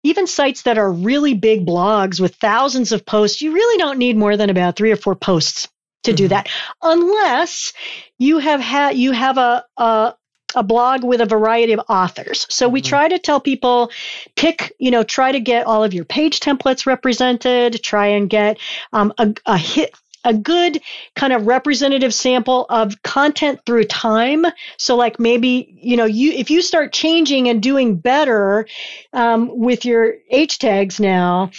even 0.02 0.26
sites 0.26 0.62
that 0.62 0.78
are 0.78 0.90
really 0.92 1.34
big 1.34 1.66
blogs 1.66 2.20
with 2.20 2.34
thousands 2.36 2.92
of 2.92 3.06
posts, 3.06 3.40
you 3.40 3.52
really 3.52 3.78
don't 3.78 3.98
need 3.98 4.16
more 4.16 4.36
than 4.36 4.50
about 4.50 4.76
three 4.76 4.92
or 4.92 4.96
four 4.96 5.14
posts 5.14 5.68
to 6.04 6.12
do 6.12 6.26
Mhm. 6.26 6.30
that, 6.30 6.48
unless 6.82 7.72
you 8.18 8.38
have 8.38 8.60
had 8.60 8.96
you 8.96 9.12
have 9.12 9.38
a, 9.38 9.64
a 9.76 10.14
a 10.54 10.62
blog 10.62 11.04
with 11.04 11.20
a 11.20 11.26
variety 11.26 11.72
of 11.72 11.80
authors. 11.88 12.46
So 12.48 12.68
we 12.68 12.80
Mhm. 12.80 12.86
try 12.86 13.08
to 13.08 13.18
tell 13.18 13.40
people 13.40 13.90
pick, 14.36 14.72
you 14.78 14.90
know, 14.90 15.02
try 15.02 15.32
to 15.32 15.40
get 15.40 15.66
all 15.66 15.84
of 15.84 15.94
your 15.94 16.04
page 16.04 16.40
templates 16.40 16.86
represented, 16.86 17.82
try 17.82 18.08
and 18.08 18.28
get 18.30 18.58
um, 18.92 19.12
a, 19.18 19.34
a 19.46 19.58
hit 19.58 19.94
a 20.24 20.34
good 20.34 20.80
kind 21.14 21.32
of 21.32 21.46
representative 21.46 22.12
sample 22.12 22.66
of 22.68 23.00
content 23.02 23.60
through 23.64 23.84
time. 23.84 24.44
So, 24.76 24.96
like 24.96 25.20
maybe 25.20 25.78
you 25.80 25.96
know, 25.96 26.04
you 26.06 26.32
if 26.32 26.50
you 26.50 26.60
start 26.62 26.92
changing 26.92 27.48
and 27.48 27.62
doing 27.62 27.96
better 27.96 28.66
um, 29.12 29.50
with 29.56 29.84
your 29.84 30.14
H 30.30 30.58
tags 30.58 31.00
now. 31.00 31.50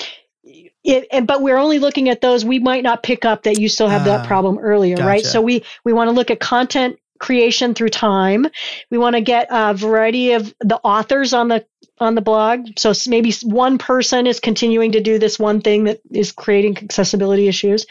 It, 0.81 1.07
and, 1.11 1.27
but 1.27 1.41
we're 1.41 1.57
only 1.57 1.77
looking 1.77 2.07
at 2.07 2.21
those 2.21 2.45
we 2.45 2.57
might 2.57 2.83
not 2.83 3.03
pick 3.03 3.25
up 3.25 3.43
that 3.43 3.57
you 3.57 3.67
still 3.67 3.89
have 3.89 4.03
uh, 4.03 4.05
that 4.05 4.21
ah, 4.21 4.27
problem 4.27 4.57
earlier 4.59 4.95
gotcha. 4.95 5.07
right 5.07 5.25
so 5.25 5.41
we 5.41 5.63
we 5.83 5.91
want 5.91 6.07
to 6.07 6.13
look 6.13 6.31
at 6.31 6.39
content 6.39 6.97
creation 7.19 7.73
through 7.73 7.89
time. 7.89 8.47
We 8.89 8.97
want 8.97 9.15
to 9.15 9.21
get 9.21 9.47
a 9.49 9.73
variety 9.73 10.33
of 10.33 10.53
the 10.61 10.79
authors 10.83 11.33
on 11.33 11.49
the 11.49 11.65
on 11.99 12.15
the 12.15 12.21
blog. 12.21 12.67
So 12.77 12.93
maybe 13.07 13.33
one 13.43 13.77
person 13.77 14.25
is 14.25 14.39
continuing 14.39 14.93
to 14.93 15.01
do 15.01 15.19
this 15.19 15.37
one 15.37 15.61
thing 15.61 15.83
that 15.83 15.99
is 16.09 16.31
creating 16.31 16.77
accessibility 16.77 17.47
issues. 17.47 17.85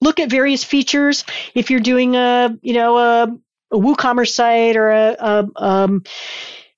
Look 0.00 0.18
at 0.18 0.28
various 0.28 0.64
features. 0.64 1.24
If 1.54 1.70
you're 1.70 1.80
doing 1.80 2.16
a 2.16 2.56
you 2.62 2.74
know 2.74 2.98
a, 2.98 3.22
a 3.70 3.78
WooCommerce 3.78 4.32
site 4.32 4.76
or 4.76 4.90
a, 4.90 5.16
a 5.18 5.48
um, 5.56 6.04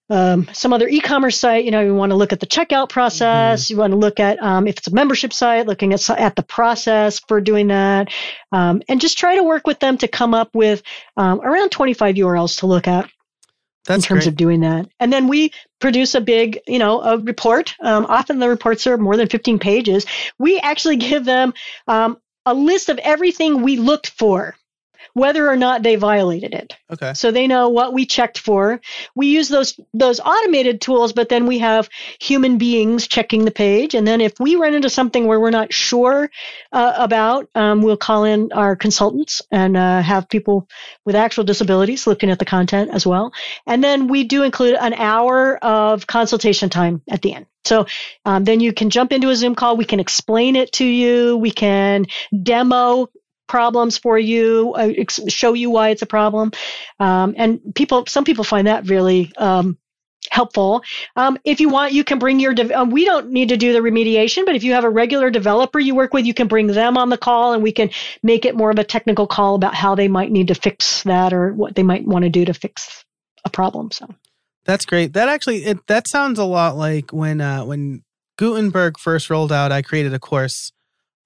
um, 0.08 0.48
some 0.52 0.72
other 0.72 0.88
e-commerce 0.88 1.38
site, 1.38 1.64
you 1.64 1.70
know, 1.70 1.80
you 1.80 1.94
want 1.94 2.10
to 2.10 2.16
look 2.16 2.32
at 2.32 2.40
the 2.40 2.46
checkout 2.46 2.88
process. 2.88 3.64
Mm-hmm. 3.64 3.72
You 3.72 3.78
want 3.78 3.92
to 3.92 3.96
look 3.96 4.20
at 4.20 4.40
um, 4.40 4.66
if 4.66 4.78
it's 4.78 4.88
a 4.88 4.94
membership 4.94 5.32
site, 5.32 5.66
looking 5.66 5.92
at 5.92 6.10
at 6.10 6.36
the 6.36 6.42
process 6.42 7.18
for 7.20 7.40
doing 7.40 7.68
that, 7.68 8.08
um, 8.52 8.82
and 8.88 9.00
just 9.00 9.18
try 9.18 9.36
to 9.36 9.42
work 9.42 9.66
with 9.66 9.80
them 9.80 9.98
to 9.98 10.08
come 10.08 10.34
up 10.34 10.54
with 10.54 10.82
um, 11.16 11.40
around 11.40 11.70
25 11.70 12.14
URLs 12.16 12.60
to 12.60 12.66
look 12.66 12.86
at. 12.86 13.10
That's 13.86 14.04
in 14.04 14.08
terms 14.08 14.24
great. 14.24 14.32
of 14.32 14.36
doing 14.36 14.60
that, 14.60 14.88
and 14.98 15.12
then 15.12 15.28
we 15.28 15.52
produce 15.80 16.14
a 16.14 16.20
big, 16.20 16.58
you 16.66 16.78
know, 16.78 17.00
a 17.02 17.18
report. 17.18 17.74
Um, 17.80 18.06
often 18.06 18.38
the 18.38 18.48
reports 18.48 18.86
are 18.86 18.96
more 18.96 19.16
than 19.16 19.28
15 19.28 19.58
pages. 19.58 20.06
We 20.38 20.58
actually 20.58 20.96
give 20.96 21.24
them 21.24 21.54
um, 21.86 22.18
a 22.44 22.54
list 22.54 22.88
of 22.88 22.98
everything 22.98 23.62
we 23.62 23.76
looked 23.76 24.08
for 24.10 24.56
whether 25.16 25.48
or 25.48 25.56
not 25.56 25.82
they 25.82 25.96
violated 25.96 26.52
it. 26.52 26.76
Okay. 26.92 27.14
So 27.14 27.30
they 27.30 27.46
know 27.46 27.70
what 27.70 27.94
we 27.94 28.04
checked 28.04 28.36
for. 28.36 28.82
We 29.14 29.28
use 29.28 29.48
those 29.48 29.80
those 29.94 30.20
automated 30.20 30.82
tools, 30.82 31.14
but 31.14 31.30
then 31.30 31.46
we 31.46 31.58
have 31.60 31.88
human 32.20 32.58
beings 32.58 33.08
checking 33.08 33.46
the 33.46 33.50
page. 33.50 33.94
And 33.94 34.06
then 34.06 34.20
if 34.20 34.38
we 34.38 34.56
run 34.56 34.74
into 34.74 34.90
something 34.90 35.26
where 35.26 35.40
we're 35.40 35.48
not 35.48 35.72
sure 35.72 36.30
uh, 36.70 36.92
about, 36.98 37.48
um, 37.54 37.80
we'll 37.80 37.96
call 37.96 38.24
in 38.24 38.52
our 38.52 38.76
consultants 38.76 39.40
and 39.50 39.74
uh, 39.74 40.02
have 40.02 40.28
people 40.28 40.68
with 41.06 41.16
actual 41.16 41.44
disabilities 41.44 42.06
looking 42.06 42.28
at 42.28 42.38
the 42.38 42.44
content 42.44 42.90
as 42.92 43.06
well. 43.06 43.32
And 43.66 43.82
then 43.82 44.08
we 44.08 44.24
do 44.24 44.42
include 44.42 44.76
an 44.78 44.92
hour 44.92 45.56
of 45.64 46.06
consultation 46.06 46.68
time 46.68 47.00
at 47.08 47.22
the 47.22 47.32
end. 47.32 47.46
So 47.64 47.86
um, 48.26 48.44
then 48.44 48.60
you 48.60 48.74
can 48.74 48.90
jump 48.90 49.12
into 49.12 49.30
a 49.30 49.36
Zoom 49.36 49.54
call. 49.54 49.78
We 49.78 49.86
can 49.86 49.98
explain 49.98 50.56
it 50.56 50.72
to 50.72 50.84
you. 50.84 51.38
We 51.38 51.52
can 51.52 52.04
demo 52.42 53.08
problems 53.46 53.98
for 53.98 54.18
you, 54.18 54.74
uh, 54.74 54.92
show 55.28 55.52
you 55.52 55.70
why 55.70 55.90
it's 55.90 56.02
a 56.02 56.06
problem. 56.06 56.52
Um, 56.98 57.34
and 57.36 57.60
people, 57.74 58.04
some 58.06 58.24
people 58.24 58.44
find 58.44 58.66
that 58.66 58.88
really 58.88 59.32
um, 59.36 59.78
helpful. 60.30 60.82
Um, 61.14 61.38
if 61.44 61.60
you 61.60 61.68
want, 61.68 61.92
you 61.92 62.04
can 62.04 62.18
bring 62.18 62.40
your, 62.40 62.54
de- 62.54 62.72
um, 62.72 62.90
we 62.90 63.04
don't 63.04 63.30
need 63.30 63.50
to 63.50 63.56
do 63.56 63.72
the 63.72 63.78
remediation, 63.78 64.44
but 64.44 64.56
if 64.56 64.64
you 64.64 64.72
have 64.72 64.84
a 64.84 64.90
regular 64.90 65.30
developer 65.30 65.78
you 65.78 65.94
work 65.94 66.12
with, 66.12 66.26
you 66.26 66.34
can 66.34 66.48
bring 66.48 66.66
them 66.66 66.96
on 66.96 67.08
the 67.08 67.18
call 67.18 67.52
and 67.52 67.62
we 67.62 67.72
can 67.72 67.90
make 68.22 68.44
it 68.44 68.56
more 68.56 68.70
of 68.70 68.78
a 68.78 68.84
technical 68.84 69.26
call 69.26 69.54
about 69.54 69.74
how 69.74 69.94
they 69.94 70.08
might 70.08 70.30
need 70.30 70.48
to 70.48 70.54
fix 70.54 71.02
that 71.04 71.32
or 71.32 71.52
what 71.52 71.74
they 71.74 71.82
might 71.82 72.06
want 72.06 72.24
to 72.24 72.28
do 72.28 72.44
to 72.44 72.54
fix 72.54 73.04
a 73.44 73.50
problem. 73.50 73.90
So 73.90 74.08
that's 74.64 74.84
great. 74.84 75.12
That 75.12 75.28
actually, 75.28 75.64
it, 75.64 75.86
that 75.86 76.08
sounds 76.08 76.38
a 76.38 76.44
lot 76.44 76.76
like 76.76 77.12
when, 77.12 77.40
uh, 77.40 77.64
when 77.64 78.02
Gutenberg 78.36 78.98
first 78.98 79.30
rolled 79.30 79.52
out, 79.52 79.70
I 79.72 79.82
created 79.82 80.12
a 80.12 80.18
course 80.18 80.72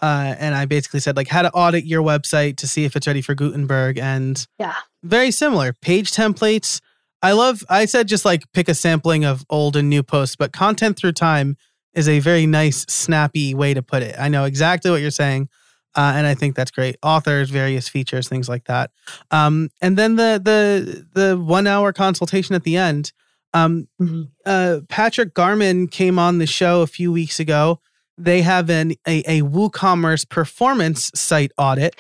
uh, 0.03 0.35
and 0.39 0.55
I 0.55 0.65
basically 0.65 1.01
said 1.01 1.17
like 1.17 1.29
how 1.29 1.43
to 1.43 1.53
audit 1.53 1.85
your 1.85 2.03
website 2.03 2.57
to 2.59 2.67
see 2.67 2.85
if 2.85 2.97
it's 2.97 3.07
ready 3.07 3.23
for 3.23 3.35
Gutenberg, 3.35 3.99
and 3.99 4.45
yeah, 4.59 4.75
very 5.03 5.31
similar 5.31 5.73
page 5.73 6.13
templates. 6.13 6.81
I 7.23 7.33
love. 7.33 7.63
I 7.69 7.85
said 7.85 8.09
just 8.09 8.25
like 8.25 8.43
pick 8.53 8.69
a 8.69 8.75
sampling 8.75 9.25
of 9.25 9.45
old 9.51 9.77
and 9.77 9.91
new 9.91 10.03
posts, 10.03 10.37
but 10.37 10.53
content 10.53 10.97
through 10.97 11.13
time 11.13 11.57
is 11.93 12.09
a 12.09 12.21
very 12.21 12.47
nice, 12.47 12.83
snappy 12.89 13.55
way 13.55 13.75
to 13.75 13.83
put 13.83 14.03
it. 14.03 14.15
I 14.19 14.29
know 14.29 14.45
exactly 14.45 14.91
what 14.91 15.01
you're 15.01 15.11
saying. 15.11 15.49
Uh, 15.97 16.13
and 16.15 16.25
I 16.25 16.35
think 16.35 16.55
that's 16.55 16.71
great. 16.71 16.97
Authors, 17.03 17.51
various 17.51 17.89
features, 17.89 18.29
things 18.29 18.49
like 18.49 18.65
that. 18.67 18.93
Um, 19.33 19.71
and 19.81 19.99
then 19.99 20.17
the 20.17 20.41
the 20.43 21.07
the 21.21 21.37
one 21.37 21.67
hour 21.67 21.93
consultation 21.93 22.55
at 22.55 22.63
the 22.63 22.77
end. 22.77 23.13
Um, 23.53 23.89
mm-hmm. 24.01 24.23
uh, 24.47 24.81
Patrick 24.89 25.35
Garman 25.35 25.89
came 25.89 26.21
on 26.21 26.39
the 26.39 26.47
show 26.47 26.83
a 26.83 26.87
few 26.87 27.11
weeks 27.11 27.41
ago 27.41 27.81
they 28.25 28.43
have 28.43 28.71
an 28.71 28.93
a, 29.07 29.21
a 29.27 29.43
WooCommerce 29.43 30.29
performance 30.29 31.11
site 31.15 31.53
audit. 31.59 31.95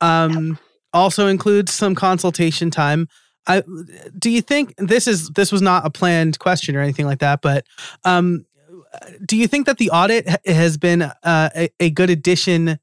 Um, 0.00 0.48
yep. 0.48 0.58
Also 0.92 1.26
includes 1.26 1.72
some 1.72 1.94
consultation 1.94 2.70
time. 2.70 3.08
I, 3.46 3.62
do 4.18 4.30
you 4.30 4.40
think 4.40 4.74
this 4.78 5.06
is 5.06 5.30
this 5.30 5.52
was 5.52 5.60
not 5.60 5.84
a 5.84 5.90
planned 5.90 6.38
question 6.38 6.76
or 6.76 6.80
anything 6.80 7.06
like 7.06 7.18
that, 7.18 7.42
but 7.42 7.66
um, 8.04 8.46
do 9.24 9.36
you 9.36 9.48
think 9.48 9.66
that 9.66 9.78
the 9.78 9.90
audit 9.90 10.28
has 10.46 10.76
been 10.76 11.02
uh, 11.02 11.50
a, 11.54 11.68
a 11.80 11.90
good 11.90 12.10
addition 12.10 12.78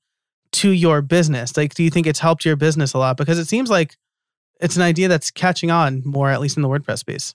to 0.51 0.71
your 0.71 1.01
business? 1.01 1.55
Like, 1.55 1.73
do 1.73 1.83
you 1.83 1.89
think 1.89 2.07
it's 2.07 2.19
helped 2.19 2.45
your 2.45 2.55
business 2.55 2.93
a 2.93 2.97
lot? 2.97 3.17
Because 3.17 3.39
it 3.39 3.45
seems 3.45 3.69
like 3.69 3.95
it's 4.59 4.75
an 4.75 4.81
idea 4.81 5.07
that's 5.07 5.31
catching 5.31 5.71
on 5.71 6.01
more, 6.05 6.29
at 6.29 6.41
least 6.41 6.57
in 6.57 6.63
the 6.63 6.69
WordPress 6.69 6.99
space. 6.99 7.33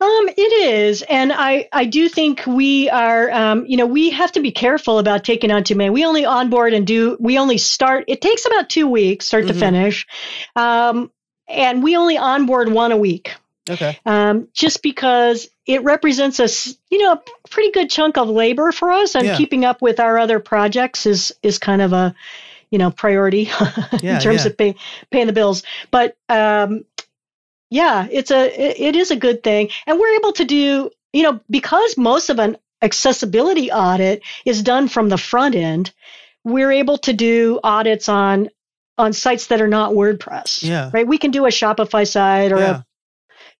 Um, 0.00 0.28
it 0.28 0.52
is, 0.70 1.02
and 1.02 1.32
I 1.32 1.68
I 1.72 1.84
do 1.84 2.08
think 2.08 2.46
we 2.46 2.88
are. 2.88 3.30
Um, 3.32 3.66
you 3.66 3.76
know, 3.76 3.86
we 3.86 4.10
have 4.10 4.30
to 4.32 4.40
be 4.40 4.52
careful 4.52 5.00
about 5.00 5.24
taking 5.24 5.50
on 5.50 5.64
too 5.64 5.74
many. 5.74 5.90
We 5.90 6.04
only 6.04 6.24
onboard 6.24 6.72
and 6.72 6.86
do. 6.86 7.16
We 7.18 7.36
only 7.36 7.58
start. 7.58 8.04
It 8.06 8.20
takes 8.20 8.46
about 8.46 8.68
two 8.68 8.86
weeks, 8.86 9.26
start 9.26 9.44
mm-hmm. 9.44 9.54
to 9.54 9.58
finish, 9.58 10.06
um, 10.54 11.10
and 11.48 11.82
we 11.82 11.96
only 11.96 12.16
onboard 12.16 12.70
one 12.70 12.92
a 12.92 12.96
week. 12.96 13.34
Okay. 13.68 13.98
Um, 14.06 14.48
just 14.54 14.82
because 14.82 15.48
it 15.66 15.82
represents 15.82 16.38
a 16.38 16.48
you 16.90 16.98
know 17.02 17.14
a 17.14 17.48
pretty 17.50 17.72
good 17.72 17.90
chunk 17.90 18.18
of 18.18 18.28
labor 18.28 18.70
for 18.70 18.92
us, 18.92 19.16
and 19.16 19.26
yeah. 19.26 19.36
keeping 19.36 19.64
up 19.64 19.82
with 19.82 19.98
our 19.98 20.16
other 20.16 20.38
projects 20.38 21.06
is 21.06 21.34
is 21.42 21.58
kind 21.58 21.82
of 21.82 21.92
a 21.92 22.14
you 22.70 22.78
know 22.78 22.92
priority 22.92 23.50
yeah, 24.00 24.16
in 24.16 24.20
terms 24.20 24.44
yeah. 24.44 24.50
of 24.50 24.56
pay, 24.56 24.76
paying 25.10 25.26
the 25.26 25.32
bills. 25.32 25.64
But 25.90 26.16
um, 26.28 26.84
yeah, 27.70 28.06
it's 28.10 28.30
a 28.30 28.46
it, 28.46 28.80
it 28.80 28.96
is 28.96 29.10
a 29.10 29.16
good 29.16 29.42
thing, 29.42 29.70
and 29.86 29.98
we're 29.98 30.16
able 30.16 30.32
to 30.32 30.44
do 30.44 30.90
you 31.12 31.22
know 31.22 31.40
because 31.50 31.96
most 31.96 32.30
of 32.30 32.38
an 32.38 32.56
accessibility 32.82 33.72
audit 33.72 34.22
is 34.44 34.62
done 34.62 34.88
from 34.88 35.08
the 35.08 35.18
front 35.18 35.54
end. 35.54 35.92
We're 36.44 36.72
able 36.72 36.98
to 36.98 37.12
do 37.12 37.60
audits 37.62 38.08
on 38.08 38.48
on 38.98 39.12
sites 39.12 39.46
that 39.46 39.60
are 39.60 39.68
not 39.68 39.92
WordPress. 39.92 40.62
Yeah. 40.62 40.90
Right. 40.92 41.06
We 41.06 41.18
can 41.18 41.30
do 41.30 41.46
a 41.46 41.50
Shopify 41.50 42.06
site 42.06 42.52
or 42.52 42.58
yeah. 42.58 42.76
a, 42.76 42.84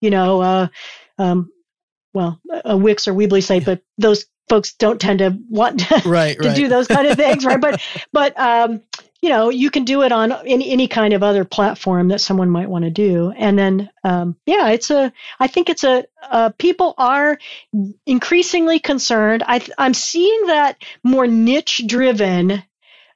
you 0.00 0.10
know, 0.10 0.40
uh, 0.42 0.68
um, 1.16 1.50
well, 2.12 2.40
a 2.64 2.76
Wix 2.76 3.06
or 3.06 3.14
Weebly 3.14 3.42
site, 3.42 3.64
but 3.64 3.82
those 3.96 4.26
folks 4.48 4.74
don't 4.74 5.00
tend 5.00 5.20
to 5.20 5.38
want 5.48 5.80
to, 5.80 6.02
right, 6.06 6.36
to 6.40 6.48
right. 6.48 6.56
do 6.56 6.68
those 6.68 6.88
kind 6.88 7.06
of 7.06 7.16
things, 7.16 7.44
right? 7.44 7.60
But 7.60 7.80
but 8.12 8.38
um, 8.38 8.82
you 9.20 9.30
know, 9.30 9.50
you 9.50 9.70
can 9.70 9.84
do 9.84 10.02
it 10.02 10.12
on 10.12 10.32
any, 10.46 10.70
any 10.70 10.86
kind 10.86 11.12
of 11.12 11.22
other 11.22 11.44
platform 11.44 12.08
that 12.08 12.20
someone 12.20 12.50
might 12.50 12.68
want 12.68 12.84
to 12.84 12.90
do. 12.90 13.32
And 13.36 13.58
then, 13.58 13.90
um, 14.04 14.36
yeah, 14.46 14.68
it's 14.68 14.90
a, 14.90 15.12
I 15.40 15.48
think 15.48 15.68
it's 15.68 15.84
a, 15.84 16.04
uh, 16.22 16.50
people 16.56 16.94
are 16.98 17.38
increasingly 18.06 18.78
concerned. 18.78 19.42
I, 19.46 19.66
I'm 19.76 19.94
seeing 19.94 20.46
that 20.46 20.82
more 21.02 21.26
niche 21.26 21.82
driven 21.86 22.62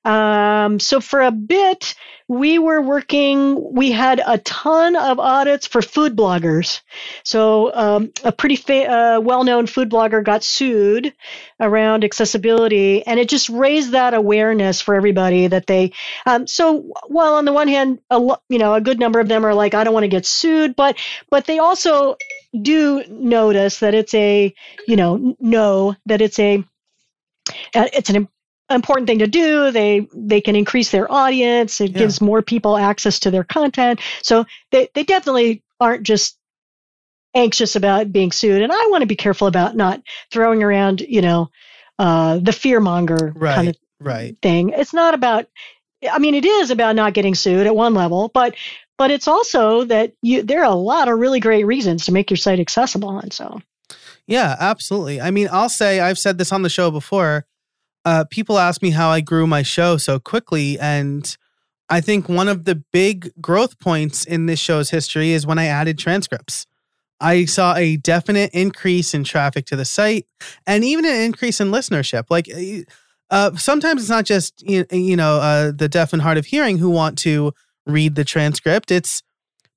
um, 0.05 0.81
so 0.81 1.01
for 1.01 1.21
a 1.21 1.31
bit, 1.31 1.95
we 2.29 2.59
were 2.59 2.81
working, 2.81 3.73
we 3.75 3.93
had 3.93 4.23
a 4.25 4.39
ton 4.39 4.97
of 4.97 5.19
audits 5.19 5.67
for 5.67 5.83
food 5.83 6.17
bloggers. 6.17 6.81
So 7.25 7.73
um, 7.75 8.13
a 8.25 8.33
pretty 8.33 8.57
fa- 8.57 8.91
uh, 8.91 9.21
well 9.21 9.45
known 9.45 9.67
food 9.67 9.91
blogger 9.91 10.25
got 10.25 10.43
sued 10.43 11.13
around 11.61 12.05
accessibility, 12.05 13.07
and 13.07 13.21
it 13.21 13.29
just 13.29 13.49
raised 13.49 13.93
that 13.93 14.15
awareness 14.15 14.81
for 14.81 14.95
everybody 14.95 15.47
that 15.49 15.67
they. 15.67 15.93
Um, 16.27 16.47
so 16.47 16.93
while 17.07 17.35
on 17.35 17.45
the 17.45 17.53
one 17.53 17.69
hand, 17.69 18.01
a 18.11 18.19
lo- 18.19 18.43
you 18.49 18.59
know, 18.59 18.75
a 18.75 18.81
good 18.81 18.99
number 18.99 19.21
of 19.21 19.29
them 19.29 19.45
are 19.45 19.55
like, 19.55 19.75
I 19.75 19.85
don't 19.85 19.95
want 19.95 20.05
to 20.05 20.09
get 20.09 20.27
sued, 20.27 20.75
but 20.75 20.97
but 21.31 21.47
they 21.47 21.59
also 21.59 22.17
do 22.61 23.05
notice 23.09 23.81
that 23.81 23.95
it's 23.95 24.15
a, 24.15 24.55
you 24.87 24.97
know, 24.97 25.37
know 25.41 25.97
that 26.07 26.21
it's 26.21 26.39
a 26.39 26.65
uh, 27.75 27.89
it's 27.93 28.11
an 28.11 28.29
important 28.75 29.07
thing 29.07 29.19
to 29.21 29.27
do. 29.27 29.71
They 29.71 30.07
they 30.15 30.41
can 30.41 30.57
increase 30.57 30.91
their 30.91 31.11
audience. 31.11 31.81
It 31.81 31.93
yeah. 31.93 31.99
gives 31.99 32.21
more 32.21 32.43
people 32.43 32.77
access 32.77 33.19
to 33.21 33.31
their 33.31 33.45
content. 33.45 34.01
So 34.23 34.45
they, 34.71 34.89
they 34.95 35.05
definitely 35.05 35.63
aren't 35.81 36.05
just 36.05 36.39
anxious 37.35 37.77
about 37.77 38.13
being 38.13 38.33
sued. 38.33 38.63
And 38.63 38.73
I 38.73 38.87
want 38.91 39.03
to 39.03 39.07
be 39.07 39.17
careful 39.17 39.47
about 39.47 39.77
not 39.77 40.03
throwing 40.31 40.63
around, 40.63 41.01
you 41.01 41.23
know, 41.23 41.51
uh, 41.99 42.39
the 42.39 42.53
fear 42.53 42.81
monger 42.81 43.33
right, 43.37 43.55
kind 43.55 43.69
of 43.69 43.77
right. 44.01 44.37
thing. 44.43 44.71
It's 44.71 44.95
not 44.95 45.15
about 45.15 45.47
I 46.11 46.19
mean 46.19 46.35
it 46.35 46.45
is 46.45 46.71
about 46.71 46.97
not 46.97 47.15
getting 47.15 47.35
sued 47.35 47.67
at 47.67 47.77
one 47.77 47.95
level, 47.95 48.31
but 48.33 48.55
but 48.99 49.11
it's 49.11 49.29
also 49.29 49.85
that 49.85 50.13
you 50.23 50.43
there 50.43 50.61
are 50.61 50.71
a 50.71 50.75
lot 50.75 51.09
of 51.09 51.19
really 51.19 51.41
great 51.41 51.65
reasons 51.65 52.07
to 52.07 52.13
make 52.13 52.31
your 52.31 52.37
site 52.37 52.61
accessible 52.61 53.19
and 53.19 53.33
so 53.33 53.61
yeah, 54.27 54.57
absolutely. 54.61 55.21
I 55.21 55.31
mean, 55.31 55.49
I'll 55.51 55.69
say 55.69 56.01
I've 56.01 56.19
said 56.19 56.39
this 56.39 56.53
on 56.53 56.63
the 56.63 56.71
show 56.71 56.91
before 56.91 57.45
uh, 58.05 58.25
people 58.31 58.59
ask 58.59 58.83
me 58.83 58.91
how 58.91 59.11
I 59.11 59.21
grew 59.21 59.47
my 59.47 59.63
show 59.63 59.97
so 59.97 60.19
quickly. 60.19 60.79
And 60.79 61.37
I 61.89 62.01
think 62.01 62.29
one 62.29 62.49
of 62.49 62.65
the 62.65 62.77
big 62.93 63.33
growth 63.41 63.79
points 63.79 64.25
in 64.25 64.47
this 64.47 64.59
show's 64.59 64.91
history 64.91 65.33
is 65.33 65.47
when 65.47 65.59
I 65.59 65.67
added 65.67 65.99
transcripts. 65.99 66.67
I 67.21 67.45
saw 67.45 67.77
a 67.77 67.97
definite 67.97 68.51
increase 68.53 69.15
in 69.15 69.23
traffic 69.23 69.67
to 69.67 69.77
the 69.77 69.85
site 69.85 70.27
and 70.67 70.83
even 70.83 71.05
an 71.05 71.21
increase 71.21 71.61
in 71.61 71.71
listenership. 71.71 72.25
Like 72.31 72.49
uh, 73.31 73.55
sometimes 73.57 74.03
it's 74.03 74.11
not 74.11 74.25
just 74.25 74.61
you, 74.69 74.85
you 74.91 75.17
know 75.17 75.37
uh, 75.37 75.73
the 75.73 75.89
deaf 75.89 76.13
and 76.13 76.21
hard 76.21 76.37
of 76.37 76.47
hearing 76.47 76.79
who 76.79 76.91
want 76.91 77.17
to 77.19 77.53
read 77.87 78.17
the 78.17 78.25
transcript. 78.25 78.91
It's 78.91 79.23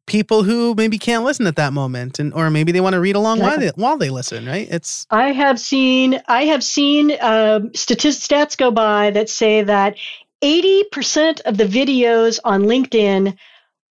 people 0.08 0.44
who 0.44 0.76
maybe 0.76 0.98
can't 0.98 1.24
listen 1.24 1.48
at 1.48 1.56
that 1.56 1.74
moment 1.74 2.20
and 2.20 2.34
or 2.34 2.50
maybe 2.50 2.72
they 2.72 2.82
want 2.82 2.94
to 2.94 3.00
read 3.00 3.16
along 3.16 3.40
while 3.40 3.58
they, 3.58 3.70
while 3.70 3.98
they 3.98 4.10
listen 4.10 4.46
right? 4.46 4.68
It's 4.70 5.08
i 5.10 5.32
have 5.32 5.60
seen 5.60 6.22
i 6.28 6.46
have 6.46 6.64
seen 6.64 7.12
um, 7.22 7.74
statist- 7.74 8.30
stats 8.30 8.58
go 8.58 8.72
by 8.72 9.10
that 9.12 9.30
say 9.30 9.64
that 9.64 9.98
80% 10.44 11.42
of 11.42 11.58
the 11.58 11.66
videos 11.66 12.40
on 12.44 12.64
linkedin 12.64 13.38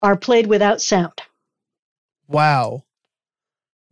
are 0.02 0.16
played 0.16 0.46
without 0.46 0.80
sound. 0.80 1.22
Wow. 2.28 2.84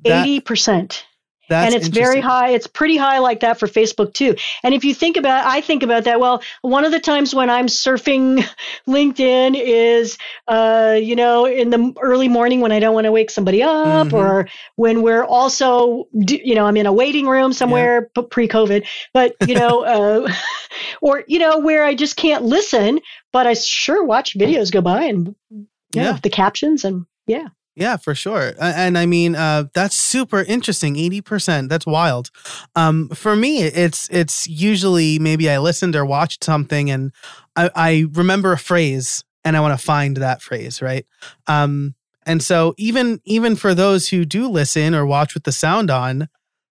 That, 0.05 0.27
80% 0.27 1.03
that's 1.49 1.75
and 1.75 1.75
it's 1.75 1.89
very 1.89 2.21
high. 2.21 2.51
It's 2.51 2.67
pretty 2.67 2.97
high 2.97 3.19
like 3.19 3.41
that 3.41 3.59
for 3.59 3.67
Facebook 3.67 4.15
too. 4.15 4.37
And 4.63 4.75
if 4.75 4.85
you 4.85 4.95
think 4.95 5.17
about, 5.17 5.47
I 5.47 5.61
think 5.61 5.83
about 5.83 6.05
that. 6.05 6.21
Well, 6.21 6.43
one 6.63 6.85
of 6.85 6.93
the 6.93 7.01
times 7.01 7.35
when 7.35 7.51
I'm 7.51 7.67
surfing 7.67 8.45
LinkedIn 8.89 9.55
is, 9.57 10.17
uh, 10.49 10.99
you 11.01 11.17
know, 11.17 11.47
in 11.47 11.71
the 11.71 11.93
early 12.01 12.29
morning 12.29 12.61
when 12.61 12.73
I 12.73 12.81
don't 12.81 12.95
want 12.95 13.05
to 13.05 13.13
wake 13.13 13.31
somebody 13.31 13.63
up, 13.63 14.09
mm-hmm. 14.09 14.17
or 14.17 14.49
when 14.77 15.03
we're 15.03 15.25
also, 15.25 16.09
you 16.13 16.55
know, 16.55 16.67
I'm 16.67 16.77
in 16.77 16.87
a 16.87 16.93
waiting 16.93 17.27
room 17.27 17.53
somewhere 17.53 18.11
yeah. 18.17 18.23
pre-COVID, 18.31 18.87
but 19.13 19.35
you 19.47 19.55
know, 19.55 19.85
uh, 19.85 20.33
or 21.03 21.25
you 21.27 21.39
know, 21.39 21.59
where 21.59 21.85
I 21.85 21.95
just 21.95 22.17
can't 22.17 22.45
listen, 22.45 23.01
but 23.33 23.47
I 23.47 23.55
sure 23.55 24.05
watch 24.05 24.37
videos 24.37 24.73
go 24.73 24.81
by 24.81 25.05
and 25.05 25.35
yeah, 25.51 26.03
yeah. 26.05 26.19
the 26.23 26.31
captions 26.31 26.85
and 26.85 27.07
yeah. 27.27 27.49
Yeah, 27.77 27.97
for 27.97 28.15
sure. 28.15 28.53
And 28.61 28.97
I 28.97 29.05
mean, 29.05 29.35
uh, 29.35 29.65
that's 29.75 29.97
super 29.97 30.43
interesting. 30.43 30.95
80%. 30.95 31.69
That's 31.69 31.87
wild. 31.87 32.31
Um, 32.77 33.09
for 33.09 33.35
me, 33.35 33.63
it's 33.63 34.09
it's 34.11 34.47
usually 34.47 35.19
maybe 35.19 35.51
I 35.51 35.59
listened 35.59 35.97
or 35.97 36.05
watched 36.05 36.45
something 36.45 36.91
and 36.91 37.13
I, 37.57 37.71
I 37.75 38.07
remember 38.13 38.53
a 38.53 38.59
phrase 38.59 39.25
and 39.45 39.57
I 39.57 39.61
want 39.61 39.79
to 39.79 39.85
find 39.85 40.17
that 40.19 40.41
phrase, 40.41 40.81
right? 40.81 41.07
Um, 41.47 41.95
and 42.27 42.43
so 42.43 42.75
even 42.79 43.21
even 43.25 43.57
for 43.57 43.75
those 43.75 44.09
who 44.09 44.25
do 44.25 44.49
listen 44.49 44.95
or 44.95 45.05
watch 45.05 45.35
with 45.35 45.45
the 45.45 45.53
sound 45.53 45.91
on, 45.91 46.29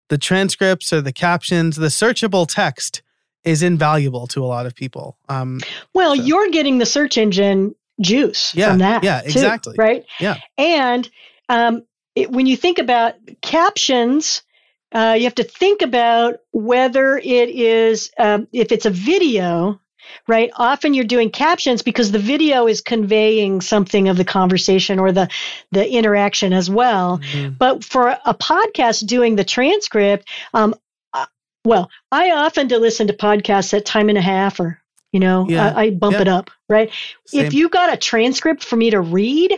the 0.10 0.18
transcripts 0.18 0.92
or 0.94 1.02
the 1.02 1.14
captions, 1.14 1.76
the 1.76 1.88
searchable 1.88 2.48
text 2.48 3.04
is 3.44 3.62
invaluable 3.62 4.26
to 4.28 4.44
a 4.44 4.48
lot 4.48 4.66
of 4.66 4.74
people. 4.74 5.18
Um, 5.28 5.60
well, 5.94 6.16
so. 6.16 6.24
you're 6.24 6.50
getting 6.50 6.78
the 6.78 6.86
search 6.86 7.18
engine 7.18 7.76
juice 8.04 8.54
yeah, 8.54 8.70
from 8.70 8.80
that. 8.80 9.04
Yeah, 9.04 9.22
exactly. 9.24 9.76
Right? 9.78 10.06
Yeah. 10.20 10.38
And 10.58 11.10
um, 11.50 11.84
it, 12.16 12.32
when 12.32 12.46
you 12.46 12.56
think 12.58 12.80
about 12.80 13.16
captions, 13.42 14.44
uh, 14.92 15.16
you 15.18 15.24
have 15.24 15.36
to 15.36 15.44
think 15.44 15.82
about 15.82 16.36
whether 16.52 17.18
it 17.18 17.50
is, 17.50 18.12
um, 18.20 18.48
if 18.52 18.72
it's 18.72 18.86
a 18.86 18.92
video, 18.92 19.80
right? 20.28 20.52
Often 20.56 20.94
you're 20.94 21.06
doing 21.06 21.32
captions 21.32 21.82
because 21.82 22.12
the 22.12 22.20
video 22.20 22.68
is 22.68 22.82
conveying 22.82 23.62
something 23.62 24.10
of 24.10 24.18
the 24.18 24.26
conversation 24.26 25.00
or 25.00 25.12
the, 25.12 25.30
the 25.72 25.90
interaction 25.90 26.54
as 26.54 26.70
well. 26.70 27.20
Mm-hmm. 27.20 27.56
But 27.58 27.84
for 27.84 28.10
a 28.10 28.34
podcast 28.34 29.08
doing 29.08 29.36
the 29.36 29.44
transcript, 29.44 30.30
um, 30.54 30.76
uh, 31.14 31.26
well, 31.66 31.90
I 32.12 32.32
often 32.32 32.70
to 32.70 32.78
listen 32.78 33.08
to 33.08 33.14
podcasts 33.14 33.74
at 33.74 33.86
time 33.86 34.10
and 34.10 34.18
a 34.18 34.22
half 34.22 34.60
or 34.60 34.83
you 35.14 35.20
know, 35.20 35.46
yeah. 35.48 35.68
I, 35.68 35.84
I, 35.84 35.90
bump 35.92 36.16
yeah. 36.16 36.22
it 36.22 36.28
up, 36.28 36.52
right? 36.68 36.92
Same. 37.28 37.46
If 37.46 37.54
you 37.54 37.70
got 37.70 37.94
a 37.94 37.98
transcript 37.98 38.66
for 38.66 38.76
me 38.76 38.90
to 38.90 39.00
read, 39.00 39.58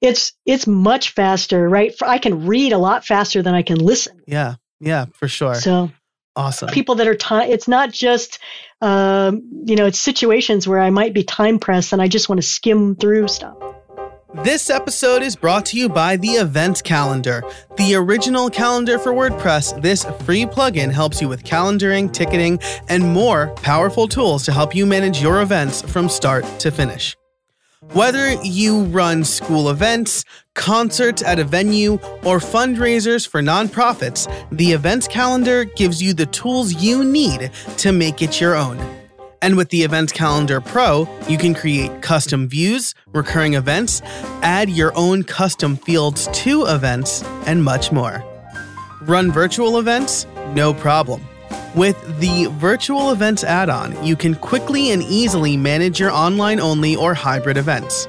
it's 0.00 0.32
it's 0.46 0.66
much 0.66 1.10
faster, 1.10 1.68
right? 1.68 1.92
I 2.00 2.18
can 2.18 2.46
read 2.46 2.72
a 2.72 2.78
lot 2.78 3.04
faster 3.04 3.42
than 3.42 3.54
I 3.54 3.62
can 3.62 3.78
listen. 3.78 4.22
Yeah, 4.26 4.54
yeah, 4.80 5.06
for 5.12 5.28
sure. 5.28 5.56
So 5.56 5.90
awesome. 6.36 6.68
People 6.68 6.94
that 6.96 7.08
are 7.08 7.16
time. 7.16 7.50
It's 7.50 7.66
not 7.66 7.92
just, 7.92 8.38
um, 8.80 9.64
you 9.66 9.74
know, 9.74 9.86
it's 9.86 9.98
situations 9.98 10.68
where 10.68 10.78
I 10.78 10.90
might 10.90 11.12
be 11.12 11.24
time 11.24 11.58
pressed 11.58 11.92
and 11.92 12.00
I 12.00 12.06
just 12.06 12.28
want 12.28 12.40
to 12.40 12.46
skim 12.46 12.94
through 12.94 13.28
stuff. 13.28 13.56
This 14.34 14.68
episode 14.68 15.22
is 15.22 15.36
brought 15.36 15.64
to 15.66 15.78
you 15.78 15.88
by 15.88 16.18
the 16.18 16.32
Event 16.32 16.84
Calendar, 16.84 17.42
the 17.78 17.94
original 17.94 18.50
calendar 18.50 18.98
for 18.98 19.12
WordPress. 19.12 19.80
This 19.80 20.04
free 20.24 20.44
plugin 20.44 20.92
helps 20.92 21.22
you 21.22 21.30
with 21.30 21.44
calendaring, 21.44 22.12
ticketing, 22.12 22.58
and 22.90 23.02
more 23.02 23.48
powerful 23.62 24.06
tools 24.06 24.44
to 24.44 24.52
help 24.52 24.74
you 24.74 24.84
manage 24.84 25.22
your 25.22 25.40
events 25.40 25.80
from 25.80 26.10
start 26.10 26.44
to 26.60 26.70
finish. 26.70 27.16
Whether 27.94 28.34
you 28.42 28.82
run 28.84 29.24
school 29.24 29.70
events, 29.70 30.26
concerts 30.54 31.22
at 31.22 31.38
a 31.38 31.44
venue, 31.44 31.94
or 32.22 32.38
fundraisers 32.38 33.26
for 33.26 33.40
nonprofits, 33.40 34.30
the 34.52 34.72
Events 34.72 35.08
Calendar 35.08 35.64
gives 35.64 36.02
you 36.02 36.12
the 36.12 36.26
tools 36.26 36.74
you 36.74 37.02
need 37.02 37.50
to 37.78 37.92
make 37.92 38.20
it 38.20 38.42
your 38.42 38.56
own. 38.56 38.97
And 39.40 39.56
with 39.56 39.68
the 39.70 39.82
Events 39.82 40.12
Calendar 40.12 40.60
Pro, 40.60 41.08
you 41.28 41.38
can 41.38 41.54
create 41.54 42.02
custom 42.02 42.48
views, 42.48 42.94
recurring 43.12 43.54
events, 43.54 44.02
add 44.42 44.68
your 44.68 44.92
own 44.96 45.22
custom 45.22 45.76
fields 45.76 46.28
to 46.32 46.64
events, 46.66 47.22
and 47.46 47.62
much 47.62 47.92
more. 47.92 48.24
Run 49.02 49.30
virtual 49.30 49.78
events? 49.78 50.26
No 50.54 50.74
problem. 50.74 51.22
With 51.74 52.18
the 52.18 52.46
Virtual 52.52 53.12
Events 53.12 53.44
add 53.44 53.68
on, 53.68 54.04
you 54.04 54.16
can 54.16 54.34
quickly 54.34 54.90
and 54.90 55.02
easily 55.02 55.56
manage 55.56 56.00
your 56.00 56.10
online 56.10 56.58
only 56.58 56.96
or 56.96 57.14
hybrid 57.14 57.56
events. 57.56 58.08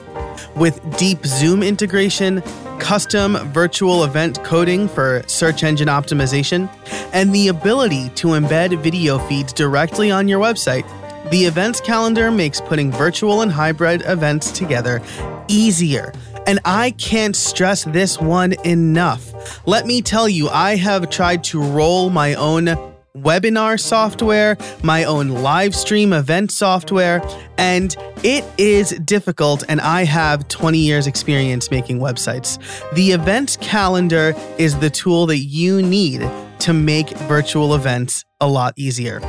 With 0.56 0.80
deep 0.98 1.26
Zoom 1.26 1.62
integration, 1.62 2.42
custom 2.80 3.36
virtual 3.52 4.04
event 4.06 4.44
coding 4.44 4.88
for 4.88 5.24
search 5.28 5.64
engine 5.64 5.90
optimization, 5.90 6.70
and 7.14 7.36
the 7.36 7.50
ability 7.50 8.10
to 8.16 8.30
embed 8.30 8.82
video 8.82 9.20
feeds 9.20 9.54
directly 9.54 10.10
on 10.10 10.28
your 10.28 10.40
website, 10.40 10.88
the 11.32 11.46
events 11.46 11.80
calendar 11.82 12.32
makes 12.32 12.60
putting 12.60 12.92
virtual 12.92 13.42
and 13.42 13.52
hybrid 13.52 14.02
events 14.06 14.52
together 14.52 15.02
easier. 15.48 16.12
And 16.48 16.60
I 16.66 16.92
can't 16.92 17.36
stress 17.36 17.84
this 17.84 18.20
one 18.20 18.54
enough. 18.66 19.68
Let 19.68 19.86
me 19.86 20.02
tell 20.02 20.28
you, 20.28 20.50
I 20.50 20.76
have 20.78 21.10
tried 21.10 21.44
to 21.46 21.62
roll 21.62 22.10
my 22.10 22.34
own 22.34 22.76
webinar 23.16 23.80
software, 23.80 24.58
my 24.84 25.04
own 25.04 25.30
live 25.30 25.76
stream 25.76 26.14
event 26.14 26.52
software, 26.52 27.22
and 27.58 27.96
it 28.24 28.44
is 28.58 28.92
difficult. 29.06 29.64
And 29.70 29.82
I 29.82 30.06
have 30.06 30.48
20 30.48 30.78
years' 30.78 31.08
experience 31.08 31.70
making 31.70 32.00
websites. 32.00 32.58
The 32.94 33.12
events 33.12 33.58
calendar 33.58 34.34
is 34.58 34.80
the 34.80 34.90
tool 34.90 35.26
that 35.28 35.40
you 35.40 35.82
need 35.82 36.28
to 36.60 36.74
make 36.74 37.10
virtual 37.10 37.76
events 37.76 38.26
a 38.42 38.48
lot 38.48 38.74
easier. 38.76 39.22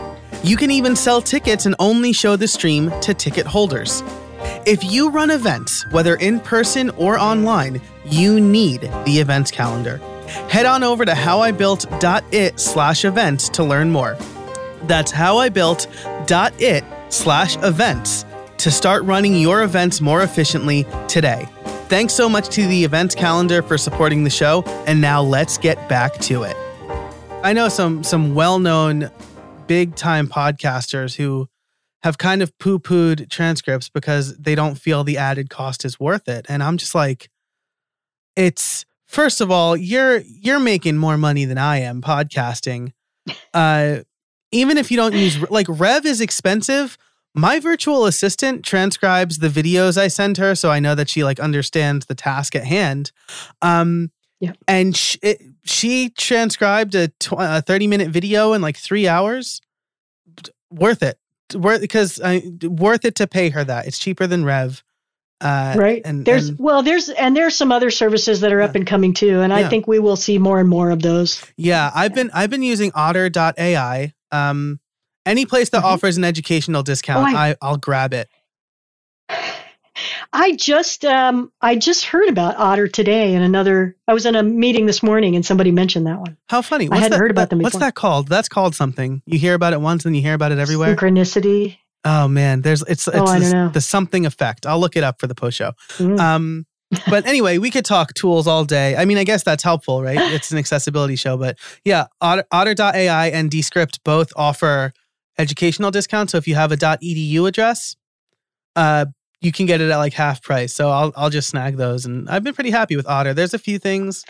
You 0.43 0.57
can 0.57 0.71
even 0.71 0.97
sell 0.97 1.21
tickets 1.21 1.67
and 1.67 1.75
only 1.79 2.13
show 2.13 2.37
the 2.37 2.49
stream 2.49 2.91
to 3.01 3.15
ticket 3.15 3.47
holders. 3.47 4.03
If 4.67 4.85
you 4.85 5.11
run 5.11 5.31
events, 5.31 5.85
whether 5.91 6.15
in 6.17 6.41
person 6.41 6.91
or 6.91 7.19
online, 7.19 7.81
you 8.07 8.41
need 8.41 8.83
the 9.05 9.19
events 9.19 9.51
calendar. 9.51 9.99
Head 10.49 10.67
on 10.67 10.83
over 10.83 11.05
to 11.05 11.13
howibuilt.it 11.13 12.61
slash 12.61 13.05
events 13.05 13.49
to 13.51 13.65
learn 13.65 13.91
more. 13.91 14.17
That's 14.85 15.13
howibuilt.it 15.13 16.85
slash 17.09 17.57
events 17.59 18.25
to 18.59 18.71
start 18.71 19.03
running 19.05 19.35
your 19.35 19.63
events 19.63 20.01
more 20.01 20.23
efficiently 20.23 20.87
today. 21.09 21.47
Thanks 21.89 22.15
so 22.15 22.29
much 22.29 22.49
to 22.51 22.67
the 22.67 22.85
events 22.85 23.15
calendar 23.15 23.63
for 23.63 23.77
supporting 23.77 24.23
the 24.23 24.31
show, 24.31 24.63
and 24.87 25.01
now 25.01 25.23
let's 25.23 25.59
get 25.59 25.89
back 25.89 26.15
to 26.19 26.45
it. 26.45 26.57
I 27.43 27.53
know 27.53 27.69
some 27.69 28.05
some 28.05 28.35
well-known 28.35 29.11
big 29.71 29.95
time 29.95 30.27
podcasters 30.27 31.15
who 31.15 31.49
have 32.03 32.19
kind 32.19 32.43
of 32.43 32.59
poo 32.59 32.81
pooed 32.81 33.31
transcripts 33.31 33.89
because 33.89 34.37
they 34.37 34.57
don't 34.57 34.75
feel 34.75 35.05
the 35.05 35.17
added 35.17 35.49
cost 35.49 35.85
is 35.85 36.01
worth 36.01 36.27
it. 36.27 36.45
And 36.49 36.61
I'm 36.61 36.77
just 36.77 36.93
like, 36.93 37.31
it's 38.35 38.85
first 39.07 39.41
of 39.41 39.49
all, 39.49 39.77
you're 39.77 40.23
you're 40.23 40.59
making 40.59 40.97
more 40.97 41.17
money 41.17 41.45
than 41.45 41.57
I 41.57 41.79
am 41.79 42.03
podcasting. 42.03 42.93
Uh, 43.55 44.01
even 44.51 44.79
if 44.79 44.91
you 44.91 44.97
don't 44.97 45.15
use 45.15 45.39
like 45.51 45.67
Rev 45.69 46.05
is 46.07 46.21
expensive. 46.21 46.97
My 47.33 47.61
virtual 47.61 48.07
assistant 48.07 48.65
transcribes 48.65 49.39
the 49.39 49.49
videos 49.49 49.97
I 49.97 50.09
send 50.09 50.37
her, 50.39 50.57
so 50.57 50.71
I 50.71 50.81
know 50.81 50.97
that 50.97 51.09
she 51.09 51.23
like 51.23 51.39
understands 51.39 52.07
the 52.07 52.17
task 52.17 52.57
at 52.57 52.65
hand. 52.65 53.13
Um, 53.63 54.11
yeah. 54.41 54.53
And 54.67 54.97
she, 54.97 55.19
it, 55.23 55.43
she 55.71 56.11
transcribed 56.11 56.95
a, 56.95 57.09
tw- 57.09 57.35
a 57.39 57.63
30 57.63 57.87
minute 57.87 58.09
video 58.09 58.53
in 58.53 58.63
like 58.63 58.77
three 58.77 59.09
hours. 59.09 59.61
Worth 60.71 61.03
it. 61.03 61.19
Worth 61.55 61.81
because 61.81 62.21
uh, 62.21 62.41
worth 62.63 63.05
it 63.05 63.15
to 63.17 63.27
pay 63.27 63.51
her 63.51 63.65
that. 63.65 63.87
It's 63.87 63.99
cheaper 63.99 64.27
than 64.27 64.45
Rev. 64.45 64.83
Uh, 65.41 65.75
right. 65.77 66.03
And 66.05 66.25
there's 66.27 66.51
and, 66.51 66.59
well, 66.59 66.83
there's 66.83 67.09
and 67.09 67.37
there's 67.37 67.57
some 67.57 67.73
other 67.73 67.91
services 67.91 68.41
that 68.41 68.53
are 68.53 68.59
yeah. 68.59 68.67
up 68.67 68.75
and 68.75 68.87
coming 68.87 69.15
too, 69.15 69.41
and 69.41 69.51
yeah. 69.51 69.59
I 69.61 69.69
think 69.69 69.89
we 69.89 69.99
will 69.99 70.17
see 70.17 70.39
more 70.39 70.61
and 70.61 70.69
more 70.69 70.91
of 70.91 71.03
those. 71.03 71.43
Yeah, 71.57 71.91
I've 71.95 72.15
been 72.15 72.31
I've 72.35 72.51
been 72.51 72.63
using 72.63 72.93
Otter.ai, 72.95 74.13
um, 74.31 74.81
Any 75.25 75.47
place 75.47 75.71
that 75.71 75.83
Mhm. 75.83 75.87
offers 75.87 76.19
an 76.19 76.25
educational 76.25 76.83
discount, 76.83 77.35
Oh, 77.35 77.37
I, 77.37 77.57
I'll 77.63 77.79
grab 77.79 78.13
it. 78.13 78.29
I 80.33 80.53
just 80.53 81.05
um, 81.05 81.51
I 81.61 81.75
just 81.77 82.05
heard 82.05 82.29
about 82.29 82.57
Otter 82.57 82.87
today 82.87 83.35
in 83.35 83.43
another. 83.43 83.97
I 84.07 84.15
was 84.15 84.27
in 84.27 84.37
a 84.37 84.43
meeting 84.43 84.87
this 84.87 85.03
morning 85.03 85.35
and 85.35 85.45
somebody 85.45 85.73
mentioned 85.73 86.07
that 86.07 86.21
one. 86.21 86.37
How 86.49 86.63
funny. 86.63 86.89
I 86.91 86.97
hadn't 86.97 87.11
that, 87.13 87.19
heard 87.19 87.31
about 87.33 87.51
them 87.51 87.59
Before. 87.59 87.67
What's 87.67 87.79
that 87.79 87.95
called? 87.95 88.29
That's 88.29 88.49
called 88.49 88.75
something. 88.77 89.23
You 89.27 89.39
hear 89.39 89.55
about 89.55 89.73
it 89.73 89.81
once 89.81 90.05
and 90.05 90.15
you 90.15 90.23
hear 90.23 90.35
about 90.35 90.53
it 90.53 90.59
everywhere. 90.59 90.95
Synchronicity. 90.95 91.79
Oh 92.05 92.29
man, 92.29 92.63
there's 92.63 92.83
it's 92.83 93.09
it's 93.09 93.17
Oh, 93.17 93.25
I 93.25 93.41
this- 93.41 93.51
don't 93.51 93.67
know. 93.67 93.73
the 93.73 93.81
something 93.81 94.25
effect. 94.25 94.67
I'll 94.67 94.79
look 94.79 94.97
it 94.97 95.03
up 95.03 95.21
for 95.21 95.27
the 95.27 95.35
post 95.35 95.57
show. 95.57 95.73
Mm. 95.99 96.19
Um, 96.21 96.67
but 97.09 97.27
anyway, 97.27 97.59
we 97.59 97.71
could 97.71 97.85
talk 97.85 98.15
tools 98.15 98.47
all 98.47 98.65
day. 98.65 98.97
I 98.97 99.05
mean, 99.05 99.19
I 99.19 99.25
guess 99.25 99.43
that's 99.45 99.63
helpful, 99.63 100.03
right? 100.03 100.19
It's 100.33 100.51
an 100.51 100.59
accessibility 100.59 101.15
show, 101.17 101.37
but 101.37 101.57
yeah, 101.85 102.07
Otter, 102.21 102.45
Otter.ai 102.51 103.29
and 103.29 103.49
Descript 103.51 104.03
both 104.05 104.33
offer 104.35 104.93
educational 105.39 105.91
discounts. 105.93 106.33
So 106.33 106.39
if 106.39 106.49
you 106.49 106.57
have 106.57 106.73
a 106.73 106.77
.edu 106.77 107.47
address, 107.47 107.95
uh, 108.75 109.07
you 109.41 109.53
can 109.53 109.67
get 109.67 109.81
it 109.81 109.91
at 109.91 109.97
like 109.97 110.13
half 110.13 110.43
price. 110.43 110.73
So 110.73 110.91
I'll 110.91 111.13
I'll 111.17 111.31
just 111.31 111.49
snag 111.49 111.77
those, 111.77 112.05
and 112.05 112.29
I've 112.29 112.45
been 112.45 112.55
pretty 112.55 112.71
happy 112.71 112.97
with 112.97 113.07
Otter. 113.07 113.35
There's 113.35 113.55
a 113.55 113.59
few 113.59 113.79
things, 113.79 114.25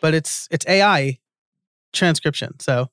but 0.00 0.14
it's 0.14 0.48
it's 0.50 0.66
AI 0.66 1.18
transcription. 1.92 2.58
So 2.60 2.88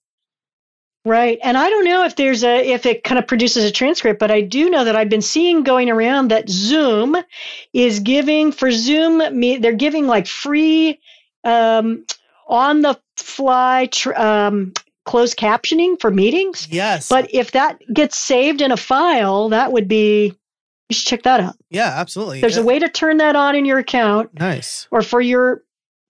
Right. 1.05 1.39
And 1.41 1.57
I 1.57 1.69
don't 1.69 1.85
know 1.85 2.03
if 2.03 2.17
there's 2.17 2.43
a 2.43 2.69
if 2.69 2.85
it 2.85 3.05
kind 3.05 3.17
of 3.17 3.25
produces 3.25 3.63
a 3.63 3.71
transcript, 3.71 4.19
but 4.19 4.29
I 4.29 4.41
do 4.41 4.69
know 4.69 4.83
that 4.83 4.97
I've 4.97 5.07
been 5.07 5.21
seeing 5.21 5.63
going 5.63 5.89
around 5.89 6.29
that 6.31 6.49
Zoom 6.49 7.15
is 7.71 8.01
giving 8.01 8.51
for 8.51 8.71
Zoom 8.71 9.21
me 9.39 9.57
they're 9.57 9.71
giving 9.71 10.07
like 10.07 10.27
free 10.27 10.99
um 11.45 12.05
on 12.49 12.81
the 12.81 12.99
fly 13.15 13.87
tr- 13.89 14.15
um 14.15 14.73
closed 15.05 15.37
captioning 15.37 15.97
for 16.01 16.11
meetings. 16.11 16.67
yes, 16.69 17.07
But 17.07 17.33
if 17.33 17.51
that 17.51 17.79
gets 17.93 18.17
saved 18.17 18.59
in 18.59 18.73
a 18.73 18.77
file, 18.77 19.47
that 19.47 19.71
would 19.71 19.87
be 19.87 20.35
you 20.89 20.93
should 20.95 21.07
check 21.07 21.23
that 21.23 21.39
out. 21.39 21.55
yeah, 21.69 21.93
absolutely. 21.95 22.41
There's 22.41 22.55
Yeah. 22.57 22.63
a 22.63 22.65
way 22.65 22.79
to 22.79 22.87
turn 22.89 23.17
that 23.17 23.35
on 23.35 23.55
in 23.55 23.65
your 23.65 23.77
account 23.77 24.29
nice. 24.39 24.87
or 24.91 25.01
for 25.01 25.19
your 25.21 25.63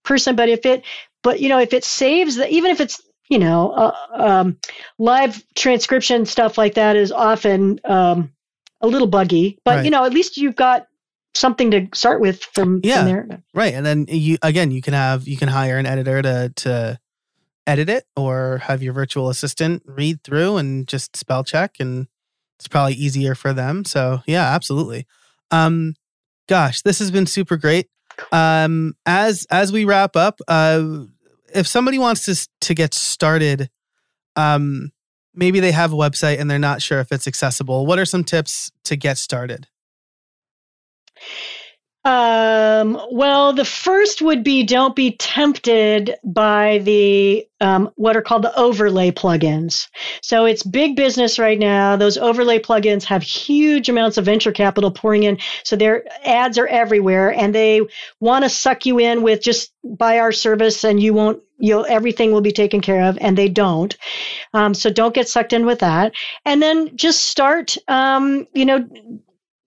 person 0.04 0.36
but 0.36 0.48
if 0.48 0.64
it 0.64 0.84
but 1.22 1.40
you 1.40 1.48
know 1.48 1.58
if 1.58 1.72
it 1.74 1.84
saves 1.84 2.36
the 2.36 2.48
even 2.50 2.70
if 2.70 2.80
it's 2.80 3.00
you 3.28 3.38
know 3.38 3.70
uh, 3.72 3.92
um, 4.14 4.56
live 4.98 5.44
transcription 5.54 6.24
stuff 6.24 6.56
like 6.56 6.74
that 6.74 6.96
is 6.96 7.12
often 7.12 7.78
um, 7.84 8.32
a 8.80 8.86
little 8.86 9.08
buggy 9.08 9.58
but 9.64 9.76
Right. 9.76 9.84
you 9.84 9.90
know 9.90 10.04
at 10.04 10.12
least 10.14 10.36
you've 10.38 10.56
got 10.56 10.86
something 11.34 11.70
to 11.72 11.88
start 11.94 12.20
with 12.20 12.42
from, 12.54 12.80
Yeah. 12.82 12.96
from 12.98 13.04
there 13.06 13.42
Right. 13.52 13.74
And 13.74 13.84
then 13.84 14.06
you 14.08 14.38
again 14.42 14.70
you 14.70 14.80
can 14.80 14.94
have 14.94 15.28
you 15.28 15.36
can 15.36 15.48
hire 15.48 15.76
an 15.76 15.84
editor 15.86 16.22
to 16.22 16.52
to 16.56 16.98
edit 17.66 17.90
it 17.90 18.04
or 18.16 18.58
have 18.62 18.82
your 18.82 18.94
virtual 18.94 19.28
assistant 19.28 19.82
read 19.84 20.22
through 20.24 20.56
and 20.56 20.88
just 20.88 21.16
spell 21.16 21.44
check 21.44 21.76
and 21.80 22.06
it's 22.58 22.68
probably 22.68 22.94
easier 22.94 23.34
for 23.34 23.52
them. 23.52 23.84
So 23.84 24.20
yeah, 24.26 24.54
absolutely. 24.54 25.06
Um 25.50 25.94
gosh, 26.48 26.82
this 26.82 26.98
has 26.98 27.10
been 27.10 27.26
super 27.26 27.56
great. 27.56 27.88
Um 28.32 28.94
as 29.06 29.46
as 29.50 29.72
we 29.72 29.84
wrap 29.84 30.16
up, 30.16 30.40
uh 30.48 31.04
if 31.54 31.66
somebody 31.66 31.98
wants 31.98 32.24
to 32.26 32.48
to 32.62 32.74
get 32.74 32.94
started 32.94 33.70
um 34.36 34.90
maybe 35.34 35.60
they 35.60 35.72
have 35.72 35.92
a 35.92 35.96
website 35.96 36.40
and 36.40 36.50
they're 36.50 36.58
not 36.58 36.82
sure 36.82 37.00
if 37.00 37.12
it's 37.12 37.26
accessible. 37.28 37.86
What 37.86 37.98
are 37.98 38.04
some 38.04 38.24
tips 38.24 38.70
to 38.84 38.96
get 38.96 39.18
started? 39.18 39.68
Um, 42.04 42.98
well, 43.10 43.52
the 43.52 43.64
first 43.64 44.22
would 44.22 44.44
be 44.44 44.62
don't 44.62 44.94
be 44.94 45.16
tempted 45.16 46.14
by 46.24 46.78
the 46.78 47.46
um, 47.60 47.90
what 47.96 48.16
are 48.16 48.22
called 48.22 48.42
the 48.42 48.56
overlay 48.56 49.10
plugins. 49.10 49.88
So 50.22 50.44
it's 50.44 50.62
big 50.62 50.94
business 50.94 51.40
right 51.40 51.58
now. 51.58 51.96
Those 51.96 52.16
overlay 52.16 52.60
plugins 52.60 53.02
have 53.04 53.22
huge 53.22 53.88
amounts 53.88 54.16
of 54.16 54.24
venture 54.24 54.52
capital 54.52 54.92
pouring 54.92 55.24
in. 55.24 55.38
So 55.64 55.74
their 55.74 56.04
ads 56.24 56.56
are 56.56 56.68
everywhere, 56.68 57.32
and 57.32 57.52
they 57.54 57.82
want 58.20 58.44
to 58.44 58.48
suck 58.48 58.86
you 58.86 59.00
in 59.00 59.22
with 59.22 59.42
just 59.42 59.72
buy 59.82 60.20
our 60.20 60.32
service, 60.32 60.84
and 60.84 61.02
you 61.02 61.12
won't. 61.14 61.42
You'll 61.58 61.84
everything 61.88 62.30
will 62.30 62.40
be 62.40 62.52
taken 62.52 62.80
care 62.80 63.02
of, 63.02 63.18
and 63.20 63.36
they 63.36 63.48
don't. 63.48 63.96
Um, 64.54 64.72
so 64.72 64.88
don't 64.88 65.14
get 65.14 65.28
sucked 65.28 65.52
in 65.52 65.66
with 65.66 65.80
that. 65.80 66.12
And 66.44 66.62
then 66.62 66.96
just 66.96 67.24
start. 67.24 67.76
Um, 67.88 68.46
you 68.54 68.64
know 68.64 68.88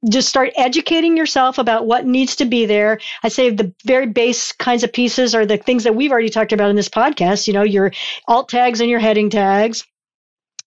just 0.10 0.30
start 0.30 0.52
educating 0.58 1.16
yourself 1.16 1.58
about 1.58 1.86
what 1.86 2.06
needs 2.06 2.36
to 2.38 2.46
be 2.46 2.66
there. 2.66 3.00
I 3.24 3.30
say 3.30 3.50
the 3.50 3.74
very 3.86 4.08
base 4.08 4.52
kinds 4.52 4.84
of 4.84 4.92
pieces 4.92 5.36
are 5.36 5.46
the 5.46 5.58
things 5.58 5.84
that 5.84 5.96
we've 5.96 6.12
already 6.12 6.30
talked 6.30 6.54
about 6.54 6.70
in 6.70 6.76
this 6.76 6.90
podcast, 6.90 7.48
you 7.48 7.54
know, 7.54 7.64
your 7.64 7.92
alt 8.28 8.50
tags 8.50 8.82
and 8.82 8.90
your 8.90 9.00
heading 9.00 9.30
tags. 9.30 9.86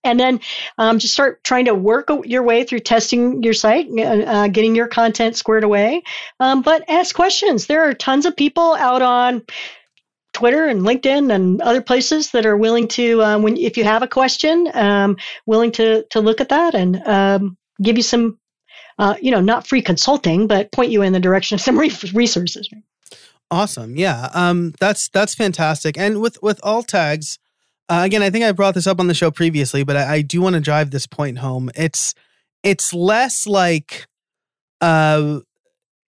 And 0.04 0.20
then 0.20 0.40
um, 0.76 0.98
just 0.98 1.14
start 1.14 1.42
trying 1.44 1.64
to 1.64 1.74
work 1.74 2.10
your 2.24 2.42
way 2.42 2.62
through 2.64 2.80
testing 2.80 3.42
your 3.42 3.54
site, 3.54 3.88
uh, 3.98 4.48
getting 4.48 4.74
your 4.74 4.86
content 4.86 5.34
squared 5.34 5.64
away. 5.64 6.02
Um, 6.40 6.60
but 6.60 6.84
ask 6.88 7.14
questions. 7.14 7.66
There 7.66 7.88
are 7.88 7.94
tons 7.94 8.26
of 8.26 8.36
people 8.36 8.74
out 8.74 9.00
on 9.00 9.42
Twitter 10.34 10.66
and 10.66 10.82
LinkedIn 10.82 11.34
and 11.34 11.62
other 11.62 11.80
places 11.80 12.32
that 12.32 12.44
are 12.44 12.56
willing 12.56 12.86
to, 12.88 13.22
um, 13.22 13.42
when 13.42 13.56
if 13.56 13.78
you 13.78 13.84
have 13.84 14.02
a 14.02 14.08
question, 14.08 14.68
um, 14.74 15.16
willing 15.46 15.72
to 15.72 16.04
to 16.10 16.20
look 16.20 16.40
at 16.40 16.50
that 16.50 16.74
and 16.74 17.00
um, 17.06 17.56
give 17.82 17.96
you 17.96 18.02
some 18.02 18.38
uh, 18.98 19.16
you 19.20 19.30
know, 19.30 19.40
not 19.40 19.66
free 19.66 19.82
consulting, 19.82 20.46
but 20.46 20.70
point 20.72 20.90
you 20.90 21.02
in 21.02 21.12
the 21.12 21.20
direction 21.20 21.54
of 21.54 21.60
some 21.60 21.78
re- 21.84 21.92
resources. 22.12 22.68
Awesome. 23.50 23.96
Yeah. 23.96 24.30
Um 24.32 24.72
that's 24.80 25.08
that's 25.10 25.34
fantastic. 25.34 25.96
And 25.98 26.20
with 26.20 26.38
with 26.42 26.58
alt 26.62 26.88
tags, 26.88 27.38
uh, 27.88 28.02
again, 28.04 28.22
I 28.22 28.30
think 28.30 28.44
I 28.44 28.52
brought 28.52 28.74
this 28.74 28.86
up 28.86 28.98
on 28.98 29.06
the 29.06 29.14
show 29.14 29.30
previously, 29.30 29.84
but 29.84 29.96
I, 29.96 30.14
I 30.14 30.22
do 30.22 30.40
want 30.40 30.54
to 30.54 30.60
drive 30.60 30.90
this 30.90 31.06
point 31.06 31.38
home. 31.38 31.70
It's 31.74 32.14
it's 32.62 32.92
less 32.94 33.46
like 33.46 34.06
uh 34.80 35.40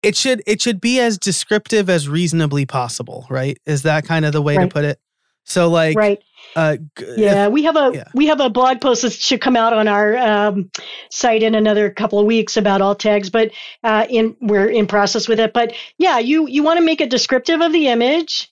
it 0.02 0.16
should 0.16 0.40
it 0.46 0.62
should 0.62 0.80
be 0.80 1.00
as 1.00 1.18
descriptive 1.18 1.90
as 1.90 2.08
reasonably 2.08 2.64
possible, 2.64 3.26
right? 3.28 3.58
Is 3.66 3.82
that 3.82 4.04
kind 4.06 4.24
of 4.24 4.32
the 4.32 4.40
way 4.42 4.56
Right. 4.56 4.70
to 4.70 4.72
put 4.72 4.84
it? 4.84 5.00
So 5.46 5.68
like 5.68 5.96
right. 5.96 6.22
uh 6.56 6.76
g- 6.76 6.84
if- 6.98 7.18
Yeah, 7.18 7.48
we 7.48 7.62
have 7.62 7.76
a 7.76 7.92
yeah. 7.94 8.04
we 8.14 8.26
have 8.26 8.40
a 8.40 8.50
blog 8.50 8.80
post 8.80 9.02
that 9.02 9.12
should 9.12 9.40
come 9.40 9.56
out 9.56 9.72
on 9.72 9.88
our 9.88 10.16
um, 10.16 10.70
site 11.10 11.42
in 11.42 11.54
another 11.54 11.88
couple 11.90 12.18
of 12.18 12.26
weeks 12.26 12.56
about 12.56 12.82
alt 12.82 12.98
tags, 13.00 13.30
but 13.30 13.52
uh, 13.84 14.06
in 14.10 14.36
we're 14.40 14.68
in 14.68 14.86
process 14.86 15.28
with 15.28 15.40
it. 15.40 15.52
But 15.52 15.72
yeah, 15.98 16.18
you 16.18 16.48
you 16.48 16.62
want 16.62 16.78
to 16.78 16.84
make 16.84 17.00
it 17.00 17.10
descriptive 17.10 17.60
of 17.60 17.72
the 17.72 17.88
image, 17.88 18.50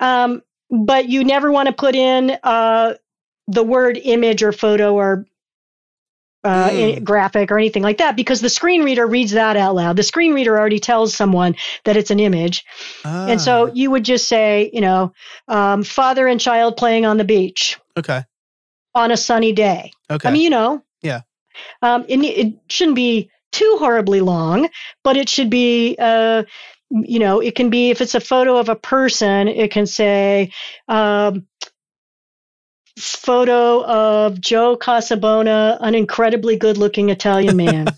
um, 0.00 0.42
but 0.70 1.08
you 1.08 1.24
never 1.24 1.50
want 1.50 1.66
to 1.66 1.72
put 1.72 1.94
in 1.96 2.38
uh, 2.42 2.94
the 3.48 3.64
word 3.64 3.98
image 4.02 4.42
or 4.42 4.52
photo 4.52 4.94
or 4.94 5.26
uh, 6.44 6.70
Mm. 6.70 7.04
graphic 7.04 7.50
or 7.50 7.58
anything 7.58 7.82
like 7.82 7.98
that 7.98 8.16
because 8.16 8.40
the 8.40 8.48
screen 8.48 8.82
reader 8.84 9.06
reads 9.06 9.32
that 9.32 9.56
out 9.56 9.74
loud. 9.74 9.96
The 9.96 10.02
screen 10.02 10.34
reader 10.34 10.56
already 10.58 10.78
tells 10.78 11.14
someone 11.14 11.56
that 11.84 11.96
it's 11.96 12.10
an 12.10 12.20
image. 12.20 12.64
And 13.04 13.40
so 13.40 13.68
Ah, 13.68 13.70
you 13.74 13.90
would 13.90 14.04
just 14.04 14.28
say, 14.28 14.70
you 14.72 14.80
know, 14.80 15.12
um, 15.48 15.82
father 15.82 16.26
and 16.28 16.40
child 16.40 16.76
playing 16.76 17.06
on 17.06 17.16
the 17.16 17.24
beach 17.24 17.78
okay. 17.98 18.24
on 18.94 19.10
a 19.10 19.16
sunny 19.16 19.52
day. 19.52 19.92
Okay. 20.10 20.28
I 20.28 20.32
mean, 20.32 20.42
you 20.42 20.50
know, 20.50 20.82
Yeah. 21.02 21.22
Um, 21.82 22.04
it, 22.08 22.20
it 22.20 22.54
shouldn't 22.68 22.96
be 22.96 23.30
too 23.50 23.76
horribly 23.80 24.20
long, 24.20 24.68
but 25.02 25.16
it 25.16 25.28
should 25.28 25.50
be, 25.50 25.96
uh, 25.98 26.44
you 26.90 27.18
know, 27.18 27.40
it 27.40 27.54
can 27.54 27.68
be 27.68 27.90
if 27.90 28.00
it's 28.00 28.14
a 28.14 28.20
photo 28.20 28.56
of 28.58 28.68
a 28.68 28.76
person, 28.76 29.48
it 29.48 29.70
can 29.70 29.86
say, 29.86 30.52
um, 30.86 31.46
photo 32.98 33.84
of 33.84 34.40
Joe 34.40 34.76
Casabona, 34.76 35.78
an 35.80 35.94
incredibly 35.94 36.56
good-looking 36.56 37.10
Italian 37.10 37.56
man. 37.56 37.88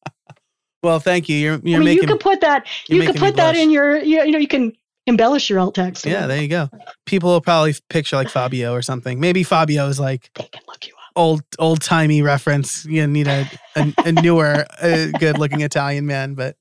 well, 0.82 1.00
thank 1.00 1.28
you. 1.28 1.36
You're 1.36 1.60
you're 1.62 1.76
I 1.76 1.84
mean, 1.84 1.84
making 1.84 2.02
you 2.02 2.08
could 2.08 2.20
put 2.20 2.40
that. 2.40 2.66
You 2.88 3.00
me 3.00 3.12
put 3.12 3.36
that 3.36 3.56
in 3.56 3.70
your. 3.70 3.98
You 3.98 4.30
know, 4.30 4.38
you 4.38 4.48
can 4.48 4.72
embellish 5.06 5.50
your 5.50 5.58
alt 5.58 5.74
text. 5.74 6.06
Yeah, 6.06 6.26
there 6.26 6.40
you 6.40 6.48
go. 6.48 6.68
People 7.06 7.30
will 7.30 7.40
probably 7.40 7.74
picture 7.88 8.16
like 8.16 8.28
Fabio 8.28 8.72
or 8.72 8.82
something. 8.82 9.20
Maybe 9.20 9.42
Fabio 9.42 9.88
is 9.88 9.98
like. 9.98 10.30
They 10.34 10.44
can 10.44 10.62
look 10.68 10.86
you 10.86 10.94
up. 10.94 11.12
old 11.16 11.42
old 11.58 11.80
timey 11.80 12.22
reference. 12.22 12.84
You 12.84 13.06
need 13.06 13.28
a 13.28 13.48
a, 13.76 13.92
a 14.04 14.12
newer, 14.12 14.66
uh, 14.80 15.06
good 15.18 15.38
looking 15.38 15.60
Italian 15.60 16.06
man. 16.06 16.34
But 16.34 16.56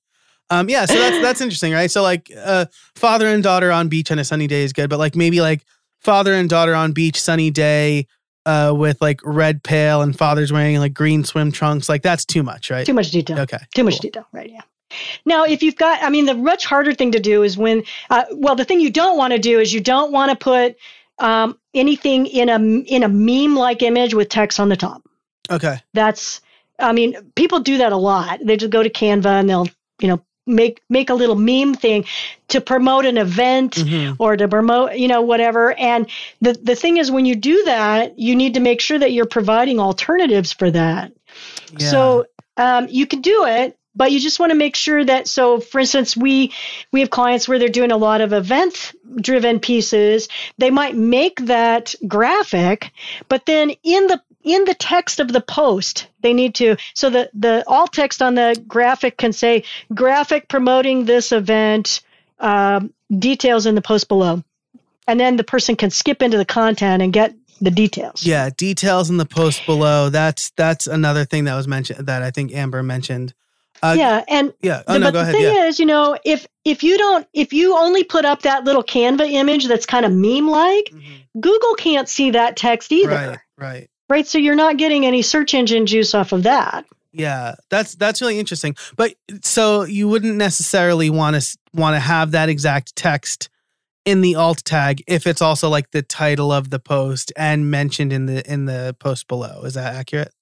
um, 0.51 0.69
yeah, 0.69 0.85
so 0.85 0.95
that's 0.95 1.21
that's 1.21 1.41
interesting, 1.41 1.71
right? 1.71 1.89
So 1.89 2.03
like, 2.03 2.29
uh, 2.37 2.65
father 2.95 3.27
and 3.27 3.41
daughter 3.41 3.71
on 3.71 3.87
beach 3.87 4.11
on 4.11 4.19
a 4.19 4.25
sunny 4.25 4.47
day 4.47 4.63
is 4.63 4.73
good, 4.73 4.89
but 4.89 4.99
like 4.99 5.15
maybe 5.15 5.39
like 5.39 5.63
father 6.01 6.33
and 6.33 6.49
daughter 6.49 6.75
on 6.75 6.91
beach 6.91 7.19
sunny 7.21 7.51
day. 7.51 8.07
Uh, 8.43 8.73
with 8.75 8.99
like 9.01 9.21
red 9.23 9.61
pail 9.61 10.01
and 10.01 10.17
father's 10.17 10.51
wearing 10.51 10.79
like 10.79 10.95
green 10.95 11.23
swim 11.23 11.51
trunks, 11.51 11.87
like 11.87 12.01
that's 12.01 12.25
too 12.25 12.41
much, 12.41 12.71
right? 12.71 12.87
Too 12.87 12.93
much 12.93 13.11
detail. 13.11 13.37
Okay, 13.37 13.59
Too 13.75 13.83
much 13.83 13.99
detail, 13.99 14.25
right? 14.31 14.49
Yeah. 14.51 14.61
Now, 15.25 15.43
if 15.45 15.61
you've 15.61 15.75
got, 15.75 16.01
I 16.01 16.09
mean, 16.09 16.25
the 16.25 16.33
much 16.33 16.65
harder 16.65 16.93
thing 16.93 17.11
to 17.11 17.19
do 17.19 17.43
is 17.43 17.57
when, 17.57 17.83
uh, 18.09 18.23
well, 18.31 18.55
the 18.55 18.65
thing 18.65 18.79
you 18.79 18.89
don't 18.89 19.15
want 19.15 19.33
to 19.33 19.39
do 19.39 19.59
is 19.59 19.73
you 19.73 19.79
don't 19.79 20.11
want 20.11 20.31
to 20.31 20.35
put 20.35 20.75
um, 21.19 21.57
anything 21.73 22.25
in 22.25 22.49
a 22.49 22.57
in 22.57 23.03
a 23.03 23.07
meme 23.07 23.55
like 23.55 23.81
image 23.83 24.13
with 24.13 24.29
text 24.29 24.59
on 24.59 24.69
the 24.69 24.77
top. 24.77 25.03
Okay, 25.49 25.77
That's, 25.93 26.41
I 26.79 26.93
mean, 26.93 27.15
people 27.35 27.59
do 27.59 27.77
that 27.77 27.91
a 27.91 27.97
lot. 27.97 28.39
They 28.43 28.57
just 28.57 28.71
go 28.71 28.81
to 28.81 28.89
Canva 28.89 29.25
and 29.25 29.49
they'll, 29.49 29.67
you 29.99 30.07
know, 30.07 30.21
make 30.51 30.81
make 30.89 31.09
a 31.09 31.13
little 31.13 31.35
meme 31.35 31.73
thing 31.73 32.05
to 32.49 32.61
promote 32.61 33.05
an 33.05 33.17
event 33.17 33.73
Mhm. 33.75 34.15
or 34.19 34.35
to 34.37 34.47
promote 34.47 34.95
you 34.97 35.07
know 35.07 35.21
whatever 35.21 35.73
and 35.77 36.07
the 36.41 36.53
the 36.53 36.75
thing 36.75 36.97
is 36.97 37.09
when 37.11 37.25
you 37.25 37.35
do 37.35 37.63
that 37.65 38.19
you 38.19 38.35
need 38.35 38.53
to 38.55 38.59
make 38.59 38.81
sure 38.81 38.99
that 38.99 39.11
you're 39.11 39.25
providing 39.25 39.79
alternatives 39.79 40.51
for 40.51 40.69
that 40.71 41.11
Yeah. 41.77 41.89
so 41.91 42.25
um, 42.57 42.87
you 42.89 43.07
can 43.07 43.21
do 43.21 43.45
it 43.45 43.77
but 43.95 44.11
you 44.11 44.19
just 44.19 44.39
want 44.39 44.51
to 44.51 44.57
make 44.57 44.75
sure 44.75 45.03
that 45.03 45.27
so 45.27 45.59
for 45.59 45.79
instance 45.79 46.15
we 46.15 46.51
we 46.91 46.99
have 47.01 47.09
clients 47.09 47.47
where 47.47 47.59
they're 47.59 47.69
doing 47.69 47.91
a 47.91 47.97
lot 47.97 48.21
of 48.21 48.33
event 48.33 48.93
driven 49.15 49.59
pieces 49.59 50.27
they 50.57 50.69
might 50.71 50.95
make 50.95 51.45
that 51.47 51.95
graphic 52.07 52.91
but 53.29 53.45
then 53.45 53.71
in 53.83 54.07
the 54.07 54.21
in 54.43 54.65
the 54.65 54.73
text 54.73 55.19
of 55.19 55.31
the 55.31 55.41
post 55.41 56.07
they 56.21 56.33
need 56.33 56.55
to 56.55 56.75
so 56.93 57.09
the 57.09 57.29
the 57.33 57.63
alt 57.67 57.93
text 57.93 58.21
on 58.21 58.35
the 58.35 58.61
graphic 58.67 59.17
can 59.17 59.31
say 59.33 59.63
graphic 59.93 60.47
promoting 60.47 61.05
this 61.05 61.31
event 61.31 62.01
um, 62.39 62.91
details 63.19 63.65
in 63.65 63.75
the 63.75 63.81
post 63.81 64.07
below 64.07 64.43
and 65.07 65.19
then 65.19 65.35
the 65.37 65.43
person 65.43 65.75
can 65.75 65.89
skip 65.89 66.21
into 66.21 66.37
the 66.37 66.45
content 66.45 67.01
and 67.01 67.13
get 67.13 67.33
the 67.59 67.71
details 67.71 68.25
Yeah, 68.25 68.49
details 68.57 69.11
in 69.11 69.17
the 69.17 69.25
post 69.25 69.63
below. 69.67 70.09
That's 70.09 70.51
that's 70.55 70.87
another 70.87 71.25
thing 71.25 71.43
that 71.43 71.53
was 71.55 71.67
mentioned 71.67 72.07
that 72.07 72.23
I 72.23 72.31
think 72.31 72.51
Amber 72.55 72.81
mentioned. 72.81 73.35
Uh, 73.83 73.95
yeah 73.97 74.23
and 74.27 74.51
Yeah. 74.63 74.81
Oh 74.87 74.93
The- 74.93 74.99
no, 74.99 75.05
but 75.07 75.11
the 75.13 75.19
ahead. 75.21 75.35
thing 75.35 75.43
Yeah. 75.43 75.65
is, 75.67 75.79
you 75.79 75.85
know, 75.85 76.17
if 76.25 76.47
if 76.65 76.81
you 76.81 76.97
don't, 76.97 77.27
if 77.33 77.53
you 77.53 77.77
only 77.77 78.03
put 78.03 78.25
up 78.25 78.41
that 78.43 78.63
little 78.63 78.83
Canva 78.83 79.29
image 79.31 79.67
that's 79.67 79.85
kind 79.85 80.05
of 80.07 80.11
meme 80.11 80.47
like, 80.49 80.89
Mhm. 80.91 81.39
Google 81.39 81.75
can't 81.75 82.09
see 82.09 82.31
that 82.31 82.57
text 82.57 82.91
either, 82.91 83.09
Right. 83.11 83.39
right. 83.59 83.89
Right. 84.11 84.27
So 84.27 84.37
you're 84.37 84.55
not 84.55 84.75
getting 84.75 85.05
any 85.05 85.21
search 85.21 85.53
engine 85.53 85.85
juice 85.85 86.13
off 86.13 86.33
of 86.33 86.43
that. 86.43 86.85
Yeah, 87.13 87.55
that's 87.69 87.95
that's 87.95 88.19
really 88.19 88.39
interesting. 88.39 88.75
But 88.97 89.13
so 89.41 89.83
you 89.83 90.09
wouldn't 90.09 90.35
necessarily 90.35 91.09
want 91.09 91.41
to 91.41 91.57
want 91.73 91.95
to 91.95 91.99
have 92.01 92.31
that 92.31 92.49
exact 92.49 92.93
text 92.97 93.47
in 94.03 94.19
the 94.19 94.35
alt 94.35 94.65
tag 94.65 95.01
if 95.07 95.25
it's 95.25 95.41
also 95.41 95.69
like 95.69 95.91
the 95.91 96.01
title 96.01 96.51
of 96.51 96.71
the 96.71 96.79
post 96.79 97.31
and 97.37 97.71
mentioned 97.71 98.11
in 98.11 98.25
the 98.25 98.51
in 98.51 98.65
the 98.65 98.97
post 98.99 99.29
below. 99.29 99.61
Is 99.63 99.75
that 99.75 99.95
accurate? 99.95 100.33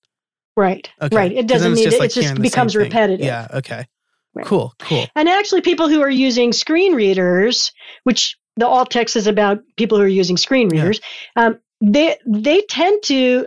Right. 0.57 0.89
Okay. 0.99 1.15
Right. 1.15 1.32
It 1.32 1.45
doesn't 1.45 1.76
need 1.76 1.93
it. 1.93 1.99
like 1.99 2.17
it 2.17 2.22
just 2.22 2.41
becomes 2.41 2.76
repetitive. 2.76 3.24
Yeah. 3.24 3.49
Okay. 3.53 3.86
Right. 4.34 4.45
Cool. 4.47 4.74
Cool. 4.80 5.05
And 5.15 5.30
actually, 5.30 5.61
people 5.61 5.89
who 5.89 6.01
are 6.01 6.09
using 6.09 6.53
screen 6.53 6.95
readers, 6.95 7.72
which 8.03 8.36
the 8.57 8.67
alt 8.67 8.89
text 8.89 9.15
is 9.15 9.28
about 9.28 9.59
people 9.78 9.99
who 9.99 10.05
are 10.05 10.07
using 10.07 10.38
screen 10.38 10.70
Yeah. 10.74 10.82
readers, 10.82 11.01
um, 11.36 11.59
they 11.82 12.17
they 12.25 12.61
tend 12.61 13.03
to, 13.03 13.45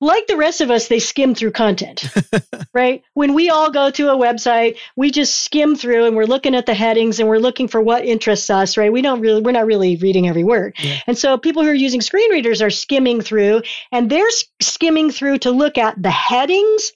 like 0.00 0.26
the 0.26 0.36
rest 0.36 0.62
of 0.62 0.70
us, 0.70 0.88
they 0.88 0.98
skim 0.98 1.34
through 1.34 1.52
content, 1.52 2.04
right? 2.74 3.02
When 3.14 3.34
we 3.34 3.50
all 3.50 3.70
go 3.70 3.90
to 3.90 4.08
a 4.08 4.16
website, 4.16 4.78
we 4.96 5.10
just 5.10 5.36
skim 5.44 5.76
through 5.76 6.06
and 6.06 6.16
we're 6.16 6.24
looking 6.24 6.54
at 6.54 6.64
the 6.66 6.72
headings 6.74 7.20
and 7.20 7.28
we're 7.28 7.38
looking 7.38 7.68
for 7.68 7.80
what 7.82 8.04
interests 8.06 8.48
us, 8.48 8.76
right? 8.78 8.90
We 8.92 9.02
don't 9.02 9.20
really, 9.20 9.42
we're 9.42 9.52
not 9.52 9.66
really 9.66 9.96
reading 9.96 10.26
every 10.28 10.42
word. 10.44 10.74
Yeah. 10.78 10.98
And 11.06 11.18
so 11.18 11.36
people 11.36 11.62
who 11.62 11.68
are 11.68 11.74
using 11.74 12.00
screen 12.00 12.30
readers 12.30 12.62
are 12.62 12.70
skimming 12.70 13.20
through 13.20 13.62
and 13.92 14.10
they're 14.10 14.30
skimming 14.62 15.10
through 15.10 15.38
to 15.38 15.50
look 15.50 15.76
at 15.76 16.02
the 16.02 16.10
headings. 16.10 16.92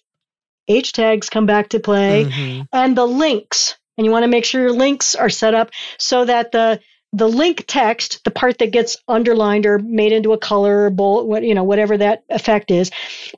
H 0.67 0.93
tags 0.93 1.29
come 1.29 1.45
back 1.45 1.69
to 1.71 1.81
play 1.81 2.25
Mhm. 2.25 2.69
and 2.73 2.97
the 2.97 3.07
links. 3.07 3.77
And 3.99 4.05
you 4.07 4.11
want 4.11 4.23
to 4.25 4.29
make 4.29 4.47
sure 4.47 4.63
your 4.63 4.73
links 4.73 5.15
are 5.15 5.29
set 5.29 5.55
up 5.55 5.71
so 5.99 6.25
that 6.25 6.53
the 6.53 6.81
the 7.17 7.29
link 7.29 7.65
text, 7.69 8.25
the 8.25 8.31
part 8.31 8.59
that 8.59 8.73
gets 8.73 8.97
underlined 9.07 9.67
or 9.67 9.79
made 9.79 10.11
into 10.13 10.33
a 10.33 10.39
color 10.39 10.85
or 10.87 10.91
bold, 10.91 11.29
what 11.29 11.45
you 11.45 11.55
know, 11.55 11.63
whatever 11.63 11.97
that 11.97 12.25
effect 12.29 12.71
is, 12.73 12.91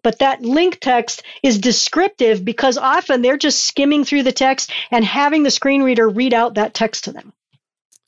but 0.02 0.18
that 0.20 0.40
link 0.40 0.78
text 0.80 1.22
is 1.42 1.58
descriptive 1.58 2.44
because 2.44 2.78
often 2.78 3.20
they're 3.20 3.36
just 3.36 3.62
skimming 3.64 4.04
through 4.04 4.22
the 4.22 4.32
text 4.32 4.72
and 4.90 5.04
having 5.04 5.42
the 5.42 5.50
screen 5.50 5.82
reader 5.82 6.08
read 6.08 6.32
out 6.32 6.54
that 6.54 6.72
text 6.72 7.04
to 7.04 7.12
them. 7.12 7.32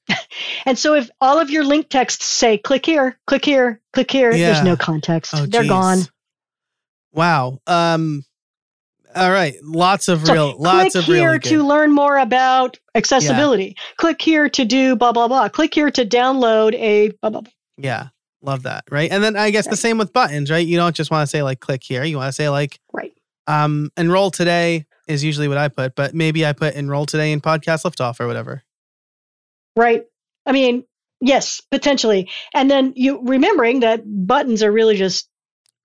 and 0.65 0.79
so 0.79 0.95
if 0.95 1.11
all 1.21 1.39
of 1.39 1.51
your 1.51 1.65
link 1.65 1.91
texts 1.91 2.25
say 2.25 2.57
click 2.57 2.87
here, 2.87 3.19
click 3.27 3.45
here, 3.45 3.81
click 3.93 4.11
here, 4.11 4.33
Yeah. 4.33 4.53
there's 4.53 4.65
no 4.65 4.77
context. 4.77 5.35
Oh, 5.37 5.45
they're 5.45 5.63
geez. 5.63 5.69
gone. 5.71 5.99
Wow. 7.13 7.59
Um. 7.67 8.25
All 9.19 9.31
right. 9.31 9.55
Lots 9.63 10.09
of 10.09 10.25
So 10.27 10.33
real. 10.33 10.57
Lots 10.59 10.93
click 10.93 11.03
of 11.03 11.09
really 11.09 11.21
here 11.21 11.39
to 11.39 11.67
learn 11.67 11.93
more 11.93 12.17
about 12.19 12.79
accessibility. 12.95 13.77
Click 13.97 14.21
here 14.23 14.49
to 14.49 14.65
do 14.65 14.97
blah 14.97 15.13
blah 15.13 15.29
blah. 15.29 15.49
Click 15.49 15.75
here 15.75 15.91
to 15.91 16.05
download 16.07 16.75
a 16.75 17.09
blah 17.21 17.31
blah. 17.31 17.41
blah. 17.43 17.53
Yeah. 17.77 18.09
Love 18.43 18.63
that. 18.63 18.85
Right. 18.91 19.11
And 19.11 19.23
then 19.23 19.37
I 19.37 19.51
guess 19.51 19.67
the 19.67 19.77
same 19.77 19.99
with 19.99 20.13
buttons, 20.13 20.51
right? 20.51 20.65
You 20.67 20.77
don't 20.77 20.95
just 20.95 21.11
want 21.11 21.23
to 21.23 21.27
say 21.27 21.43
like 21.43 21.61
click 21.61 21.83
here. 21.83 22.05
You 22.05 22.17
want 22.17 22.29
to 22.29 22.33
say 22.33 22.49
like 22.49 22.79
Right. 22.93 23.13
um 23.49 23.91
enroll 23.97 24.31
today 24.31 24.87
is 25.09 25.25
usually 25.25 25.49
what 25.49 25.59
I 25.59 25.69
put, 25.69 25.95
but 25.97 26.15
maybe 26.15 26.47
I 26.47 26.53
put 26.53 26.75
enroll 26.75 27.07
today 27.07 27.33
in 27.33 27.41
podcast 27.41 27.85
liftoff 27.85 28.21
or 28.21 28.27
whatever. 28.27 28.63
Right. 29.77 30.05
I 30.47 30.53
mean, 30.53 30.85
yes, 31.21 31.61
potentially. 31.71 32.31
And 32.55 32.71
then 32.71 32.93
you 32.97 33.21
remembering 33.25 33.81
that 33.81 34.03
buttons 34.05 34.63
are 34.63 34.71
really 34.73 34.97
just 34.97 35.29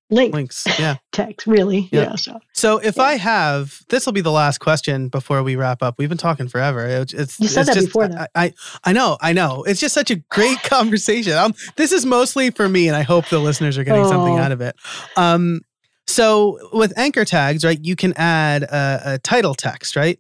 link 0.10 0.34
Links. 0.34 0.66
Yeah. 0.80 0.98
text, 1.12 1.48
really. 1.48 1.90
Yeah. 1.92 2.02
Yeah. 2.12 2.16
So 2.16 2.40
So 2.54 2.78
if 2.78 2.98
Yeah. 2.98 3.04
I 3.04 3.14
have 3.18 3.80
this 3.90 4.06
will 4.06 4.14
be 4.14 4.22
the 4.22 4.32
last 4.32 4.60
question 4.60 5.08
before 5.10 5.42
we 5.44 5.56
wrap 5.56 5.82
up. 5.82 5.96
We've 5.98 6.10
been 6.10 6.18
talking 6.18 6.48
forever. 6.48 6.86
It- 6.86 7.14
it's 7.14 7.40
You 7.40 7.48
said 7.48 7.62
it's 7.62 7.70
that 7.70 7.74
just, 7.76 7.88
before. 7.88 8.06
I, 8.06 8.28
I 8.36 8.54
I 8.84 8.94
know, 8.94 9.18
I 9.22 9.34
know. 9.34 9.64
It's 9.64 9.80
just 9.80 9.94
such 9.94 10.12
a 10.12 10.16
great 10.16 10.62
conversation. 10.64 11.34
Um, 11.34 11.54
this 11.78 11.92
is 11.92 12.06
mostly 12.06 12.52
for 12.52 12.68
me, 12.70 12.88
and 12.88 12.96
I 12.96 13.02
hope 13.04 13.28
the 13.30 13.40
listeners 13.40 13.78
are 13.78 13.84
getting 13.84 14.08
something 14.08 14.36
Oh. 14.36 14.42
out 14.42 14.52
of 14.52 14.62
it. 14.62 14.76
Um, 15.18 15.62
so 16.06 16.60
with 16.74 16.92
anchor 16.98 17.26
tags, 17.26 17.64
right, 17.64 17.80
you 17.82 17.96
can 17.96 18.14
add 18.18 18.64
a, 18.64 19.02
a 19.16 19.20
title 19.20 19.56
text, 19.56 19.96
right? 19.96 20.20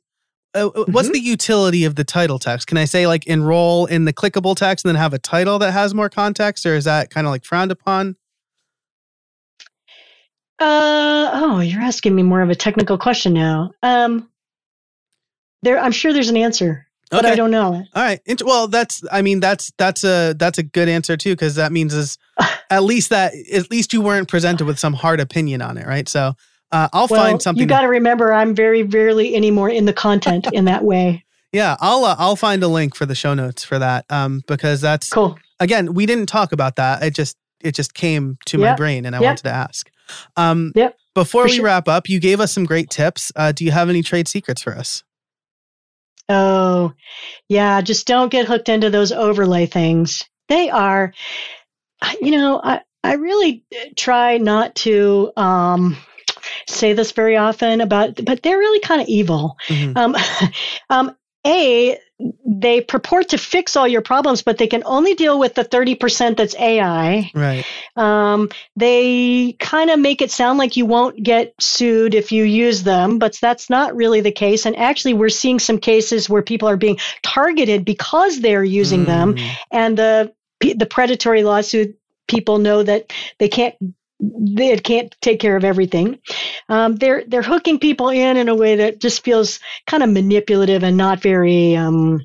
Uh, 0.55 0.67
uh, 0.67 0.85
What's 0.87 1.07
Mm-hmm. 1.09 1.13
the 1.13 1.19
utility 1.19 1.83
of 1.83 1.95
the 1.95 2.03
title 2.03 2.39
text? 2.39 2.67
Can 2.67 2.77
I 2.77 2.85
say 2.85 3.05
like 3.07 3.25
enroll 3.27 3.85
in 3.87 4.05
the 4.05 4.13
clickable 4.13 4.55
text 4.55 4.85
and 4.85 4.89
then 4.95 5.01
have 5.01 5.13
a 5.13 5.19
title 5.19 5.59
that 5.59 5.71
has 5.71 5.93
more 5.93 6.09
context, 6.09 6.65
or 6.65 6.75
is 6.75 6.85
that 6.85 7.09
kind 7.09 7.27
of 7.27 7.31
like 7.31 7.43
frowned 7.43 7.71
upon? 7.71 8.15
Uh 10.63 11.29
oh, 11.33 11.59
you're 11.59 11.81
asking 11.81 12.15
me 12.15 12.23
more 12.23 12.41
of 12.41 12.49
a 12.49 12.55
technical 12.55 12.97
question 12.97 13.33
now. 13.33 13.71
Um 13.83 14.29
there 15.61 15.79
I'm 15.79 15.91
sure 15.91 16.13
there's 16.13 16.29
an 16.29 16.37
answer, 16.37 16.87
but 17.09 17.25
I 17.25 17.35
don't 17.35 17.51
know. 17.51 17.73
All 17.93 18.03
right. 18.03 18.19
Well, 18.43 18.67
that's. 18.67 19.01
I 19.11 19.21
mean, 19.21 19.39
that's 19.39 19.71
that's 19.77 20.03
a 20.03 20.33
that's 20.37 20.57
a 20.57 20.63
good 20.63 20.89
answer 20.89 21.15
too, 21.15 21.31
because 21.33 21.55
that 21.55 21.71
means 21.71 21.93
is 21.93 22.17
at 22.69 22.83
least 22.83 23.09
that 23.11 23.33
at 23.53 23.71
least 23.71 23.93
you 23.93 24.01
weren't 24.01 24.27
presented 24.27 24.65
with 24.65 24.77
some 24.79 24.93
hard 24.93 25.19
opinion 25.21 25.61
on 25.61 25.77
it, 25.77 25.87
right? 25.87 26.09
So 26.09 26.33
uh, 26.71 26.89
I'll 26.91 27.07
Well, 27.07 27.21
find 27.21 27.41
something. 27.41 27.61
you 27.61 27.67
got 27.67 27.81
to 27.81 27.87
remember 27.87 28.33
I'm 28.33 28.53
very 28.55 28.83
rarely 28.83 29.35
anymore 29.35 29.69
in 29.69 29.85
the 29.85 29.93
content 29.93 30.47
in 30.51 30.65
that 30.65 30.83
way. 30.83 31.23
yeah, 31.53 31.77
I'll 31.79 32.03
uh, 32.03 32.15
I'll 32.19 32.35
find 32.35 32.61
a 32.63 32.67
link 32.67 32.93
for 32.95 33.05
the 33.05 33.15
show 33.15 33.33
notes 33.33 33.63
for 33.63 33.79
that. 33.79 34.05
Um, 34.09 34.41
because 34.47 34.81
that's 34.81 35.09
Cool. 35.11 35.37
again 35.61 35.93
we 35.93 36.05
didn't 36.05 36.25
talk 36.27 36.51
about 36.51 36.75
that. 36.75 37.03
It 37.03 37.15
just 37.15 37.37
it 37.61 37.73
just 37.73 37.93
came 37.93 38.37
to 38.47 38.57
my 38.57 38.73
brain, 38.75 39.05
and 39.05 39.15
I 39.15 39.19
Yep. 39.19 39.29
wanted 39.29 39.43
to 39.43 39.51
ask. 39.53 39.89
Um, 40.35 40.71
Yep. 40.75 40.97
Before 41.15 41.43
For 41.43 41.49
we 41.49 41.55
sure. 41.57 41.65
wrap 41.65 41.87
up, 41.87 42.09
you 42.09 42.19
gave 42.19 42.39
us 42.39 42.51
some 42.51 42.65
great 42.65 42.89
tips. 42.89 43.31
Uh, 43.35 43.51
do 43.51 43.63
you 43.63 43.71
have 43.71 43.87
any 43.89 44.01
trade 44.01 44.27
secrets 44.27 44.63
for 44.63 44.75
us? 44.75 45.03
Oh, 46.29 46.93
yeah. 47.49 47.81
Just 47.81 48.07
don't 48.07 48.31
get 48.31 48.47
hooked 48.47 48.69
into 48.69 48.89
those 48.89 49.11
overlay 49.11 49.65
things. 49.65 50.23
They 50.49 50.69
are, 50.69 51.13
you 52.21 52.31
know, 52.31 52.59
I, 52.63 52.81
I 53.03 53.13
really 53.13 53.63
try 53.95 54.37
not 54.37 54.73
to 54.75 55.31
um, 55.37 55.97
say 56.67 56.93
this 56.93 57.11
very 57.11 57.37
often 57.37 57.81
about, 57.81 58.19
but 58.25 58.41
they're 58.41 58.57
really 58.57 58.79
kind 58.79 59.01
of 59.01 59.07
evil. 59.07 59.57
Mhm. 59.67 59.95
Um, 59.97 60.15
um, 60.89 61.15
a, 61.45 61.97
they 62.45 62.81
purport 62.81 63.29
to 63.29 63.37
fix 63.37 63.75
all 63.75 63.87
your 63.87 64.01
problems, 64.01 64.43
but 64.43 64.57
they 64.57 64.67
can 64.67 64.83
only 64.85 65.15
deal 65.15 65.39
with 65.39 65.55
the 65.55 65.65
30% 65.65 66.37
that's 66.37 66.55
AI. 66.55 67.31
Right. 67.33 67.65
Um, 67.95 68.49
they 68.75 69.53
kind 69.59 69.89
of 69.89 69.99
make 69.99 70.21
it 70.21 70.31
sound 70.31 70.59
like 70.59 70.77
you 70.77 70.85
won't 70.85 71.21
get 71.21 71.53
sued 71.59 72.13
if 72.13 72.31
you 72.31 72.43
use 72.43 72.83
them, 72.83 73.19
but 73.19 73.37
that's 73.41 73.69
not 73.69 73.95
really 73.95 74.21
the 74.21 74.31
case. 74.31 74.65
And 74.65 74.77
actually, 74.77 75.15
we're 75.15 75.29
seeing 75.29 75.59
some 75.59 75.79
cases 75.79 76.29
where 76.29 76.41
people 76.41 76.69
are 76.69 76.77
being 76.77 76.99
targeted 77.23 77.83
because 77.83 78.39
they're 78.39 78.63
using 78.63 79.05
them, 79.05 79.33
Mm, 79.33 79.55
and 79.71 79.97
the 79.97 80.33
the 80.59 80.85
predatory 80.85 81.43
lawsuit 81.43 81.97
people 82.27 82.59
know 82.59 82.83
that 82.83 83.11
they 83.39 83.49
can't 83.49 83.75
they 84.23 84.77
can't 84.77 85.13
take 85.21 85.39
care 85.39 85.55
of 85.57 85.63
everything. 85.65 86.19
Um, 86.69 86.95
they're 86.95 87.23
they're 87.27 87.41
hooking 87.41 87.79
people 87.79 88.09
in 88.09 88.37
in 88.37 88.47
a 88.49 88.55
way 88.55 88.75
that 88.77 88.99
just 88.99 89.23
feels 89.23 89.59
kind 89.87 90.03
of 90.03 90.09
manipulative 90.09 90.83
and 90.83 90.95
not 90.97 91.21
very. 91.21 91.75
Um, 91.75 92.21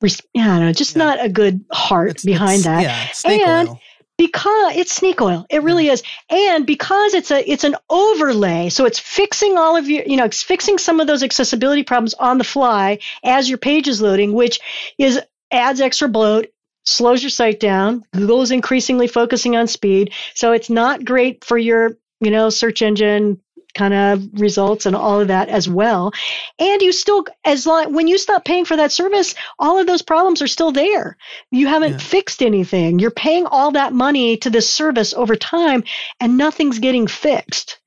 res- 0.00 0.20
I 0.36 0.40
don't 0.44 0.60
know, 0.60 0.72
just 0.72 0.96
Yeah. 0.96 1.04
not 1.04 1.24
a 1.24 1.28
good 1.28 1.64
heart 1.72 2.10
it's- 2.10 2.24
behind 2.24 2.60
it's- 2.60 2.64
that 2.64 2.82
Yeah. 2.82 3.08
Snake 3.12 3.46
And- 3.46 3.68
oil. 3.70 3.80
because 4.16 4.76
it's 4.76 4.92
snake 4.94 5.20
oil 5.20 5.44
it 5.50 5.62
really 5.64 5.88
is 5.88 6.00
and 6.30 6.64
because 6.66 7.14
it's 7.14 7.32
a 7.32 7.50
it's 7.50 7.64
an 7.64 7.74
overlay 7.90 8.68
so 8.68 8.84
it's 8.84 8.98
fixing 9.00 9.58
all 9.58 9.76
of 9.76 9.88
your 9.90 10.04
you 10.06 10.16
know 10.16 10.24
it's 10.24 10.40
fixing 10.40 10.78
some 10.78 11.00
of 11.00 11.08
those 11.08 11.24
accessibility 11.24 11.82
problems 11.82 12.14
on 12.14 12.38
the 12.38 12.44
fly 12.44 12.96
as 13.24 13.48
your 13.48 13.58
page 13.58 13.88
is 13.88 14.00
loading 14.00 14.32
which 14.32 14.60
is 14.98 15.20
adds 15.50 15.80
extra 15.80 16.08
bloat 16.08 16.46
slows 16.84 17.22
your 17.22 17.30
site 17.30 17.60
down 17.60 18.02
google 18.12 18.42
is 18.42 18.50
increasingly 18.50 19.06
focusing 19.06 19.56
on 19.56 19.66
speed 19.66 20.12
so 20.34 20.52
it's 20.52 20.70
not 20.70 21.04
great 21.04 21.44
for 21.44 21.58
your 21.58 21.96
you 22.20 22.30
know 22.30 22.50
search 22.50 22.82
engine 22.82 23.40
kind 23.74 23.92
of 23.92 24.40
results 24.40 24.86
and 24.86 24.96
all 24.96 25.20
of 25.20 25.28
that 25.28 25.48
as 25.48 25.68
well. 25.68 26.12
And 26.58 26.80
you 26.80 26.92
still, 26.92 27.26
as 27.44 27.66
long 27.66 27.92
when 27.92 28.08
you 28.08 28.18
stop 28.18 28.44
paying 28.44 28.64
for 28.64 28.76
that 28.76 28.92
service, 28.92 29.34
all 29.58 29.78
of 29.78 29.86
those 29.86 30.02
problems 30.02 30.40
are 30.40 30.46
still 30.46 30.72
there. 30.72 31.16
You 31.50 31.66
haven't 31.66 31.92
yeah. 31.92 31.98
fixed 31.98 32.42
anything. 32.42 32.98
You're 32.98 33.10
paying 33.10 33.46
all 33.46 33.72
that 33.72 33.92
money 33.92 34.36
to 34.38 34.50
this 34.50 34.72
service 34.72 35.12
over 35.12 35.36
time, 35.36 35.84
and 36.20 36.38
nothing's 36.38 36.78
getting 36.78 37.06
fixed. 37.06 37.78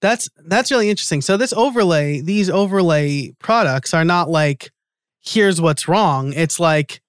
That's 0.00 0.28
that's 0.46 0.70
really 0.70 0.90
interesting. 0.90 1.20
So 1.20 1.36
this 1.36 1.52
overlay, 1.52 2.20
these 2.20 2.50
overlay 2.50 3.32
products 3.38 3.94
are 3.94 4.04
not 4.04 4.28
like 4.28 4.70
here's 5.20 5.60
what's 5.60 5.86
wrong. 5.86 6.32
It's 6.32 6.58
like 6.58 7.01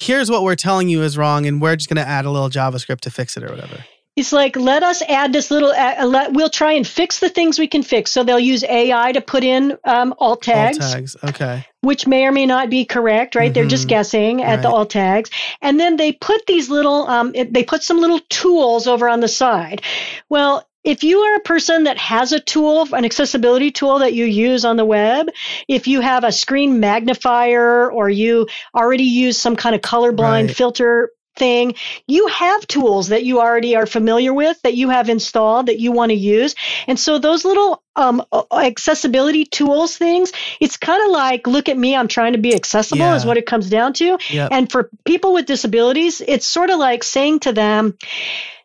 here's 0.00 0.30
what 0.30 0.42
we're 0.42 0.56
telling 0.56 0.88
you 0.88 1.02
is 1.02 1.16
wrong 1.16 1.46
and 1.46 1.60
we're 1.60 1.76
just 1.76 1.88
going 1.88 2.02
to 2.02 2.08
add 2.08 2.24
a 2.24 2.30
little 2.30 2.48
JavaScript 2.50 3.00
to 3.00 3.10
fix 3.10 3.36
it 3.36 3.44
or 3.44 3.48
whatever. 3.48 3.84
It's 4.16 4.32
like 4.32 4.56
let 4.56 4.82
us 4.82 5.02
add 5.02 5.32
this 5.32 5.50
little. 5.50 5.70
Uh, 5.70 6.04
let, 6.04 6.32
we'll 6.32 6.50
try 6.50 6.72
and 6.72 6.86
fix 6.86 7.20
the 7.20 7.28
things 7.28 7.58
we 7.58 7.68
can 7.68 7.82
fix. 7.82 8.10
So 8.10 8.24
they'll 8.24 8.40
use 8.40 8.64
AI 8.64 9.12
to 9.12 9.20
put 9.20 9.44
in 9.44 9.78
um, 9.84 10.14
alt 10.18 10.42
tags. 10.42 10.78
Alt 10.78 10.92
tags, 10.92 11.16
okay. 11.24 11.64
Which 11.82 12.06
may 12.06 12.26
or 12.26 12.32
may 12.32 12.44
not 12.44 12.68
be 12.68 12.84
correct, 12.84 13.34
right? 13.34 13.46
Mm-hmm. 13.46 13.54
They're 13.54 13.66
just 13.66 13.84
mm-hmm. 13.84 13.88
guessing 13.90 14.42
at 14.42 14.56
right. 14.56 14.62
the 14.62 14.68
alt 14.68 14.90
tags, 14.90 15.30
and 15.62 15.78
then 15.78 15.96
they 15.96 16.12
put 16.12 16.44
these 16.46 16.68
little. 16.68 17.06
Um, 17.06 17.32
it, 17.34 17.54
they 17.54 17.62
put 17.62 17.84
some 17.84 17.98
little 17.98 18.20
tools 18.28 18.88
over 18.88 19.08
on 19.08 19.20
the 19.20 19.28
side. 19.28 19.80
Well, 20.28 20.68
if 20.82 21.04
you 21.04 21.18
are 21.18 21.36
a 21.36 21.40
person 21.40 21.84
that 21.84 21.98
has 21.98 22.32
a 22.32 22.40
tool, 22.40 22.88
an 22.94 23.04
accessibility 23.04 23.70
tool 23.70 23.98
that 23.98 24.14
you 24.14 24.24
use 24.24 24.64
on 24.64 24.76
the 24.76 24.84
web, 24.84 25.28
if 25.68 25.86
you 25.86 26.00
have 26.00 26.24
a 26.24 26.32
screen 26.32 26.80
magnifier 26.80 27.90
or 27.90 28.08
you 28.08 28.48
already 28.74 29.04
use 29.04 29.36
some 29.36 29.56
kind 29.56 29.74
of 29.74 29.82
colorblind 29.82 30.46
right. 30.46 30.56
filter 30.56 31.10
thing, 31.36 31.74
you 32.06 32.26
have 32.28 32.66
tools 32.66 33.08
that 33.08 33.24
you 33.24 33.40
already 33.40 33.76
are 33.76 33.86
familiar 33.86 34.32
with 34.32 34.60
that 34.62 34.74
you 34.74 34.90
have 34.90 35.08
installed 35.08 35.66
that 35.66 35.78
you 35.78 35.92
want 35.92 36.10
to 36.10 36.16
use. 36.16 36.54
And 36.86 36.98
so 36.98 37.18
those 37.18 37.44
little 37.44 37.82
um, 37.96 38.22
accessibility 38.52 39.44
tools 39.44 39.96
things, 39.96 40.32
it's 40.60 40.76
kind 40.76 41.02
of 41.04 41.10
like, 41.10 41.46
look 41.46 41.68
at 41.68 41.78
me, 41.78 41.96
I'm 41.96 42.08
trying 42.08 42.32
to 42.32 42.38
be 42.38 42.54
accessible, 42.54 42.98
yeah. 42.98 43.16
is 43.16 43.24
what 43.24 43.36
it 43.36 43.46
comes 43.46 43.70
down 43.70 43.92
to. 43.94 44.18
Yep. 44.30 44.48
And 44.52 44.70
for 44.70 44.90
people 45.04 45.32
with 45.32 45.46
disabilities, 45.46 46.20
it's 46.26 46.46
sort 46.46 46.70
of 46.70 46.78
like 46.78 47.02
saying 47.02 47.40
to 47.40 47.52
them, 47.52 47.96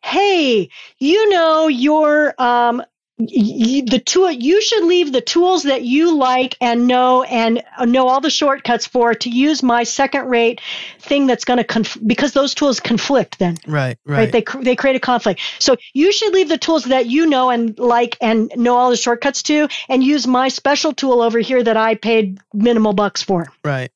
hey, 0.04 0.70
you 1.00 1.30
know, 1.30 1.68
your 1.68 2.40
um, 2.42 2.84
the 3.18 4.02
tool 4.06 4.30
you 4.30 4.62
should 4.62 4.84
leave 4.84 5.14
the 5.14 5.22
tools 5.22 5.64
that 5.64 5.84
you 5.84 6.18
like 6.18 6.58
and 6.60 6.86
know 6.86 7.24
and 7.24 7.64
know 7.86 8.10
all 8.10 8.20
the 8.20 8.30
shortcuts 8.30 8.86
for 8.86 9.14
to 9.14 9.30
use 9.30 9.64
my 9.64 9.84
second 9.84 10.28
rate 10.28 10.60
thing 11.00 11.26
that's 11.26 11.46
going 11.46 11.58
to 11.58 11.64
conf- 11.64 11.98
because 12.06 12.34
those 12.34 12.54
tools 12.54 12.82
conflict 12.82 13.40
then. 13.40 13.56
Right, 13.66 13.98
right? 14.06 14.18
right. 14.18 14.32
They 14.32 14.64
they 14.64 14.76
create 14.76 14.98
a 14.98 15.00
conflict. 15.00 15.40
So 15.60 15.78
you 15.94 16.12
should 16.12 16.34
leave 16.34 16.50
the 16.50 16.58
tools 16.58 16.86
that 16.86 17.06
you 17.06 17.26
know 17.26 17.50
and 17.52 17.80
like 17.80 18.18
and 18.20 18.52
know 18.58 18.76
all 18.76 18.90
the 18.90 18.98
shortcuts 18.98 19.44
to 19.44 19.70
and 19.88 20.04
use 20.04 20.28
my 20.28 20.50
special 20.50 20.92
tool 20.92 21.22
over 21.22 21.40
here 21.40 21.64
that 21.64 21.78
I 21.78 21.96
paid 21.96 22.40
minimal 22.54 22.92
bucks 22.92 23.22
for. 23.22 23.48
Right 23.64 23.92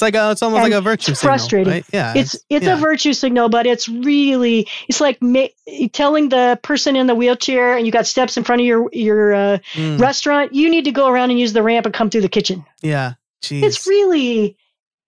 it's 0.00 0.14
like 0.14 0.14
a, 0.14 0.30
it's 0.30 0.42
almost 0.42 0.62
and 0.62 0.72
like 0.72 0.78
a 0.78 0.80
virtue 0.80 1.12
it's 1.12 1.20
frustrating. 1.20 1.72
Right? 1.72 1.84
Yeah, 1.92 2.14
it's 2.16 2.34
it's, 2.48 2.64
yeah. 2.64 2.74
a 2.74 2.76
virtue 2.76 3.12
signal, 3.12 3.50
but 3.50 3.66
it's 3.66 3.88
really 3.88 4.66
it's 4.88 5.00
like 5.00 5.20
ma- 5.20 5.48
telling 5.92 6.30
the 6.30 6.58
person 6.62 6.96
in 6.96 7.06
the 7.06 7.14
wheelchair 7.14 7.76
and 7.76 7.84
you 7.84 7.92
got 7.92 8.06
steps 8.06 8.36
in 8.36 8.44
front 8.44 8.62
of 8.62 8.66
your 8.66 8.88
your 8.92 9.34
uh, 9.34 9.58
mm. 9.74 10.00
restaurant. 10.00 10.54
You 10.54 10.70
need 10.70 10.84
to 10.84 10.92
go 10.92 11.08
around 11.08 11.30
and 11.30 11.38
use 11.38 11.52
the 11.52 11.62
ramp 11.62 11.84
and 11.84 11.94
come 11.94 12.08
through 12.08 12.22
the 12.22 12.28
kitchen. 12.28 12.64
Yeah, 12.80 13.14
Jeez. 13.42 13.62
it's 13.62 13.86
really. 13.86 14.56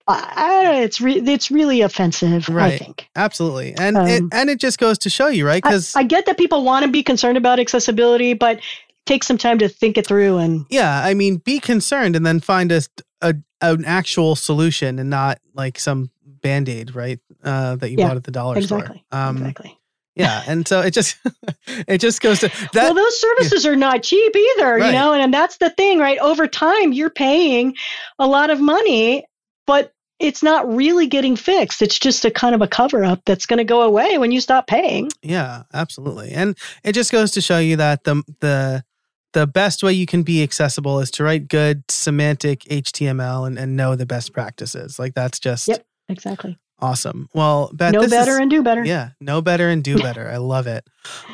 Uh, 0.08 0.72
it's 0.82 1.00
re- 1.00 1.22
it's 1.24 1.50
really 1.50 1.80
offensive. 1.80 2.48
Right. 2.48 2.72
I 2.72 2.78
think 2.78 3.08
absolutely, 3.14 3.74
and 3.78 3.96
um, 3.96 4.06
it, 4.08 4.22
and 4.32 4.50
it 4.50 4.58
just 4.58 4.78
goes 4.78 4.98
to 4.98 5.10
show 5.10 5.28
you, 5.28 5.46
right? 5.46 5.62
Because 5.62 5.94
I, 5.94 6.00
I, 6.00 6.02
get 6.02 6.26
that 6.26 6.36
people 6.36 6.64
want 6.64 6.84
to 6.84 6.90
be 6.90 7.04
concerned 7.04 7.38
about 7.38 7.60
accessibility, 7.60 8.34
but 8.34 8.60
take 9.06 9.22
some 9.22 9.38
time 9.38 9.58
to 9.58 9.68
think 9.68 9.98
it 9.98 10.06
through 10.06 10.38
and 10.38 10.64
yeah 10.70 11.02
i 11.04 11.12
mean 11.12 11.38
be 11.38 11.58
concerned 11.58 12.14
and 12.14 12.24
then 12.24 12.38
find 12.38 12.70
a, 12.70 12.80
a 13.20 13.34
an 13.62 13.84
actual 13.84 14.36
solution 14.36 14.98
and 14.98 15.10
not 15.10 15.38
like 15.54 15.78
some 15.78 16.10
band-aid 16.24 16.94
right 16.94 17.20
uh, 17.44 17.76
that 17.76 17.90
you 17.90 17.98
yeah, 17.98 18.08
bought 18.08 18.16
at 18.16 18.24
the 18.24 18.30
dollar 18.30 18.56
exactly, 18.56 19.04
store 19.10 19.20
um, 19.20 19.36
exactly 19.38 19.78
yeah 20.14 20.42
and 20.46 20.66
so 20.66 20.80
it 20.80 20.92
just 20.92 21.16
it 21.88 21.98
just 21.98 22.20
goes 22.20 22.40
to 22.40 22.48
that 22.72 22.84
well 22.84 22.94
those 22.94 23.20
services 23.20 23.64
yeah. 23.64 23.70
are 23.70 23.76
not 23.76 24.02
cheap 24.02 24.34
either 24.34 24.74
right. 24.74 24.86
you 24.86 24.92
know 24.92 25.12
and, 25.12 25.22
and 25.22 25.32
that's 25.32 25.58
the 25.58 25.70
thing 25.70 25.98
right 25.98 26.18
over 26.18 26.46
time 26.46 26.92
you're 26.92 27.10
paying 27.10 27.74
a 28.18 28.26
lot 28.26 28.50
of 28.50 28.60
money 28.60 29.24
but 29.66 29.92
it's 30.22 30.42
not 30.42 30.72
really 30.72 31.08
getting 31.08 31.34
fixed. 31.34 31.82
It's 31.82 31.98
just 31.98 32.24
a 32.24 32.30
kind 32.30 32.54
of 32.54 32.62
a 32.62 32.68
cover 32.68 33.04
up 33.04 33.20
that's 33.26 33.44
going 33.44 33.58
to 33.58 33.64
go 33.64 33.82
away 33.82 34.18
when 34.18 34.30
you 34.30 34.40
stop 34.40 34.68
paying. 34.68 35.10
Yeah, 35.20 35.64
absolutely. 35.74 36.30
And 36.30 36.56
it 36.84 36.92
just 36.92 37.10
goes 37.10 37.32
to 37.32 37.40
show 37.40 37.58
you 37.58 37.76
that 37.76 38.04
the 38.04 38.22
the 38.38 38.84
the 39.32 39.46
best 39.46 39.82
way 39.82 39.92
you 39.92 40.06
can 40.06 40.22
be 40.22 40.42
accessible 40.42 41.00
is 41.00 41.10
to 41.12 41.24
write 41.24 41.48
good 41.48 41.84
semantic 41.90 42.60
HTML 42.60 43.46
and, 43.46 43.58
and 43.58 43.76
know 43.76 43.96
the 43.96 44.06
best 44.06 44.32
practices. 44.32 44.98
Like 44.98 45.14
that's 45.14 45.38
just 45.38 45.68
Yep, 45.68 45.84
exactly. 46.08 46.58
Awesome. 46.78 47.28
Well, 47.32 47.70
Beth, 47.72 47.92
know 47.92 48.08
better 48.08 48.32
is, 48.32 48.38
and 48.38 48.50
do 48.50 48.62
better. 48.62 48.84
Yeah, 48.84 49.10
know 49.20 49.40
better 49.40 49.68
and 49.68 49.84
do 49.84 49.98
better. 49.98 50.28
I 50.28 50.38
love 50.38 50.66
it. 50.66 50.84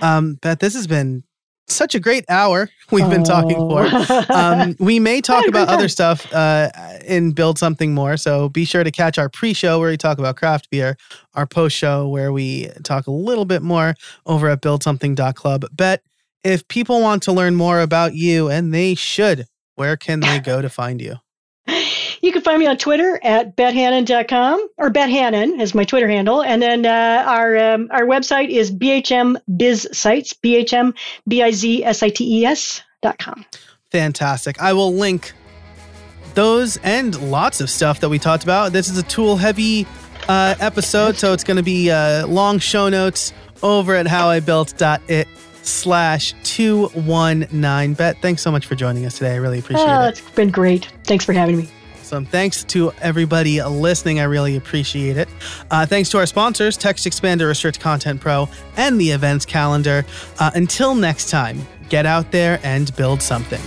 Um, 0.02 0.34
Beth, 0.34 0.58
this 0.58 0.74
has 0.74 0.86
been 0.86 1.24
such 1.68 1.94
a 1.94 2.00
great 2.00 2.24
hour 2.28 2.68
we've 2.90 3.04
oh. 3.04 3.10
been 3.10 3.24
talking 3.24 3.56
for. 3.56 3.88
Um, 4.32 4.76
we 4.78 4.98
may 4.98 5.20
talk 5.22 5.46
about 5.48 5.68
other 5.68 5.88
stuff 5.88 6.30
uh, 6.34 6.70
and 7.06 7.34
build 7.34 7.58
something 7.58 7.94
more. 7.94 8.16
So 8.18 8.50
be 8.50 8.66
sure 8.66 8.84
to 8.84 8.90
catch 8.90 9.18
our 9.18 9.30
pre 9.30 9.54
show 9.54 9.78
where 9.80 9.90
we 9.90 9.96
talk 9.96 10.18
about 10.18 10.36
craft 10.36 10.68
beer, 10.70 10.96
our 11.34 11.46
post 11.46 11.76
show 11.76 12.08
where 12.08 12.30
we 12.30 12.68
talk 12.84 13.06
a 13.06 13.10
little 13.10 13.44
bit 13.46 13.62
more 13.62 13.94
over 14.26 14.48
at 14.50 14.60
buildsomething.club. 14.60 15.64
Beth 15.72 16.00
if 16.44 16.66
people 16.68 17.00
want 17.00 17.22
to 17.24 17.32
learn 17.32 17.54
more 17.54 17.80
about 17.80 18.14
you, 18.14 18.48
and 18.48 18.72
they 18.72 18.94
should, 18.94 19.46
where 19.74 19.96
can 19.96 20.20
they 20.20 20.40
go 20.40 20.62
to 20.62 20.68
find 20.68 21.00
you? 21.00 21.16
You 22.20 22.32
can 22.32 22.42
find 22.42 22.58
me 22.58 22.66
on 22.66 22.76
Twitter 22.76 23.20
at 23.22 23.56
bethannon.com 23.56 24.68
or 24.76 24.90
bethannon 24.90 25.60
is 25.60 25.74
my 25.74 25.84
Twitter 25.84 26.08
handle. 26.08 26.42
And 26.42 26.60
then 26.60 26.84
uh, 26.84 27.24
our 27.26 27.56
um, 27.56 27.88
our 27.92 28.02
website 28.02 28.50
is 28.50 28.72
BHM 28.72 29.36
Biz 29.56 29.88
Sites, 29.92 30.32
BHM 30.32 30.96
B 31.28 31.42
I 31.42 31.52
Z 31.52 31.84
S 31.84 32.02
I 32.02 32.08
T 32.08 32.40
E 32.40 32.44
S 32.44 32.82
dot 33.02 33.18
com. 33.18 33.44
Fantastic. 33.90 34.60
I 34.60 34.72
will 34.72 34.92
link 34.92 35.32
those 36.34 36.76
and 36.78 37.30
lots 37.30 37.60
of 37.60 37.70
stuff 37.70 38.00
that 38.00 38.08
we 38.08 38.18
talked 38.18 38.42
about. 38.42 38.72
This 38.72 38.88
is 38.88 38.98
a 38.98 39.04
tool 39.04 39.36
heavy 39.36 39.86
uh, 40.28 40.56
episode, 40.60 41.16
so 41.16 41.32
it's 41.32 41.44
going 41.44 41.56
to 41.56 41.62
be 41.62 41.90
uh, 41.90 42.26
long 42.26 42.58
show 42.58 42.88
notes 42.88 43.32
over 43.62 43.94
at 43.94 44.06
howibuilt.it 44.06 45.28
slash 45.68 46.34
219. 46.44 47.94
Beth, 47.94 48.16
thanks 48.20 48.42
so 48.42 48.50
much 48.50 48.66
for 48.66 48.74
joining 48.74 49.06
us 49.06 49.18
today. 49.18 49.32
I 49.32 49.36
really 49.36 49.58
appreciate 49.58 49.86
oh, 49.86 50.04
it. 50.04 50.10
It's 50.10 50.30
been 50.30 50.50
great. 50.50 50.92
Thanks 51.04 51.24
for 51.24 51.32
having 51.32 51.58
me. 51.58 51.68
Awesome. 52.08 52.24
Thanks 52.24 52.64
to 52.64 52.90
everybody 53.02 53.62
listening. 53.62 54.18
I 54.18 54.24
really 54.24 54.56
appreciate 54.56 55.18
it. 55.18 55.28
Uh, 55.70 55.84
thanks 55.84 56.08
to 56.10 56.18
our 56.18 56.26
sponsors, 56.26 56.76
Text 56.76 57.06
Expander, 57.06 57.46
Restrict 57.46 57.78
Content 57.78 58.20
Pro, 58.20 58.48
and 58.76 58.98
the 58.98 59.10
events 59.10 59.44
calendar. 59.44 60.06
Uh, 60.38 60.50
until 60.54 60.94
next 60.94 61.28
time, 61.28 61.60
get 61.90 62.06
out 62.06 62.32
there 62.32 62.60
and 62.62 62.96
build 62.96 63.20
something. 63.20 63.60